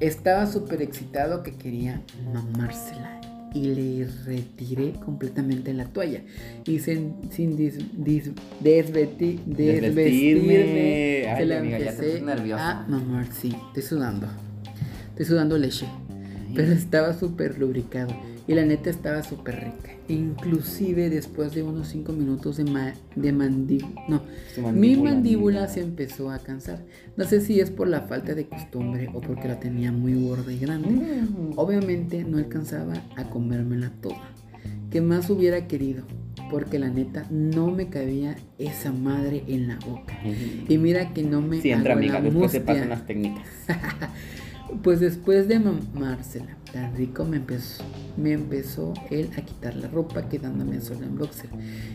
[0.00, 2.02] Estaba súper excitado que quería
[2.34, 3.18] mamársela
[3.56, 6.20] y le retiré completamente la toalla.
[6.66, 11.26] Y sin, sin dis- dis- desveti- Desvestirme.
[11.28, 12.80] Ay, se la amiga, ya te nerviosa.
[12.84, 13.26] a mamar.
[13.32, 14.26] Sí, estoy sudando.
[15.10, 15.86] Estoy sudando leche.
[16.54, 18.16] Pero estaba súper lubricado
[18.48, 19.90] Y la neta estaba súper rica.
[20.08, 24.02] Inclusive después de unos 5 minutos de, ma- de mandíbula.
[24.08, 24.22] No,
[24.54, 26.84] Su mi mandíbula, se empezó a cansar.
[27.16, 30.52] No sé si es por la falta de costumbre o porque la tenía muy gorda
[30.52, 30.88] y grande.
[30.90, 31.52] Mm.
[31.56, 34.30] Obviamente no alcanzaba a comérmela toda.
[34.90, 36.04] Que más hubiera querido.
[36.50, 40.16] Porque la neta no me cabía esa madre en la boca.
[40.68, 43.44] Y mira que no me Siempre, hago amiga, después se pasan las técnicas.
[44.82, 47.82] Pues después de mamársela tan rico me empezó,
[48.18, 51.48] me empezó él a quitar la ropa quedándome solo en boxer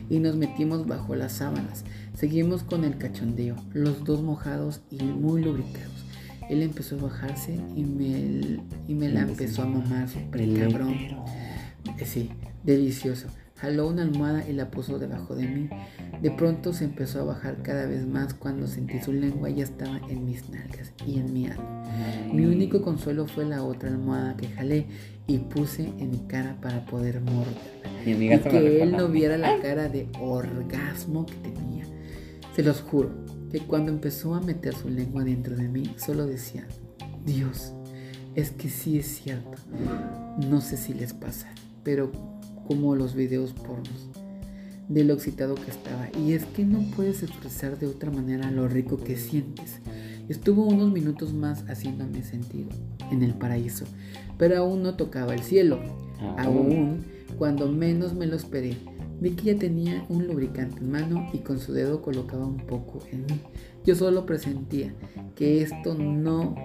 [0.09, 1.83] y nos metimos bajo las sábanas.
[2.15, 6.03] Seguimos con el cachondeo, los dos mojados y muy lubricados.
[6.49, 10.95] Él empezó a bajarse y me, y me la empezó a mamar súper cabrón.
[12.03, 12.31] Sí,
[12.63, 13.27] delicioso.
[13.57, 15.69] Jaló una almohada y la puso debajo de mí.
[16.23, 19.99] De pronto se empezó a bajar cada vez más cuando sentí su lengua ya estaba
[20.09, 21.83] en mis nalgas y en mi ano.
[22.33, 24.85] Mi único consuelo fue la otra almohada que jalé
[25.27, 27.61] y puse en mi cara para poder morderla.
[28.05, 31.85] Mi Y amiga que él no viera la cara de orgasmo que tenía.
[32.55, 33.11] Se los juro
[33.51, 36.65] que cuando empezó a meter su lengua dentro de mí, solo decía,
[37.25, 37.73] Dios,
[38.35, 39.51] es que sí es cierto.
[40.49, 41.47] No sé si les pasa,
[41.83, 42.11] pero
[42.67, 44.09] como los videos pornos,
[44.87, 46.09] de lo excitado que estaba.
[46.17, 49.79] Y es que no puedes expresar de otra manera lo rico que sientes.
[50.29, 52.67] Estuvo unos minutos más haciéndome sentir
[53.11, 53.85] en el paraíso,
[54.37, 55.79] pero aún no tocaba el cielo.
[56.37, 57.05] Aún,
[57.37, 58.77] cuando menos me lo esperé,
[59.19, 62.99] vi que ya tenía un lubricante en mano y con su dedo colocaba un poco
[63.11, 63.41] en mí.
[63.85, 64.93] Yo solo presentía
[65.35, 66.55] que esto no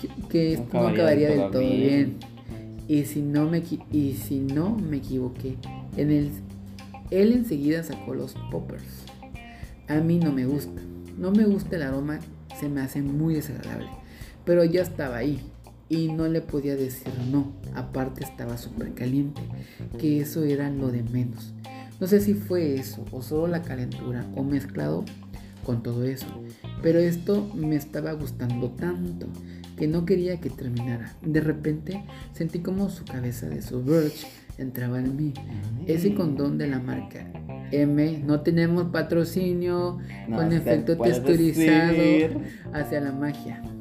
[0.00, 2.18] que, que esto no acabaría del todo bien.
[2.86, 5.56] Y si no me y si no me equivoqué,
[5.96, 6.30] en el
[7.10, 9.04] él enseguida sacó los poppers.
[9.88, 10.82] A mí no me gusta.
[11.18, 12.20] No me gusta el aroma,
[12.60, 13.88] se me hace muy desagradable.
[14.44, 15.40] Pero ya estaba ahí
[15.88, 17.52] y no le podía decir no.
[17.74, 19.42] Aparte estaba súper caliente,
[19.98, 21.54] que eso era lo de menos.
[22.00, 25.04] No sé si fue eso o solo la calentura o mezclado
[25.64, 26.26] con todo eso.
[26.82, 29.26] Pero esto me estaba gustando tanto
[29.76, 31.16] que no quería que terminara.
[31.20, 34.26] De repente sentí como su cabeza de su Birch
[34.58, 35.32] entraba en mí.
[35.86, 37.26] Ese condón de la marca
[37.72, 39.98] M, no tenemos patrocinio
[40.28, 42.38] No con efecto texturizado decir.
[42.72, 43.62] hacia la magia.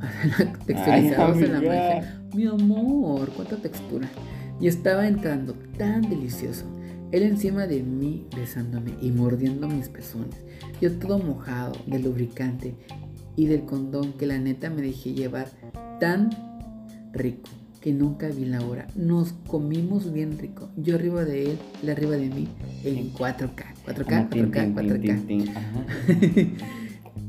[0.00, 2.20] Hacia la- texturizado hacia la magia.
[2.34, 4.08] Mi amor, cuánta textura.
[4.60, 6.64] Y estaba entrando tan delicioso.
[7.12, 10.36] Él encima de mí besándome y mordiendo mis pezones.
[10.80, 12.74] Yo todo mojado del lubricante
[13.36, 15.48] y del condón que la neta me dejé llevar
[16.00, 16.30] tan
[17.12, 17.48] rico
[17.80, 18.86] que nunca vi la hora.
[18.96, 20.68] Nos comimos bien rico.
[20.76, 22.48] Yo arriba de él, él arriba de mí
[22.84, 23.64] en 4K.
[23.86, 26.48] 4K, 4K, 4K.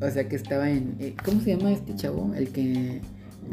[0.01, 0.95] O sea que estaba en.
[0.99, 2.33] eh, ¿Cómo se llama este chavo?
[2.35, 3.01] El que.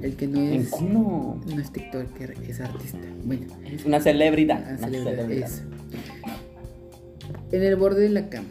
[0.02, 0.70] El que no es.
[0.82, 2.98] No es TikToker, es artista.
[3.24, 4.60] Bueno, Es una celebridad.
[4.66, 5.48] una celebra- celebridad.
[5.48, 5.62] eso.
[7.52, 8.48] En el borde de la cama.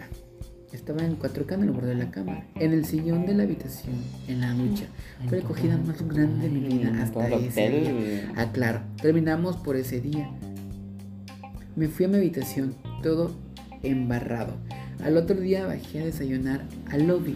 [0.74, 2.46] Estaba en 4K en el borde de la cama.
[2.56, 3.96] En el sillón de la habitación.
[4.28, 4.86] En la ducha.
[5.30, 8.34] Fue la acogida más grande de mi vida hasta ese día.
[8.36, 8.82] Ah, claro.
[9.00, 10.32] Terminamos por ese día.
[11.76, 12.74] Me fui a mi habitación,
[13.04, 13.32] todo
[13.84, 14.56] embarrado.
[15.04, 17.36] Al otro día bajé a desayunar al lobby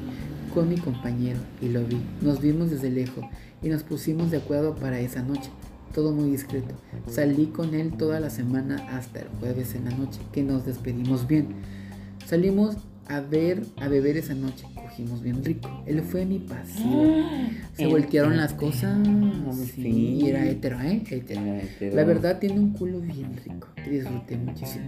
[0.56, 2.02] con mi compañero y lo vi.
[2.22, 3.24] Nos vimos desde lejos
[3.62, 5.52] y nos pusimos de acuerdo para esa noche.
[5.94, 6.74] Todo muy discreto.
[7.08, 11.28] Salí con él toda la semana hasta el jueves en la noche, que nos despedimos
[11.28, 11.48] bien.
[12.26, 12.78] Salimos
[13.10, 14.66] a ver, a beber esa noche.
[14.76, 15.84] Cogimos bien rico.
[15.86, 17.06] Él fue mi pasivo.
[17.74, 18.98] Se El voltearon las cosas.
[19.76, 21.04] Sí, era hetero, ¿eh?
[21.10, 21.42] Hetero.
[21.96, 24.86] La verdad tiene un culo bien rico, disfruté muchísimo.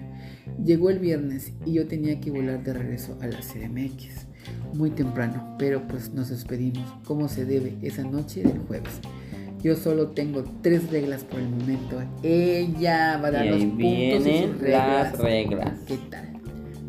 [0.63, 4.25] Llegó el viernes y yo tenía que volar de regreso a la CDMX.
[4.73, 8.99] Muy temprano, pero pues nos despedimos como se debe esa noche del jueves.
[9.61, 12.01] Yo solo tengo tres reglas por el momento.
[12.23, 15.11] Ella va a dar Y los puntos y sus reglas.
[15.11, 15.79] las reglas.
[15.85, 16.28] ¿Qué tal?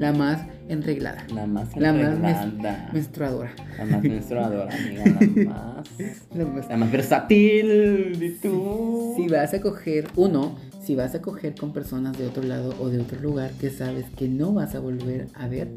[0.00, 1.26] La más enreglada.
[1.34, 3.52] La más La más menstruadora.
[3.78, 5.04] La más menstruadora, amiga.
[5.04, 5.88] La más.
[6.34, 8.16] La más- La más versátil.
[8.22, 9.12] ¿Y tú?
[9.16, 12.88] Si vas a coger, uno, si vas a coger con personas de otro lado o
[12.88, 15.68] de otro lugar que sabes que no vas a volver a ver,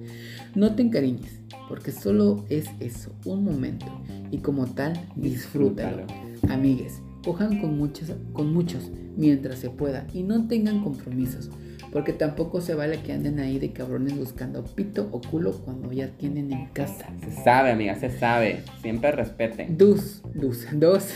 [0.55, 3.85] no te encariñes, porque solo es eso, un momento,
[4.31, 6.05] y como tal, disfrútalo.
[6.49, 11.49] Amigues, cojan con muchos, con muchos mientras se pueda y no tengan compromisos,
[11.93, 16.07] porque tampoco se vale que anden ahí de cabrones buscando pito o culo cuando ya
[16.09, 17.05] tienen en casa.
[17.23, 18.63] Se sabe, amiga, se sabe.
[18.81, 19.77] Siempre respeten.
[19.77, 21.13] Dus, dus, dos.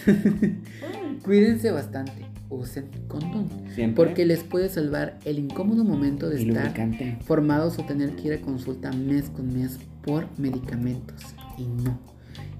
[1.26, 3.50] Cuídense bastante, usen condón.
[3.74, 4.06] Siempre.
[4.06, 7.18] Porque les puede salvar el incómodo momento de Y estar lubricante.
[7.26, 11.24] formados o tener que ir a consulta mes con mes por medicamentos.
[11.58, 12.00] Y no,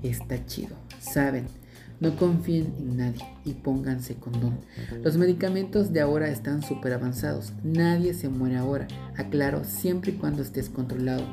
[0.02, 0.76] está chido.
[1.00, 1.46] Saben,
[2.00, 4.60] No confíen en nadie y pónganse condón.
[5.04, 7.54] Los medicamentos de ahora están súper avanzados.
[7.64, 8.88] Nadie se muere ahora.
[9.16, 11.24] Aclaro, siempre y cuando estés controlado.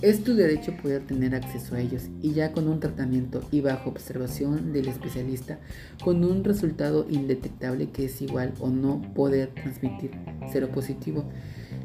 [0.00, 3.90] Es tu derecho poder tener acceso a ellos y ya con un tratamiento y bajo
[3.90, 5.60] observación del especialista,
[6.02, 10.10] con un resultado indetectable que es igual o no poder transmitir
[10.50, 11.24] cero positivo.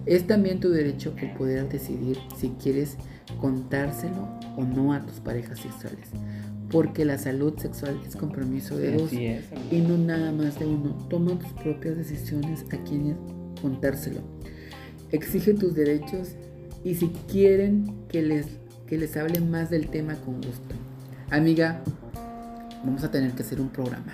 [0.08, 2.98] Es también tu derecho el poder decidir si quieres
[3.40, 6.10] contárselo o no a tus parejas sexuales.
[6.70, 11.08] Porque la salud sexual es compromiso de dos es, y no nada más de uno.
[11.10, 13.16] Toma tus propias decisiones a quienes
[13.62, 14.22] contárselo.
[15.12, 16.30] Exige tus derechos
[16.84, 18.48] y si quieren que les,
[18.86, 20.76] que les hable más del tema con gusto.
[21.30, 21.82] Amiga,
[22.84, 24.14] vamos a tener que hacer un programa.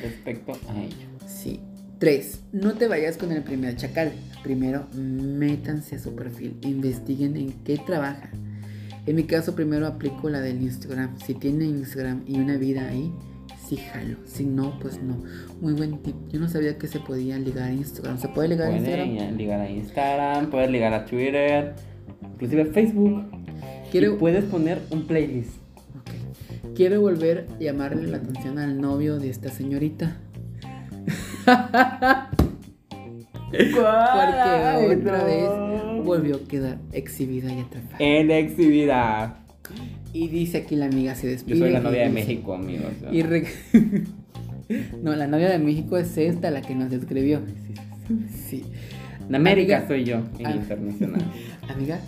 [0.00, 1.06] Respecto a ello.
[1.26, 1.60] Sí.
[1.98, 2.40] 3.
[2.52, 4.12] No te vayas con el primer chacal.
[4.42, 6.58] Primero, métanse a su perfil.
[6.62, 8.30] Investiguen en qué trabaja.
[9.06, 11.18] En mi caso, primero aplico la del Instagram.
[11.20, 13.12] Si tiene Instagram y una vida ahí,
[13.68, 14.16] sí jalo.
[14.24, 15.22] Si no, pues no.
[15.60, 16.14] Muy buen tip.
[16.30, 18.18] Yo no sabía que se podía ligar a Instagram.
[18.18, 19.14] ¿Se puede ligar a Instagram?
[19.16, 21.74] Puedes ligar a Instagram, puedes ligar a Twitter,
[22.32, 23.24] inclusive a Facebook.
[23.90, 25.52] Quiero- Y puedes poner un playlist.
[25.98, 26.74] Ok.
[26.74, 30.16] Quiero volver a llamarle la atención al novio de esta señorita.
[33.50, 35.48] Porque otra vez
[36.04, 37.96] volvió a quedar exhibida y atrapada.
[37.98, 39.38] En exhibida.
[40.12, 41.58] Y dice aquí la amiga se Yo despide.
[41.58, 42.92] soy la novia de México, amigos.
[43.10, 43.46] Y re-
[45.02, 47.40] no, la novia de México es esta, la que nos escribió.
[48.48, 48.64] Sí.
[49.28, 51.22] En América Amiga- soy yo, en internacional.
[51.68, 51.98] Amiga,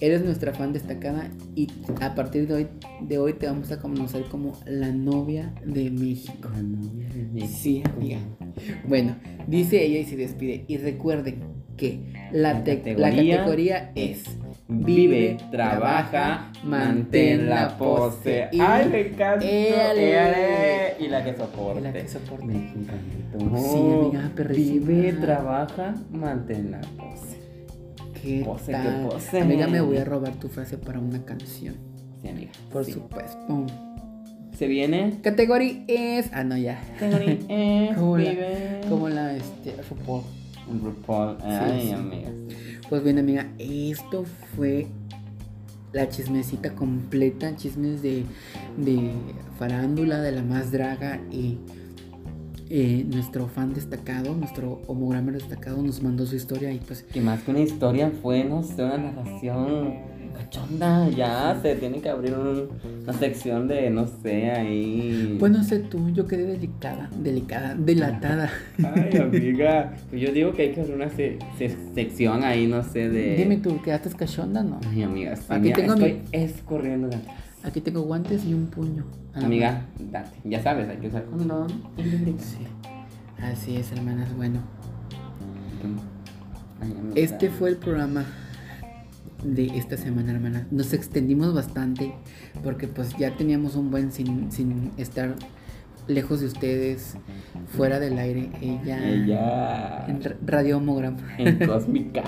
[0.00, 1.68] eres nuestra fan destacada y
[2.00, 2.66] a partir de hoy,
[3.02, 6.48] de hoy te vamos a conocer como la novia de México.
[6.54, 7.52] La novia de México.
[7.60, 8.18] Sí, amiga.
[8.88, 9.16] Bueno,
[9.46, 10.64] dice ella y se despide.
[10.68, 11.40] Y recuerden
[11.76, 12.00] que
[12.32, 14.24] la, La te- la categoría es
[14.72, 18.48] Vive, trabaja, mantén la pose.
[18.52, 19.44] y Ay, me encanta.
[19.44, 21.80] Y la que soporte.
[21.80, 22.44] la que soporte.
[22.46, 22.72] Me.
[23.58, 24.86] Sí, amiga, perrísima.
[24.86, 27.39] Vive, trabaja, mantén la pose.
[28.22, 29.08] ¿Qué Pose, qué tal?
[29.08, 29.40] pose.
[29.40, 31.74] Amiga, me voy a robar tu frase para una canción.
[32.22, 32.50] Sí, amiga.
[32.72, 32.92] Por sí.
[32.92, 33.66] supuesto.
[34.56, 35.18] Se viene.
[35.22, 36.30] Categoría es.
[36.32, 36.78] Ah, no, ya.
[37.00, 38.80] Eh, Como la-.
[38.88, 40.22] Como la este, RuPaul.
[40.82, 41.36] RuPaul.
[41.42, 41.92] Ay, sí.
[41.92, 42.30] amiga.
[42.88, 44.24] Pues bien, amiga, esto
[44.56, 44.86] fue
[45.92, 48.24] la chismecita completa, chismes de,
[48.76, 49.12] de
[49.58, 51.58] farándula, de la más draga y
[52.70, 57.42] eh, nuestro fan destacado, nuestro homogramer destacado nos mandó su historia y pues Que más
[57.42, 59.94] que una historia fue, no sé, una narración
[60.36, 61.08] cachonda.
[61.10, 62.68] Ya se tiene que abrir un-
[63.02, 65.36] una sección de, no sé, ahí.
[65.38, 68.50] pues no sé tú, yo quedé delicada, delicada, delatada.
[68.78, 69.92] Ay, amiga.
[70.08, 73.36] Pues yo digo que hay que abrir una se- se- sección ahí, no sé, de.
[73.36, 74.78] Dime tú, ¿quedaste cachonda no?
[74.88, 77.36] Ay, amiga, sí, Aquí mira, tengo estoy mi- escurriendo de atrás.
[77.62, 79.04] Aquí tengo guantes y un puño.
[79.34, 80.30] Amiga, date.
[80.44, 81.68] Ya sabes, hay que usar condón.
[82.38, 82.66] Sí.
[83.42, 84.60] Así es, hermanas, bueno.
[87.14, 88.24] Este fue el programa
[89.44, 90.66] de esta semana, hermana.
[90.70, 92.14] Nos extendimos bastante
[92.62, 95.34] porque pues ya teníamos un buen sin, sin estar
[96.08, 97.16] lejos de ustedes,
[97.76, 100.06] fuera del aire, ella, Ella.
[100.08, 101.16] en ra- Radio Homogram.
[101.38, 102.22] En cósmica.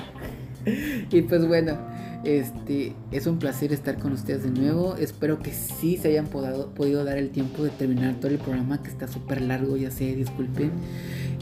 [1.10, 1.76] Y pues bueno,
[2.24, 4.96] este es un placer estar con ustedes de nuevo.
[4.96, 8.82] Espero que sí se hayan podado- podido dar el tiempo de terminar todo el programa
[8.82, 10.70] que está súper largo, ya sé, disculpen.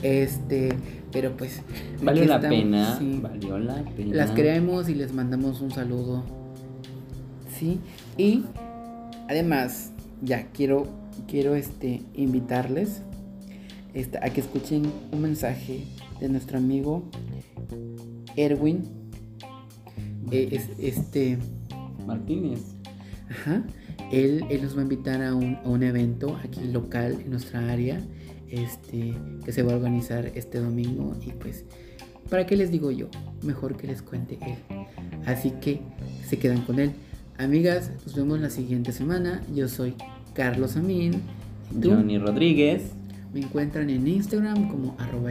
[0.02, 0.70] Este,
[1.12, 1.60] pero pues
[2.02, 2.98] Valió la estamos, pena.
[2.98, 3.18] sí.
[3.22, 4.14] Valió la pena.
[4.16, 6.24] Las queremos y les mandamos un saludo.
[7.58, 7.78] Sí.
[8.16, 8.44] Y
[9.28, 9.92] además,
[10.22, 10.86] ya quiero
[11.28, 13.02] quiero este invitarles
[13.92, 15.84] este, a que escuchen un mensaje
[16.20, 17.02] de nuestro amigo
[18.36, 18.99] Erwin.
[20.30, 21.38] Eh, es- este,
[22.06, 22.60] Martínez.
[23.30, 23.62] ajá,
[24.10, 27.70] él, él nos va a invitar a un, a un evento aquí local en nuestra
[27.72, 28.00] área,
[28.48, 29.14] este,
[29.44, 31.64] que se va a organizar este domingo y pues,
[32.28, 33.08] ¿para qué les digo yo?
[33.42, 34.56] Mejor que les cuente él.
[35.26, 35.80] Así que
[36.26, 36.92] se quedan con él.
[37.38, 39.42] Amigas, nos vemos la siguiente semana.
[39.54, 39.94] Yo soy
[40.34, 41.22] Carlos Amin.
[41.82, 42.92] Johnny Rodríguez.
[43.32, 45.30] Me encuentran en Instagram como arroba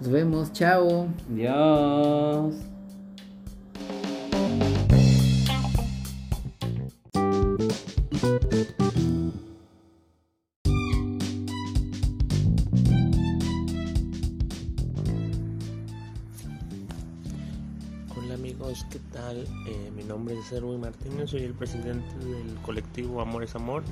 [0.00, 1.06] Nos vemos, chao.
[1.30, 2.50] Hola
[18.82, 19.46] ¿qué tal?
[19.68, 23.84] Eh, mi nombre es Erwin Martínez, soy el presidente del colectivo Amor es Amor.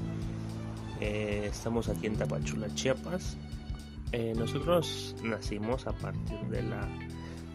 [1.00, 3.36] Eh, estamos aquí en Tapachula, Chiapas.
[4.10, 6.88] Eh, nosotros nacimos a partir de la,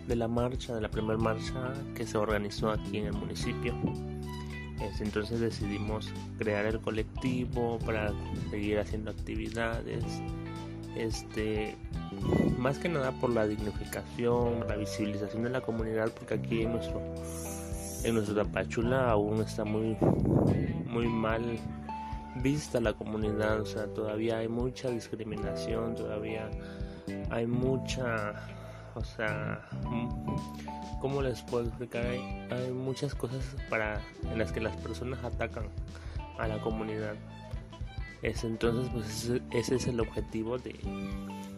[0.07, 3.73] de la marcha, de la primera marcha que se organizó aquí en el municipio.
[4.81, 8.13] Es, entonces decidimos crear el colectivo para
[8.49, 10.05] seguir haciendo actividades.
[10.95, 11.75] Este,
[12.57, 17.01] más que nada por la dignificación, la visibilización de la comunidad, porque aquí en nuestro
[18.03, 19.97] en nuestro Tapachula aún está muy
[20.87, 21.59] muy mal
[22.41, 26.49] vista la comunidad, o sea, todavía hay mucha discriminación, todavía
[27.29, 28.33] hay mucha,
[28.95, 29.61] o sea,
[31.01, 32.05] ¿cómo les puedo explicar?
[32.05, 34.01] Hay, hay muchas cosas para
[34.31, 35.65] en las que las personas atacan
[36.37, 37.15] a la comunidad.
[38.21, 40.75] Es entonces pues ese, es el objetivo de,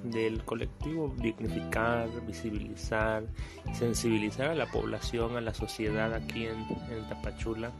[0.04, 3.24] del colectivo, dignificar, visibilizar,
[3.74, 6.58] sensibilizar a la población, a la sociedad aquí en,
[6.92, 7.72] en Tapachula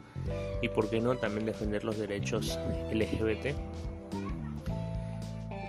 [0.62, 2.58] y por qué no también defender los derechos
[2.94, 3.56] LGBT.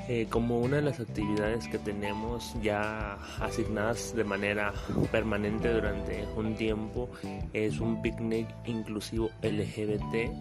[0.09, 4.73] Eh, como una de las actividades que tenemos ya asignadas de manera
[5.13, 7.09] permanente durante un tiempo
[7.53, 10.33] es un picnic inclusivo LGBT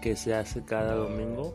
[0.00, 1.54] que se hace cada domingo,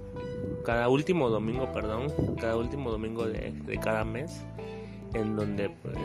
[0.64, 2.08] cada último domingo, perdón,
[2.40, 4.44] cada último domingo de, de cada mes,
[5.14, 5.98] en donde pues,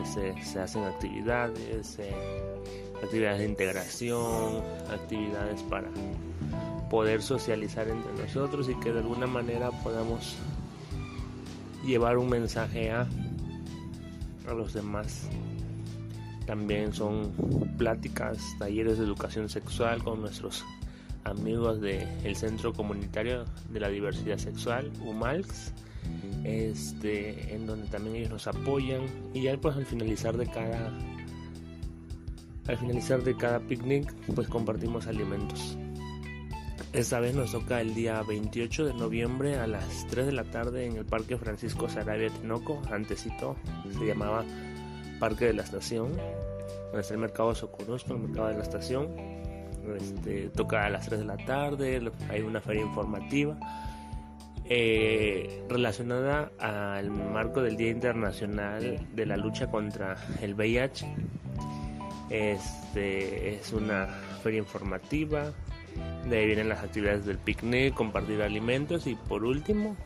[0.43, 1.99] se, hacen actividades,
[3.03, 5.89] actividades de integración, actividades para
[6.89, 10.35] poder socializar entre nosotros y que de alguna manera podamos
[11.85, 13.07] llevar un mensaje a,
[14.47, 15.29] a los demás.
[16.45, 17.31] También son
[17.77, 20.65] pláticas, talleres de educación sexual con nuestros
[21.23, 25.73] amigos del Centro Comunitario de la Diversidad Sexual, UMALX,
[26.43, 29.01] este, en donde también ellos nos apoyan
[29.33, 30.91] y ya pues al finalizar de cada
[32.67, 35.77] al finalizar de cada picnic pues compartimos alimentos.
[36.93, 40.85] Esta vez nos toca el día 28 de noviembre a las 3 de la tarde
[40.85, 43.55] en el Parque Francisco Sarabia Tinoco, antecito
[43.97, 44.43] se llamaba
[45.19, 46.11] Parque de la Estación,
[46.87, 49.30] donde está el mercado Socorusco, el mercado de la estación.
[49.97, 53.57] Este, toca a las 3 de la tarde, hay una feria informativa
[54.65, 61.13] eh, relacionada al marco del Día Internacional de la Lucha contra el VIH.
[62.29, 64.07] Este, es una
[64.43, 65.51] feria informativa,
[66.29, 69.97] de ahí vienen las actividades del picnic, compartir alimentos y por último,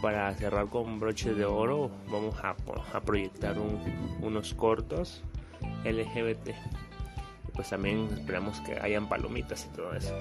[0.00, 2.54] para cerrar con broche de oro, vamos a,
[3.00, 3.78] proyectar un,
[4.22, 5.22] unos cortos
[5.84, 6.50] LGBT
[7.56, 10.14] pues también esperamos que hayan palomitas y todo eso.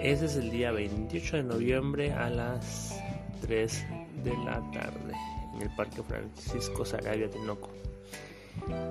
[0.00, 2.98] Ese es el día 28 de noviembre a las
[3.42, 3.86] 3
[4.24, 5.14] de la tarde
[5.54, 7.68] en el Parque Francisco Sarabia Tinoco.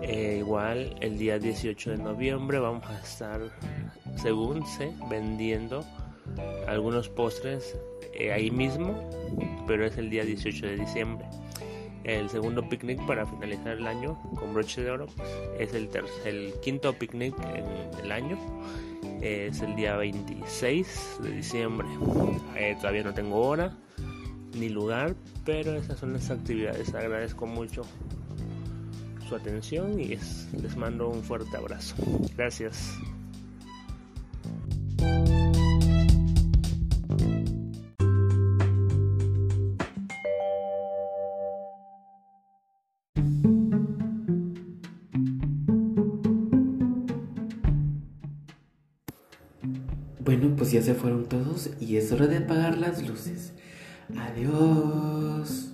[0.04, 3.42] Eh, igual el día 18 de noviembre vamos a estar,
[4.16, 5.84] según sé, vendiendo
[6.68, 7.76] algunos postres
[8.14, 9.10] eh, ahí mismo,
[9.68, 11.26] pero es el día 18 de diciembre
[12.18, 15.08] el segundo picnic para finalizar el año con broche de oro.
[15.60, 15.90] Es el,
[16.26, 18.38] el quinto picnic en el año.
[19.22, 21.88] Es el día 26 de diciembre.
[22.56, 23.76] Eh, todavía no tengo hora
[24.56, 25.16] ni lugar
[25.46, 26.94] pero esas son las actividades.
[26.94, 27.82] Agradezco mucho
[29.28, 31.96] su atención y es, les mando un fuerte abrazo.
[32.38, 33.00] Gracias
[50.40, 53.52] Bueno, pues ya se fueron todos y es hora de apagar las luces.
[54.18, 55.74] Adiós.